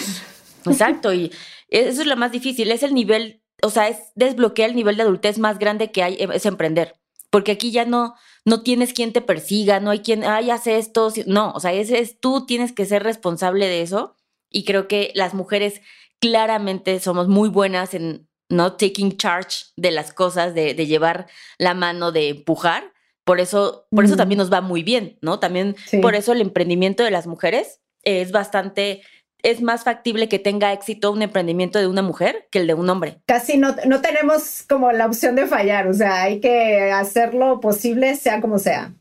Exacto, 0.66 1.12
y 1.12 1.32
eso 1.68 2.00
es 2.02 2.06
lo 2.06 2.16
más 2.16 2.32
difícil, 2.32 2.70
es 2.70 2.82
el 2.82 2.94
nivel, 2.94 3.42
o 3.62 3.70
sea, 3.70 3.88
es 3.88 3.98
desbloquear 4.14 4.70
el 4.70 4.76
nivel 4.76 4.96
de 4.96 5.02
adultez 5.02 5.38
más 5.38 5.58
grande 5.58 5.90
que 5.92 6.02
hay, 6.02 6.16
es 6.18 6.46
emprender, 6.46 6.96
porque 7.30 7.52
aquí 7.52 7.70
ya 7.70 7.84
no, 7.84 8.14
no 8.44 8.62
tienes 8.62 8.92
quien 8.92 9.12
te 9.12 9.20
persiga, 9.20 9.80
no 9.80 9.90
hay 9.90 10.00
quien, 10.00 10.24
ay, 10.24 10.50
hace 10.50 10.78
esto, 10.78 11.12
no, 11.26 11.52
o 11.52 11.60
sea, 11.60 11.72
ese 11.72 11.98
es 11.98 12.18
tú 12.18 12.46
tienes 12.46 12.72
que 12.72 12.86
ser 12.86 13.02
responsable 13.02 13.66
de 13.66 13.82
eso, 13.82 14.16
y 14.50 14.64
creo 14.64 14.88
que 14.88 15.10
las 15.14 15.34
mujeres 15.34 15.82
claramente 16.20 16.98
somos 17.00 17.28
muy 17.28 17.48
buenas 17.48 17.92
en 17.92 18.28
no 18.48 18.76
taking 18.76 19.16
charge 19.16 19.66
de 19.76 19.90
las 19.90 20.12
cosas, 20.12 20.54
de, 20.54 20.74
llevar 20.86 21.26
la 21.58 21.74
mano, 21.74 22.12
de 22.12 22.28
empujar. 22.30 22.93
Por 23.24 23.40
eso, 23.40 23.86
por 23.90 24.04
eso 24.04 24.16
también 24.16 24.38
nos 24.38 24.52
va 24.52 24.60
muy 24.60 24.82
bien, 24.82 25.18
¿no? 25.22 25.38
También 25.38 25.76
por 26.02 26.14
eso 26.14 26.32
el 26.32 26.40
emprendimiento 26.40 27.02
de 27.02 27.10
las 27.10 27.26
mujeres 27.26 27.80
es 28.02 28.32
bastante, 28.32 29.02
es 29.42 29.62
más 29.62 29.84
factible 29.84 30.28
que 30.28 30.38
tenga 30.38 30.72
éxito 30.72 31.10
un 31.10 31.22
emprendimiento 31.22 31.78
de 31.78 31.86
una 31.86 32.02
mujer 32.02 32.48
que 32.50 32.58
el 32.58 32.66
de 32.66 32.74
un 32.74 32.88
hombre. 32.90 33.22
Casi 33.26 33.56
no, 33.56 33.74
no 33.86 34.02
tenemos 34.02 34.64
como 34.68 34.92
la 34.92 35.06
opción 35.06 35.36
de 35.36 35.46
fallar, 35.46 35.88
o 35.88 35.94
sea, 35.94 36.22
hay 36.22 36.40
que 36.40 36.90
hacerlo 36.92 37.60
posible, 37.60 38.14
sea 38.16 38.40
como 38.42 38.58
sea. 38.58 38.94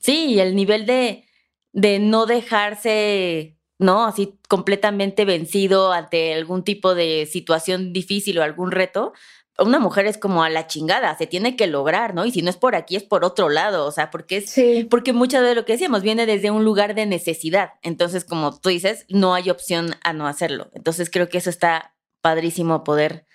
Sí, 0.00 0.38
el 0.38 0.54
nivel 0.54 0.84
de, 0.84 1.24
de 1.72 1.98
no 1.98 2.26
dejarse 2.26 3.56
¿no? 3.82 4.06
Así 4.06 4.38
completamente 4.48 5.24
vencido 5.24 5.92
ante 5.92 6.32
algún 6.32 6.64
tipo 6.64 6.94
de 6.94 7.28
situación 7.30 7.92
difícil 7.92 8.38
o 8.38 8.42
algún 8.42 8.70
reto, 8.70 9.12
una 9.58 9.78
mujer 9.78 10.06
es 10.06 10.18
como 10.18 10.42
a 10.42 10.50
la 10.50 10.66
chingada, 10.66 11.16
se 11.16 11.26
tiene 11.26 11.56
que 11.56 11.66
lograr, 11.66 12.14
¿no? 12.14 12.24
Y 12.24 12.30
si 12.30 12.42
no 12.42 12.50
es 12.50 12.56
por 12.56 12.74
aquí, 12.74 12.96
es 12.96 13.02
por 13.02 13.24
otro 13.24 13.48
lado, 13.48 13.86
o 13.86 13.92
sea, 13.92 14.10
porque 14.10 14.38
es, 14.38 14.86
porque 14.88 15.12
mucho 15.12 15.40
de 15.42 15.54
lo 15.54 15.64
que 15.64 15.72
decíamos 15.74 16.02
viene 16.02 16.26
desde 16.26 16.50
un 16.50 16.64
lugar 16.64 16.94
de 16.94 17.06
necesidad. 17.06 17.70
Entonces, 17.82 18.24
como 18.24 18.58
tú 18.58 18.70
dices, 18.70 19.04
no 19.08 19.34
hay 19.34 19.50
opción 19.50 19.94
a 20.02 20.12
no 20.12 20.26
hacerlo. 20.26 20.70
Entonces, 20.74 21.10
creo 21.10 21.28
que 21.28 21.38
eso 21.38 21.50
está 21.50 21.94
padrísimo 22.22 22.82
poder, 22.84 23.26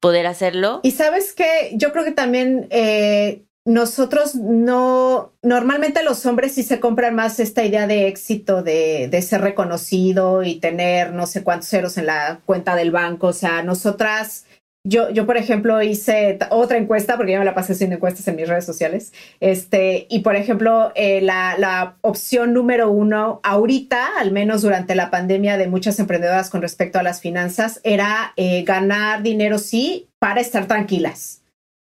poder 0.00 0.26
hacerlo. 0.26 0.80
Y 0.82 0.92
sabes 0.92 1.34
que 1.34 1.72
yo 1.74 1.92
creo 1.92 2.04
que 2.04 2.12
también 2.12 2.66
eh, 2.70 3.44
nosotros 3.68 4.34
no, 4.34 5.34
normalmente 5.42 6.02
los 6.02 6.24
hombres 6.24 6.54
sí 6.54 6.62
se 6.62 6.80
compran 6.80 7.14
más 7.14 7.38
esta 7.38 7.64
idea 7.64 7.86
de 7.86 8.08
éxito, 8.08 8.62
de, 8.62 9.08
de, 9.08 9.20
ser 9.22 9.42
reconocido 9.42 10.42
y 10.42 10.54
tener 10.54 11.12
no 11.12 11.26
sé 11.26 11.44
cuántos 11.44 11.68
ceros 11.68 11.98
en 11.98 12.06
la 12.06 12.40
cuenta 12.46 12.74
del 12.76 12.90
banco. 12.90 13.26
O 13.26 13.32
sea, 13.34 13.62
nosotras, 13.62 14.46
yo, 14.88 15.10
yo 15.10 15.26
por 15.26 15.36
ejemplo 15.36 15.82
hice 15.82 16.38
otra 16.50 16.78
encuesta, 16.78 17.16
porque 17.16 17.32
yo 17.32 17.38
me 17.38 17.44
la 17.44 17.54
pasé 17.54 17.74
haciendo 17.74 17.96
encuestas 17.96 18.26
en 18.28 18.36
mis 18.36 18.48
redes 18.48 18.64
sociales, 18.64 19.12
este, 19.40 20.06
y 20.08 20.20
por 20.20 20.34
ejemplo, 20.34 20.92
eh, 20.94 21.20
la, 21.20 21.56
la, 21.58 21.96
opción 22.00 22.54
número 22.54 22.90
uno 22.90 23.40
ahorita, 23.42 24.18
al 24.18 24.32
menos 24.32 24.62
durante 24.62 24.94
la 24.94 25.10
pandemia 25.10 25.58
de 25.58 25.68
muchas 25.68 25.98
emprendedoras 25.98 26.48
con 26.48 26.62
respecto 26.62 26.98
a 26.98 27.02
las 27.02 27.20
finanzas, 27.20 27.80
era 27.84 28.32
eh, 28.36 28.62
ganar 28.64 29.22
dinero 29.22 29.58
sí 29.58 30.08
para 30.18 30.40
estar 30.40 30.66
tranquilas. 30.66 31.42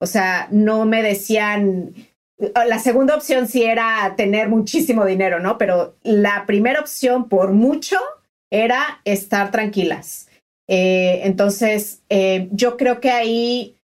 O 0.01 0.07
sea, 0.07 0.49
no 0.51 0.87
me 0.87 1.03
decían, 1.03 1.93
la 2.39 2.79
segunda 2.79 3.17
opción 3.17 3.49
sí 3.49 3.65
era 3.65 4.15
tener 4.17 4.49
muchísimo 4.49 5.05
dinero, 5.05 5.41
¿no? 5.41 5.59
Pero 5.59 5.97
la 6.03 6.47
primera 6.47 6.81
opción, 6.81 7.29
por 7.29 7.53
mucho, 7.53 7.97
era 8.51 9.01
estar 9.05 9.51
tranquilas. 9.51 10.28
Eh, 10.69 11.23
entonces, 11.25 12.03
eh, 12.11 12.49
yo 12.53 12.77
creo 12.77 13.01
que 13.01 13.11
ahí, 13.11 13.77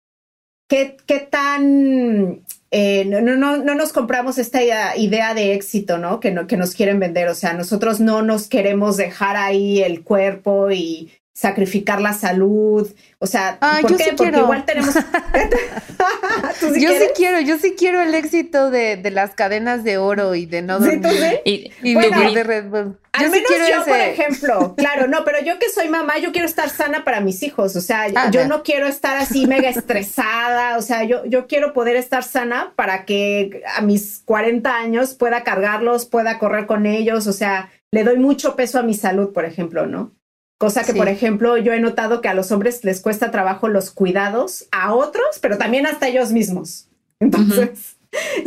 ¿qué, 0.68 0.96
qué 1.06 1.20
tan... 1.20 2.44
Eh, 2.70 3.04
no, 3.04 3.20
no, 3.20 3.36
no, 3.36 3.74
nos 3.74 3.92
compramos 3.92 4.36
esta 4.36 4.60
idea, 4.96 5.34
de 5.34 5.54
éxito, 5.54 5.96
¿no? 5.96 6.18
Que, 6.18 6.32
¿no? 6.32 6.48
que 6.48 6.56
nos 6.56 6.74
quieren 6.74 6.98
vender. 6.98 7.28
O 7.28 7.34
sea, 7.34 7.54
nosotros 7.54 8.00
no 8.00 8.22
nos 8.22 8.48
queremos 8.48 8.96
dejar 8.96 9.36
ahí 9.36 9.80
el 9.80 10.02
cuerpo 10.02 10.72
y 10.72 11.12
sacrificar 11.34 12.00
la 12.00 12.12
salud. 12.12 12.88
O 13.18 13.26
sea, 13.26 13.58
ah, 13.60 13.78
¿por 13.82 13.96
qué? 13.96 14.14
Porque 14.16 14.38
igual 14.38 14.64
tenemos. 14.64 14.94
yo 16.78 16.90
sí 16.90 17.06
quiero, 17.16 17.40
yo 17.40 17.58
sí 17.58 17.74
quiero 17.76 18.00
el 18.00 18.14
éxito 18.14 18.70
de, 18.70 18.96
de 18.96 19.10
las 19.10 19.34
cadenas 19.34 19.82
de 19.82 19.98
oro 19.98 20.36
y 20.36 20.46
de 20.46 20.62
no 20.62 20.78
dormir. 20.78 21.02
¿Sí, 21.44 21.72
Y, 21.82 21.94
de 21.94 22.44
Red 22.44 22.66
Bull. 22.66 22.98
Yo 23.18 23.26
al 23.26 23.30
menos 23.30 23.50
yo, 23.50 23.84
por 23.84 23.96
ejemplo, 23.96 24.74
claro, 24.76 25.06
no, 25.06 25.24
pero 25.24 25.40
yo 25.40 25.58
que 25.58 25.68
soy 25.70 25.88
mamá, 25.88 26.18
yo 26.18 26.32
quiero 26.32 26.46
estar 26.46 26.68
sana 26.68 27.04
para 27.04 27.20
mis 27.20 27.42
hijos. 27.42 27.74
O 27.76 27.80
sea, 27.80 28.06
ah, 28.14 28.30
yo 28.30 28.46
no 28.46 28.62
quiero 28.62 28.86
estar 28.86 29.16
así 29.16 29.46
mega 29.46 29.68
estresada. 29.68 30.78
O 30.78 30.82
sea, 30.82 31.02
yo, 31.04 31.24
yo 31.26 31.46
quiero 31.46 31.72
poder 31.72 31.96
estar 31.96 32.22
sana 32.22 32.72
para 32.76 33.04
que 33.04 33.62
a 33.76 33.80
mis 33.82 34.22
40 34.24 34.76
años 34.76 35.14
pueda 35.14 35.42
cargarlos, 35.42 36.06
pueda 36.06 36.38
correr 36.38 36.66
con 36.66 36.86
ellos. 36.86 37.26
O 37.26 37.32
sea, 37.32 37.70
le 37.92 38.04
doy 38.04 38.18
mucho 38.18 38.54
peso 38.56 38.78
a 38.78 38.82
mi 38.82 38.94
salud, 38.94 39.32
por 39.32 39.44
ejemplo, 39.44 39.86
¿no? 39.86 40.12
Cosa 40.58 40.84
que, 40.84 40.94
por 40.94 41.08
ejemplo, 41.08 41.56
yo 41.56 41.72
he 41.72 41.80
notado 41.80 42.20
que 42.20 42.28
a 42.28 42.34
los 42.34 42.52
hombres 42.52 42.84
les 42.84 43.00
cuesta 43.00 43.30
trabajo 43.30 43.68
los 43.68 43.90
cuidados 43.90 44.66
a 44.70 44.94
otros, 44.94 45.38
pero 45.40 45.58
también 45.58 45.86
hasta 45.86 46.08
ellos 46.08 46.32
mismos. 46.32 46.88
Entonces, 47.20 47.96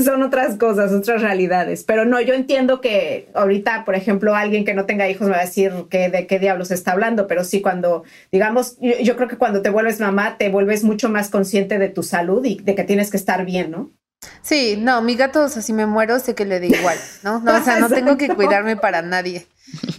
son 0.04 0.24
otras 0.24 0.58
cosas, 0.58 0.92
otras 0.94 1.22
realidades. 1.22 1.84
Pero 1.84 2.06
no, 2.06 2.22
yo 2.22 2.34
entiendo 2.34 2.80
que 2.80 3.30
ahorita, 3.34 3.86
por 3.86 3.96
ejemplo, 3.96 4.36
alguien 4.36 4.66
que 4.66 4.74
no 4.74 4.86
tenga 4.86 5.10
hijos 5.10 5.28
me 5.28 5.34
va 5.34 5.42
a 5.42 5.46
decir 5.46 5.72
que 5.90 6.10
de 6.10 6.28
qué 6.28 6.40
diablos 6.40 6.72
está 6.72 6.94
hablando, 6.94 7.28
pero 7.28 7.44
sí 7.44 7.62
cuando, 7.62 8.04
digamos, 8.32 8.78
yo, 8.80 8.98
yo 9.02 9.16
creo 9.16 9.28
que 9.28 9.38
cuando 9.38 9.62
te 9.62 9.70
vuelves 9.70 10.00
mamá, 10.00 10.38
te 10.38 10.50
vuelves 10.50 10.84
mucho 10.84 11.10
más 11.10 11.30
consciente 11.30 11.78
de 11.78 11.90
tu 11.90 12.04
salud 12.04 12.44
y 12.46 12.56
de 12.56 12.76
que 12.76 12.84
tienes 12.84 13.12
que 13.12 13.18
estar 13.18 13.46
bien, 13.46 13.72
¿no? 13.72 13.92
Sí, 14.42 14.76
no, 14.78 15.02
mi 15.02 15.16
gato, 15.16 15.44
o 15.44 15.50
sea, 15.50 15.62
si 15.62 15.74
me 15.74 15.86
muero, 15.86 16.20
sé 16.20 16.36
que 16.36 16.46
le 16.46 16.60
da 16.60 16.66
igual, 16.66 16.98
¿no? 17.24 17.40
no 17.40 17.56
o 17.56 17.64
sea, 17.64 17.80
no 17.80 17.90
tengo 17.90 18.18
que 18.18 18.30
cuidarme 18.30 18.76
para 18.78 19.02
nadie. 19.02 19.48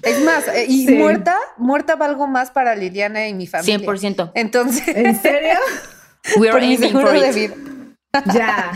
Es 0.03 0.23
más, 0.23 0.49
eh, 0.49 0.67
y 0.69 0.89
muerta, 0.93 1.37
muerta 1.57 1.97
valgo 1.97 2.27
más 2.27 2.51
para 2.51 2.75
Liliana 2.75 3.29
y 3.29 3.35
mi 3.35 3.47
familia. 3.47 3.79
100%. 3.79 4.33
Entonces. 4.35 4.89
¿En 4.89 5.21
serio? 5.21 5.59
We 6.39 6.49
are 6.49 6.61
aiming 6.61 6.93
for 6.93 7.15
it. 7.15 7.53
Ya. 8.35 8.73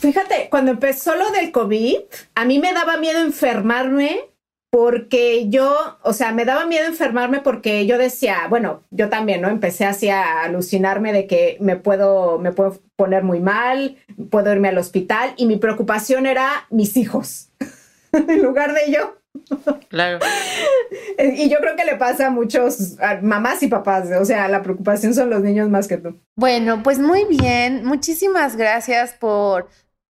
Fíjate, 0.00 0.48
cuando 0.50 0.72
empezó 0.72 1.14
lo 1.14 1.30
del 1.30 1.52
COVID, 1.52 1.96
a 2.34 2.44
mí 2.44 2.58
me 2.58 2.72
daba 2.72 2.96
miedo 2.96 3.20
enfermarme 3.20 4.32
porque 4.72 5.48
yo, 5.48 5.98
o 6.02 6.12
sea, 6.12 6.32
me 6.32 6.44
daba 6.44 6.66
miedo 6.66 6.86
enfermarme 6.86 7.40
porque 7.40 7.86
yo 7.86 7.98
decía, 7.98 8.46
bueno, 8.48 8.82
yo 8.90 9.08
también, 9.10 9.42
¿no? 9.42 9.48
Empecé 9.48 9.84
así 9.84 10.08
a 10.08 10.42
alucinarme 10.42 11.12
de 11.12 11.26
que 11.26 11.56
me 11.60 11.76
puedo, 11.76 12.38
me 12.38 12.52
puedo 12.52 12.80
poner 13.02 13.24
muy 13.24 13.40
mal, 13.40 13.96
puedo 14.30 14.52
irme 14.52 14.68
al 14.68 14.78
hospital 14.78 15.34
y 15.36 15.46
mi 15.46 15.56
preocupación 15.56 16.24
era 16.24 16.66
mis 16.70 16.96
hijos, 16.96 17.48
en 18.12 18.40
lugar 18.40 18.74
de 18.74 18.92
yo. 18.92 19.16
Claro. 19.88 20.20
Y 21.18 21.48
yo 21.50 21.58
creo 21.58 21.74
que 21.74 21.84
le 21.84 21.96
pasa 21.96 22.28
a 22.28 22.30
muchos 22.30 22.96
mamás 23.22 23.60
y 23.64 23.66
papás, 23.66 24.08
o 24.20 24.24
sea, 24.24 24.46
la 24.46 24.62
preocupación 24.62 25.14
son 25.14 25.30
los 25.30 25.42
niños 25.42 25.68
más 25.68 25.88
que 25.88 25.96
tú. 25.96 26.16
Bueno, 26.36 26.84
pues 26.84 27.00
muy 27.00 27.24
bien, 27.24 27.84
muchísimas 27.84 28.54
gracias 28.54 29.14
por 29.14 29.68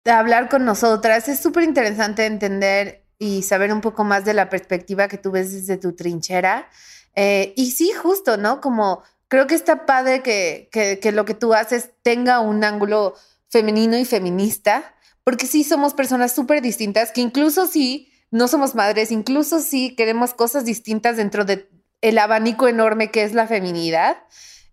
hablar 0.05 0.47
con 0.47 0.63
nosotras. 0.63 1.27
Es 1.27 1.41
súper 1.41 1.63
interesante 1.63 2.25
entender 2.25 3.03
y 3.19 3.43
saber 3.43 3.73
un 3.73 3.81
poco 3.81 4.05
más 4.05 4.23
de 4.23 4.33
la 4.33 4.49
perspectiva 4.49 5.09
que 5.09 5.17
tú 5.17 5.31
ves 5.31 5.51
desde 5.51 5.75
tu 5.75 5.93
trinchera. 5.93 6.69
Eh, 7.15 7.53
y 7.57 7.71
sí, 7.71 7.91
justo, 7.91 8.38
¿no? 8.38 8.61
Como 8.61 9.03
creo 9.28 9.47
que 9.47 9.55
está 9.55 9.86
padre 9.86 10.21
que, 10.21 10.69
que, 10.71 10.99
que, 10.99 11.11
lo 11.11 11.25
que 11.25 11.34
tú 11.34 11.53
haces 11.53 11.91
tenga 12.03 12.39
un 12.39 12.63
ángulo 12.63 13.15
femenino 13.49 13.97
y 13.97 14.05
feminista, 14.05 14.95
porque 15.23 15.47
sí 15.47 15.63
somos 15.63 15.93
personas 15.93 16.34
súper 16.34 16.61
distintas, 16.61 17.11
que 17.11 17.21
incluso 17.21 17.67
si 17.67 18.11
no 18.32 18.47
somos 18.47 18.75
madres, 18.75 19.11
incluso 19.11 19.59
si 19.59 19.95
queremos 19.95 20.34
cosas 20.34 20.65
distintas 20.65 21.17
dentro 21.17 21.45
del 21.45 21.69
el 22.01 22.19
abanico 22.19 22.67
enorme 22.67 23.09
que 23.09 23.23
es 23.23 23.34
la 23.34 23.47
feminidad. 23.47 24.17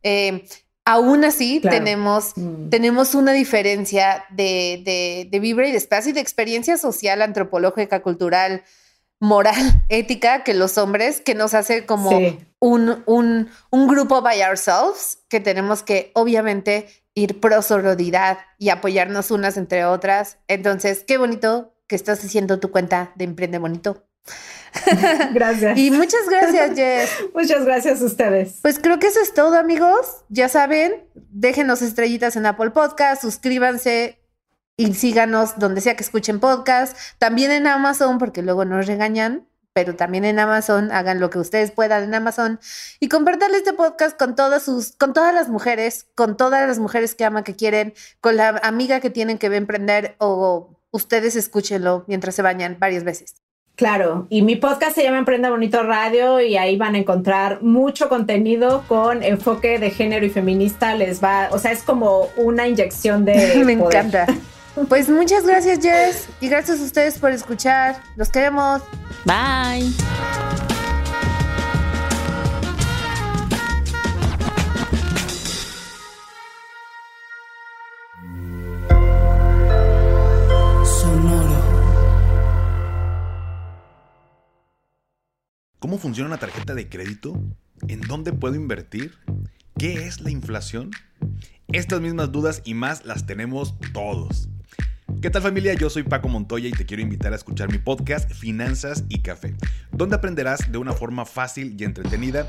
Eh, 0.03 0.45
Aún 0.87 1.25
así, 1.25 1.61
tenemos, 1.61 2.33
mm. 2.37 2.69
tenemos 2.69 3.15
una 3.15 3.33
diferencia 3.33 4.27
de, 4.29 4.83
de, 4.85 5.29
de 5.31 5.41
vibra 5.41 5.67
y 5.67 5.73
de 5.73 5.79
espacio 5.79 6.11
y 6.11 6.13
de 6.13 6.21
experiencia 6.21 6.77
social, 6.77 7.23
antropológica, 7.23 8.03
cultural, 8.03 8.63
moral, 9.25 9.83
ética 9.89 10.45
que 10.45 10.55
los 10.55 10.79
hombres, 10.79 11.21
que 11.21 11.35
nos 11.35 11.55
hace 11.55 11.87
como 11.87 12.11
un, 12.61 13.03
un, 13.07 13.51
un, 13.71 13.89
grupo 13.89 14.23
by 14.23 14.43
ourselves, 14.43 15.19
que 15.29 15.41
tenemos 15.41 15.83
que 15.83 16.13
obviamente 16.15 16.89
ir 17.15 17.41
pro 17.41 17.63
sororidad 17.63 18.39
y 18.59 18.69
apoyarnos 18.69 19.31
unas 19.31 19.57
entre 19.57 19.85
otras. 19.85 20.39
Entonces, 20.49 21.05
qué 21.07 21.19
bonito 21.19 21.75
que 21.87 21.97
estás 21.97 22.25
haciendo 22.25 22.61
tu 22.61 22.71
cuenta 22.71 23.13
de 23.17 23.25
Emprende 23.25 23.59
Bonito. 23.59 24.05
Gracias. 25.33 25.79
y 25.79 25.91
muchas 25.93 26.29
gracias, 26.29 26.75
Jess. 26.75 27.11
muchas 27.35 27.65
gracias 27.65 28.03
a 28.03 28.07
ustedes. 28.07 28.59
Pues 28.61 28.81
creo 28.81 28.99
que 28.99 29.07
eso 29.07 29.21
es 29.21 29.33
todo, 29.33 29.57
amigos. 29.57 30.25
Ya 30.29 30.49
saben, 30.49 31.05
déjenos 31.15 31.81
estrellitas 31.81 32.35
en 32.35 32.47
Apple 32.47 32.71
Podcast, 32.71 33.23
suscríbanse 33.23 34.24
y 34.77 34.95
síganos 34.95 35.59
donde 35.59 35.81
sea 35.81 35.97
que 35.97 36.03
escuchen 36.03 36.41
podcast. 36.41 36.97
También 37.19 37.51
en 37.51 37.67
Amazon, 37.67 38.19
porque 38.19 38.43
luego 38.43 38.65
nos 38.65 38.87
regañan, 38.87 39.47
pero 39.73 39.97
también 39.97 40.25
en 40.25 40.39
Amazon, 40.39 40.91
hagan 40.93 41.21
lo 41.21 41.31
que 41.31 41.39
ustedes 41.39 41.71
puedan 41.71 42.05
en 42.05 42.15
Amazon 42.15 42.61
y 43.01 43.09
compartirle 43.09 43.59
este 43.59 43.73
podcast 43.73 44.19
con 44.19 44.37
todas 44.37 44.63
sus, 44.63 44.93
con 44.93 45.13
todas 45.13 45.35
las 45.35 45.49
mujeres, 45.49 46.07
con 46.15 46.37
todas 46.37 46.67
las 46.67 46.79
mujeres 46.79 47.15
que 47.15 47.25
aman, 47.25 47.45
que 47.45 47.57
quieren, 47.57 47.95
con 48.21 48.37
la 48.37 48.61
amiga 48.63 49.01
que 49.01 49.11
tienen 49.11 49.39
que 49.39 49.47
emprender 49.47 50.15
o 50.19 50.71
ustedes 50.91 51.35
escúchenlo 51.35 52.05
mientras 52.07 52.35
se 52.35 52.43
bañan 52.43 52.77
varias 52.79 53.05
veces. 53.05 53.35
Claro, 53.77 54.29
y 54.31 54.43
mi 54.43 54.55
podcast 54.55 54.95
se 54.95 55.03
llama 55.03 55.19
Emprenda 55.19 55.51
Bonito 55.51 55.83
Radio 55.83 56.41
y 56.41 56.57
ahí 56.57 56.77
van 56.77 56.95
a 56.95 56.99
encontrar 56.99 57.61
mucho 57.61 58.09
contenido 58.09 58.85
con 58.87 59.25
enfoque 59.25 59.81
de 59.81 59.91
género 59.91 60.25
y 60.25 60.31
feminista. 60.31 60.95
Les 60.95 61.23
va, 61.23 61.49
o 61.51 61.59
sea, 61.59 61.73
es 61.73 61.83
como 61.83 62.29
una 62.37 62.69
inyección 62.69 63.25
de. 63.25 63.61
Me 63.65 63.73
encanta. 63.73 64.27
Pues 64.89 65.09
muchas 65.09 65.47
gracias, 65.47 65.79
Jess, 65.81 66.29
y 66.41 66.49
gracias 66.49 66.81
a 66.81 66.83
ustedes 66.83 67.19
por 67.19 67.31
escuchar. 67.31 68.03
Los 68.17 68.29
queremos. 68.31 68.83
Bye. 69.25 69.93
¿Cómo 85.79 85.99
funciona 85.99 86.31
una 86.31 86.39
tarjeta 86.39 86.75
de 86.75 86.89
crédito? 86.89 87.41
¿En 87.87 88.01
dónde 88.01 88.33
puedo 88.33 88.55
invertir? 88.57 89.15
¿Qué 89.79 90.07
es 90.07 90.21
la 90.21 90.31
inflación? 90.31 90.91
Estas 91.69 92.01
mismas 92.01 92.33
dudas 92.33 92.63
y 92.65 92.75
más 92.75 93.05
las 93.05 93.27
tenemos 93.27 93.75
todos. 93.93 94.49
¿Qué 95.21 95.31
tal 95.31 95.43
familia? 95.43 95.75
Yo 95.75 95.89
soy 95.89 96.03
Paco 96.03 96.29
Montoya 96.29 96.69
y 96.69 96.73
te 96.73 96.85
quiero 96.85 97.03
invitar 97.03 97.33
a 97.33 97.37
escuchar 97.37 97.71
mi 97.73 97.79
podcast 97.79 98.31
Finanzas 98.31 99.05
y 99.09 99.21
Café, 99.21 99.55
donde 99.91 100.17
aprenderás 100.17 100.71
de 100.71 100.79
una 100.79 100.93
forma 100.93 101.25
fácil 101.25 101.75
y 101.79 101.85
entretenida 101.85 102.47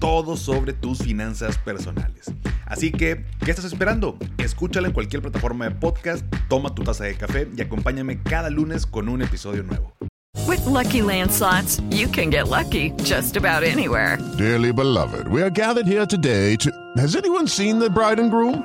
todo 0.00 0.36
sobre 0.36 0.72
tus 0.72 0.98
finanzas 0.98 1.56
personales. 1.58 2.26
Así 2.66 2.90
que, 2.90 3.24
¿qué 3.44 3.50
estás 3.50 3.64
esperando? 3.64 4.18
Escúchala 4.38 4.88
en 4.88 4.94
cualquier 4.94 5.22
plataforma 5.22 5.68
de 5.68 5.74
podcast, 5.76 6.24
toma 6.48 6.74
tu 6.74 6.82
taza 6.82 7.04
de 7.04 7.14
café 7.14 7.48
y 7.56 7.60
acompáñame 7.60 8.20
cada 8.22 8.50
lunes 8.50 8.86
con 8.86 9.08
un 9.08 9.22
episodio 9.22 9.62
nuevo. 9.62 9.94
With 10.46 10.64
lucky 10.66 11.02
landslots, 11.02 11.80
you 11.90 12.08
can 12.08 12.30
get 12.30 12.48
lucky 12.48 12.92
just 13.04 13.36
about 13.36 13.62
anywhere. 13.62 14.18
Dearly 14.36 14.72
beloved, 14.72 15.28
we 15.28 15.42
are 15.42 15.50
gathered 15.50 15.86
here 15.86 16.06
today 16.06 16.56
to. 16.56 16.70
Has 16.96 17.16
anyone 17.16 17.46
seen 17.46 17.78
the 17.78 17.88
bride 17.90 18.20
and 18.20 18.30
groom? 18.30 18.64